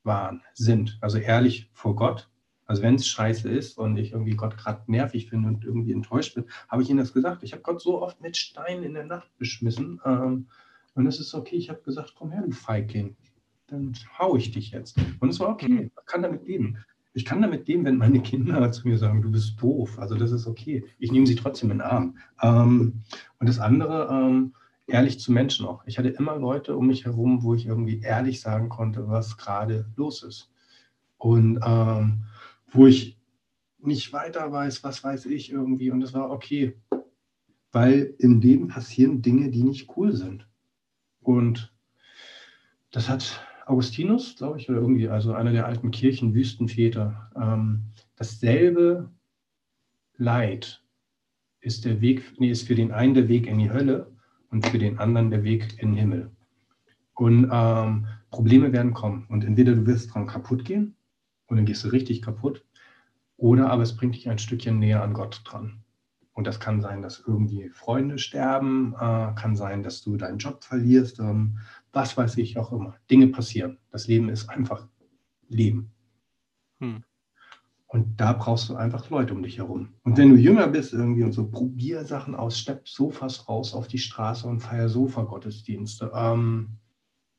waren, 0.04 0.42
sind. 0.54 0.98
Also 1.00 1.18
ehrlich 1.18 1.70
vor 1.72 1.94
Gott. 1.94 2.28
Also 2.66 2.82
wenn 2.82 2.96
es 2.96 3.06
scheiße 3.06 3.48
ist 3.48 3.78
und 3.78 3.96
ich 3.96 4.12
irgendwie 4.12 4.36
Gott 4.36 4.56
gerade 4.58 4.82
nervig 4.86 5.30
finde 5.30 5.48
und 5.48 5.64
irgendwie 5.64 5.92
enttäuscht 5.92 6.34
bin, 6.34 6.44
habe 6.68 6.82
ich 6.82 6.90
ihm 6.90 6.98
das 6.98 7.14
gesagt. 7.14 7.42
Ich 7.42 7.52
habe 7.52 7.62
Gott 7.62 7.80
so 7.80 8.02
oft 8.02 8.20
mit 8.20 8.36
Steinen 8.36 8.84
in 8.84 8.94
der 8.94 9.06
Nacht 9.06 9.30
beschmissen. 9.38 10.00
Ähm, 10.04 10.48
und 10.94 11.06
es 11.06 11.18
ist 11.18 11.34
okay. 11.34 11.56
Ich 11.56 11.70
habe 11.70 11.80
gesagt, 11.82 12.14
komm 12.16 12.30
her, 12.30 12.42
du 12.42 12.52
Feigling. 12.52 13.16
Dann 13.68 13.94
hau 14.18 14.36
ich 14.36 14.50
dich 14.50 14.72
jetzt. 14.72 14.98
Und 15.20 15.30
es 15.30 15.40
war 15.40 15.48
okay. 15.48 15.90
Ich 15.98 16.06
kann 16.06 16.22
damit 16.22 16.46
leben. 16.46 16.78
Ich 17.14 17.24
kann 17.24 17.40
damit 17.40 17.66
leben, 17.68 17.84
wenn 17.84 17.96
meine 17.96 18.20
Kinder 18.20 18.70
zu 18.72 18.86
mir 18.86 18.98
sagen, 18.98 19.22
du 19.22 19.30
bist 19.30 19.60
doof. 19.62 19.98
Also 19.98 20.14
das 20.14 20.30
ist 20.30 20.46
okay. 20.46 20.84
Ich 20.98 21.10
nehme 21.10 21.26
sie 21.26 21.36
trotzdem 21.36 21.70
in 21.70 21.78
den 21.78 21.86
Arm. 21.86 22.18
Ähm, 22.42 23.02
und 23.38 23.48
das 23.48 23.60
andere, 23.60 24.08
ähm, 24.10 24.54
ehrlich 24.88 25.20
zu 25.20 25.30
Menschen 25.32 25.66
auch. 25.66 25.84
Ich 25.86 25.98
hatte 25.98 26.08
immer 26.08 26.36
Leute 26.36 26.76
um 26.76 26.86
mich 26.86 27.04
herum, 27.04 27.42
wo 27.42 27.54
ich 27.54 27.66
irgendwie 27.66 28.00
ehrlich 28.00 28.40
sagen 28.40 28.68
konnte, 28.68 29.08
was 29.08 29.36
gerade 29.36 29.86
los 29.96 30.22
ist. 30.22 30.50
Und 31.18 31.60
ähm, 31.64 32.24
wo 32.72 32.86
ich 32.86 33.18
nicht 33.78 34.12
weiter 34.12 34.50
weiß, 34.50 34.82
was 34.82 35.04
weiß 35.04 35.26
ich 35.26 35.52
irgendwie. 35.52 35.90
Und 35.90 36.02
es 36.02 36.14
war 36.14 36.30
okay. 36.30 36.76
Weil 37.70 38.14
im 38.18 38.40
Leben 38.40 38.68
passieren 38.68 39.20
Dinge, 39.20 39.50
die 39.50 39.62
nicht 39.62 39.96
cool 39.96 40.14
sind. 40.14 40.48
Und 41.20 41.72
das 42.90 43.08
hat 43.10 43.44
Augustinus, 43.66 44.36
glaube 44.36 44.58
ich, 44.58 44.70
oder 44.70 44.80
irgendwie, 44.80 45.08
also 45.08 45.34
einer 45.34 45.52
der 45.52 45.66
alten 45.66 45.90
Kirchenwüstenväter, 45.90 47.30
ähm, 47.36 47.82
dasselbe 48.16 49.10
Leid 50.16 50.82
ist 51.60 51.84
der 51.84 52.00
Weg, 52.00 52.32
nee, 52.38 52.50
ist 52.50 52.66
für 52.66 52.74
den 52.74 52.92
einen 52.92 53.12
der 53.12 53.28
Weg 53.28 53.46
in 53.46 53.58
die 53.58 53.70
Hölle 53.70 54.17
und 54.50 54.66
für 54.66 54.78
den 54.78 54.98
anderen 54.98 55.30
der 55.30 55.44
Weg 55.44 55.80
in 55.82 55.90
den 55.90 55.96
Himmel. 55.96 56.30
Und 57.14 57.48
ähm, 57.52 58.06
Probleme 58.30 58.72
werden 58.72 58.94
kommen. 58.94 59.26
Und 59.28 59.44
entweder 59.44 59.74
du 59.74 59.86
wirst 59.86 60.14
dran 60.14 60.26
kaputt 60.26 60.64
gehen 60.64 60.94
und 61.46 61.56
dann 61.56 61.66
gehst 61.66 61.84
du 61.84 61.88
richtig 61.88 62.22
kaputt, 62.22 62.64
oder 63.36 63.70
aber 63.70 63.82
es 63.82 63.96
bringt 63.96 64.16
dich 64.16 64.28
ein 64.28 64.38
Stückchen 64.38 64.78
näher 64.78 65.02
an 65.02 65.14
Gott 65.14 65.42
dran. 65.44 65.84
Und 66.32 66.46
das 66.46 66.60
kann 66.60 66.80
sein, 66.80 67.02
dass 67.02 67.22
irgendwie 67.26 67.68
Freunde 67.70 68.18
sterben, 68.18 68.94
äh, 68.94 69.32
kann 69.34 69.56
sein, 69.56 69.82
dass 69.82 70.02
du 70.02 70.16
deinen 70.16 70.38
Job 70.38 70.62
verlierst, 70.62 71.18
ähm, 71.18 71.58
was 71.92 72.16
weiß 72.16 72.36
ich 72.38 72.58
auch 72.58 72.72
immer. 72.72 72.96
Dinge 73.10 73.28
passieren. 73.28 73.78
Das 73.90 74.06
Leben 74.06 74.28
ist 74.28 74.48
einfach 74.48 74.86
Leben. 75.48 75.90
Hm. 76.80 77.02
Und 77.90 78.20
da 78.20 78.34
brauchst 78.34 78.68
du 78.68 78.76
einfach 78.76 79.08
Leute 79.08 79.32
um 79.32 79.42
dich 79.42 79.56
herum. 79.56 79.94
Und 80.02 80.18
wenn 80.18 80.28
du 80.28 80.36
jünger 80.36 80.68
bist 80.68 80.92
irgendwie 80.92 81.24
und 81.24 81.32
so, 81.32 81.48
probier 81.48 82.04
Sachen 82.04 82.34
aus, 82.34 82.58
stepp 82.58 82.86
Sofas 82.86 83.48
raus 83.48 83.72
auf 83.72 83.88
die 83.88 83.98
Straße 83.98 84.46
und 84.46 84.60
feier 84.60 84.90
Sofa-Gottesdienste. 84.90 86.12
Ähm, 86.14 86.76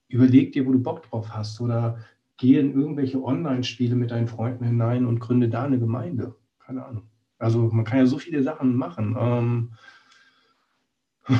überleg 0.07 0.51
dir, 0.53 0.65
wo 0.65 0.71
du 0.71 0.79
Bock 0.79 1.03
drauf 1.03 1.29
hast 1.35 1.61
oder 1.61 1.99
geh 2.37 2.57
in 2.57 2.73
irgendwelche 2.73 3.23
Online-Spiele 3.23 3.95
mit 3.95 4.09
deinen 4.09 4.27
Freunden 4.27 4.65
hinein 4.65 5.05
und 5.05 5.19
gründe 5.19 5.49
da 5.49 5.65
eine 5.65 5.77
Gemeinde. 5.77 6.35
Keine 6.57 6.83
Ahnung. 6.83 7.03
Also 7.37 7.69
man 7.69 7.85
kann 7.85 7.99
ja 7.99 8.07
so 8.07 8.17
viele 8.17 8.41
Sachen 8.41 8.75
machen. 8.75 9.15
Ähm, 9.19 9.73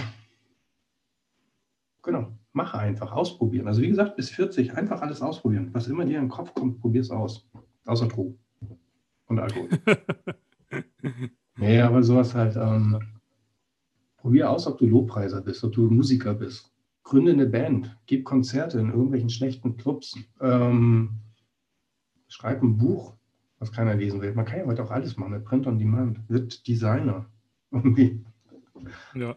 genau, 2.03 2.27
mache 2.53 2.77
einfach, 2.77 3.11
ausprobieren. 3.11 3.67
Also 3.67 3.81
wie 3.81 3.89
gesagt, 3.89 4.17
bis 4.17 4.29
40 4.29 4.75
einfach 4.75 5.01
alles 5.01 5.23
ausprobieren. 5.23 5.69
Was 5.73 5.87
immer 5.87 6.05
dir 6.05 6.19
in 6.19 6.25
den 6.25 6.29
Kopf 6.29 6.53
kommt, 6.53 6.79
probier 6.79 7.01
es 7.01 7.09
aus. 7.09 7.49
Außer 7.85 8.07
Drogen 8.07 8.37
und 9.29 9.39
Alkohol. 9.39 9.69
nee, 11.57 11.79
aber 11.79 12.03
sowas 12.03 12.35
halt. 12.35 12.55
Ähm, 12.55 12.99
probier 14.17 14.49
aus, 14.49 14.67
ob 14.67 14.77
du 14.77 14.85
Lobpreiser 14.85 15.41
bist, 15.41 15.63
ob 15.63 15.71
du 15.71 15.89
Musiker 15.89 16.33
bist. 16.33 16.71
Gründe 17.03 17.31
eine 17.31 17.47
Band, 17.47 17.97
gib 18.05 18.25
Konzerte 18.25 18.79
in 18.79 18.89
irgendwelchen 18.89 19.29
schlechten 19.29 19.77
Clubs. 19.77 20.17
Ähm, 20.41 21.11
schreib 22.27 22.61
ein 22.61 22.77
Buch, 22.77 23.15
was 23.59 23.71
keiner 23.71 23.95
lesen 23.95 24.21
will. 24.21 24.33
Man 24.33 24.45
kann 24.45 24.59
ja 24.59 24.65
heute 24.65 24.83
auch 24.83 24.91
alles 24.91 25.17
machen 25.17 25.31
mit 25.31 25.45
Print 25.45 25.65
on 25.67 25.79
Demand. 25.79 26.19
Wird 26.29 26.67
Designer. 26.67 27.25
Irgendwie. 27.71 28.23
Ja. 29.15 29.35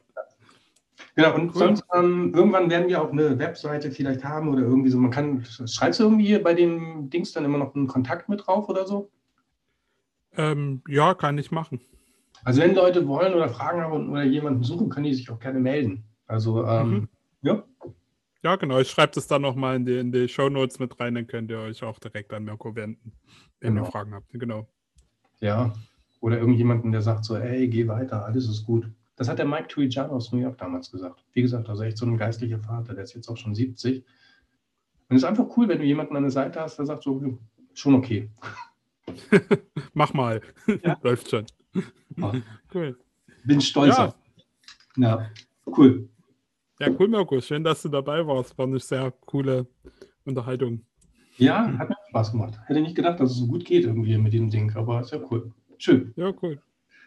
Genau, 1.14 1.34
und 1.34 1.48
cool. 1.48 1.58
sonst 1.58 1.84
ähm, 1.94 2.32
irgendwann 2.34 2.70
werden 2.70 2.88
wir 2.88 3.02
auch 3.02 3.12
eine 3.12 3.38
Webseite 3.38 3.90
vielleicht 3.90 4.24
haben 4.24 4.48
oder 4.48 4.62
irgendwie 4.62 4.88
so. 4.88 4.96
Man 4.96 5.10
kann, 5.10 5.44
schreibst 5.44 6.00
du 6.00 6.04
irgendwie 6.04 6.38
bei 6.38 6.54
dem 6.54 7.10
Dings 7.10 7.32
dann 7.32 7.44
immer 7.44 7.58
noch 7.58 7.74
einen 7.74 7.86
Kontakt 7.86 8.30
mit 8.30 8.46
drauf 8.46 8.68
oder 8.68 8.86
so? 8.86 9.10
Ähm, 10.36 10.82
ja, 10.88 11.14
kann 11.14 11.38
ich 11.38 11.50
machen. 11.50 11.80
Also 12.44 12.60
wenn 12.60 12.74
Leute 12.74 13.06
wollen 13.06 13.34
oder 13.34 13.48
Fragen 13.48 13.82
haben 13.82 14.10
oder 14.10 14.24
jemanden 14.24 14.62
suchen, 14.64 14.88
können 14.88 15.04
die 15.04 15.14
sich 15.14 15.30
auch 15.30 15.38
gerne 15.38 15.60
melden. 15.60 16.04
Also 16.26 16.64
ähm, 16.66 16.90
mhm. 16.90 17.08
ja. 17.42 17.62
Ja, 18.42 18.56
genau. 18.56 18.80
Ich 18.80 18.90
schreibe 18.90 19.12
das 19.14 19.28
dann 19.28 19.42
nochmal 19.42 19.76
in 19.76 19.86
die, 19.86 19.98
in 19.98 20.10
die 20.10 20.28
Show 20.28 20.48
Notes 20.48 20.80
mit 20.80 20.98
rein, 20.98 21.14
dann 21.14 21.28
könnt 21.28 21.50
ihr 21.50 21.60
euch 21.60 21.82
auch 21.84 21.98
direkt 22.00 22.32
an 22.32 22.44
Mirko 22.44 22.74
wenden, 22.74 23.12
wenn 23.60 23.74
genau. 23.74 23.86
ihr 23.86 23.90
Fragen 23.90 24.14
habt. 24.14 24.30
Genau. 24.32 24.66
Ja. 25.40 25.72
Oder 26.20 26.38
irgendjemanden, 26.38 26.90
der 26.90 27.02
sagt 27.02 27.24
so, 27.24 27.36
ey, 27.36 27.68
geh 27.68 27.86
weiter, 27.86 28.24
alles 28.24 28.48
ist 28.48 28.64
gut. 28.64 28.88
Das 29.16 29.28
hat 29.28 29.38
der 29.38 29.46
Mike 29.46 29.68
Tuijano 29.68 30.14
aus 30.14 30.32
New 30.32 30.40
York 30.40 30.58
damals 30.58 30.90
gesagt. 30.90 31.24
Wie 31.32 31.42
gesagt, 31.42 31.68
also 31.68 31.82
echt 31.84 31.98
so 31.98 32.06
ein 32.06 32.16
geistlicher 32.16 32.58
Vater, 32.58 32.94
der 32.94 33.04
ist 33.04 33.14
jetzt 33.14 33.28
auch 33.28 33.36
schon 33.36 33.54
70. 33.54 34.04
Und 35.08 35.16
es 35.16 35.22
ist 35.22 35.28
einfach 35.28 35.46
cool, 35.56 35.68
wenn 35.68 35.78
du 35.78 35.84
jemanden 35.84 36.16
an 36.16 36.22
der 36.22 36.32
Seite 36.32 36.60
hast, 36.60 36.78
der 36.78 36.86
sagt 36.86 37.02
so, 37.02 37.22
schon 37.74 37.94
okay. 37.94 38.30
Mach 39.94 40.12
mal. 40.14 40.40
Ja. 40.82 40.98
Läuft 41.02 41.30
schon. 41.30 41.46
Oh. 42.20 42.32
Cool. 42.72 42.98
Bin 43.44 43.60
stolz 43.60 43.96
ja. 43.96 44.14
Ja, 44.96 45.30
cool. 45.66 46.08
Ja, 46.78 46.88
cool, 46.98 47.08
Mirko. 47.08 47.40
Schön, 47.40 47.64
dass 47.64 47.82
du 47.82 47.88
dabei 47.88 48.26
warst. 48.26 48.56
War 48.58 48.66
eine 48.66 48.78
sehr 48.78 49.10
coole 49.26 49.66
Unterhaltung. 50.24 50.84
Ja, 51.38 51.66
hat 51.78 51.88
mir 51.88 51.96
Spaß 52.10 52.32
gemacht. 52.32 52.58
Hätte 52.66 52.80
nicht 52.80 52.94
gedacht, 52.94 53.20
dass 53.20 53.30
es 53.30 53.38
so 53.38 53.46
gut 53.46 53.64
geht 53.64 53.84
irgendwie 53.84 54.18
mit 54.18 54.32
dem 54.32 54.50
Ding, 54.50 54.74
aber 54.76 55.00
ist 55.00 55.12
ja 55.12 55.20
cool. 55.30 55.52
Schön. 55.78 56.12
Ja, 56.16 56.32
cool. 56.42 56.60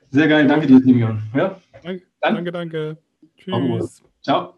Sehr 0.09 0.27
geil. 0.27 0.47
Danke 0.47 0.67
dir, 0.67 0.79
Simeon. 0.79 1.21
Ja? 1.33 1.59
Danke, 1.83 2.03
danke. 2.21 2.51
danke. 2.51 2.97
Tschüss. 3.37 4.03
Ciao. 4.21 4.55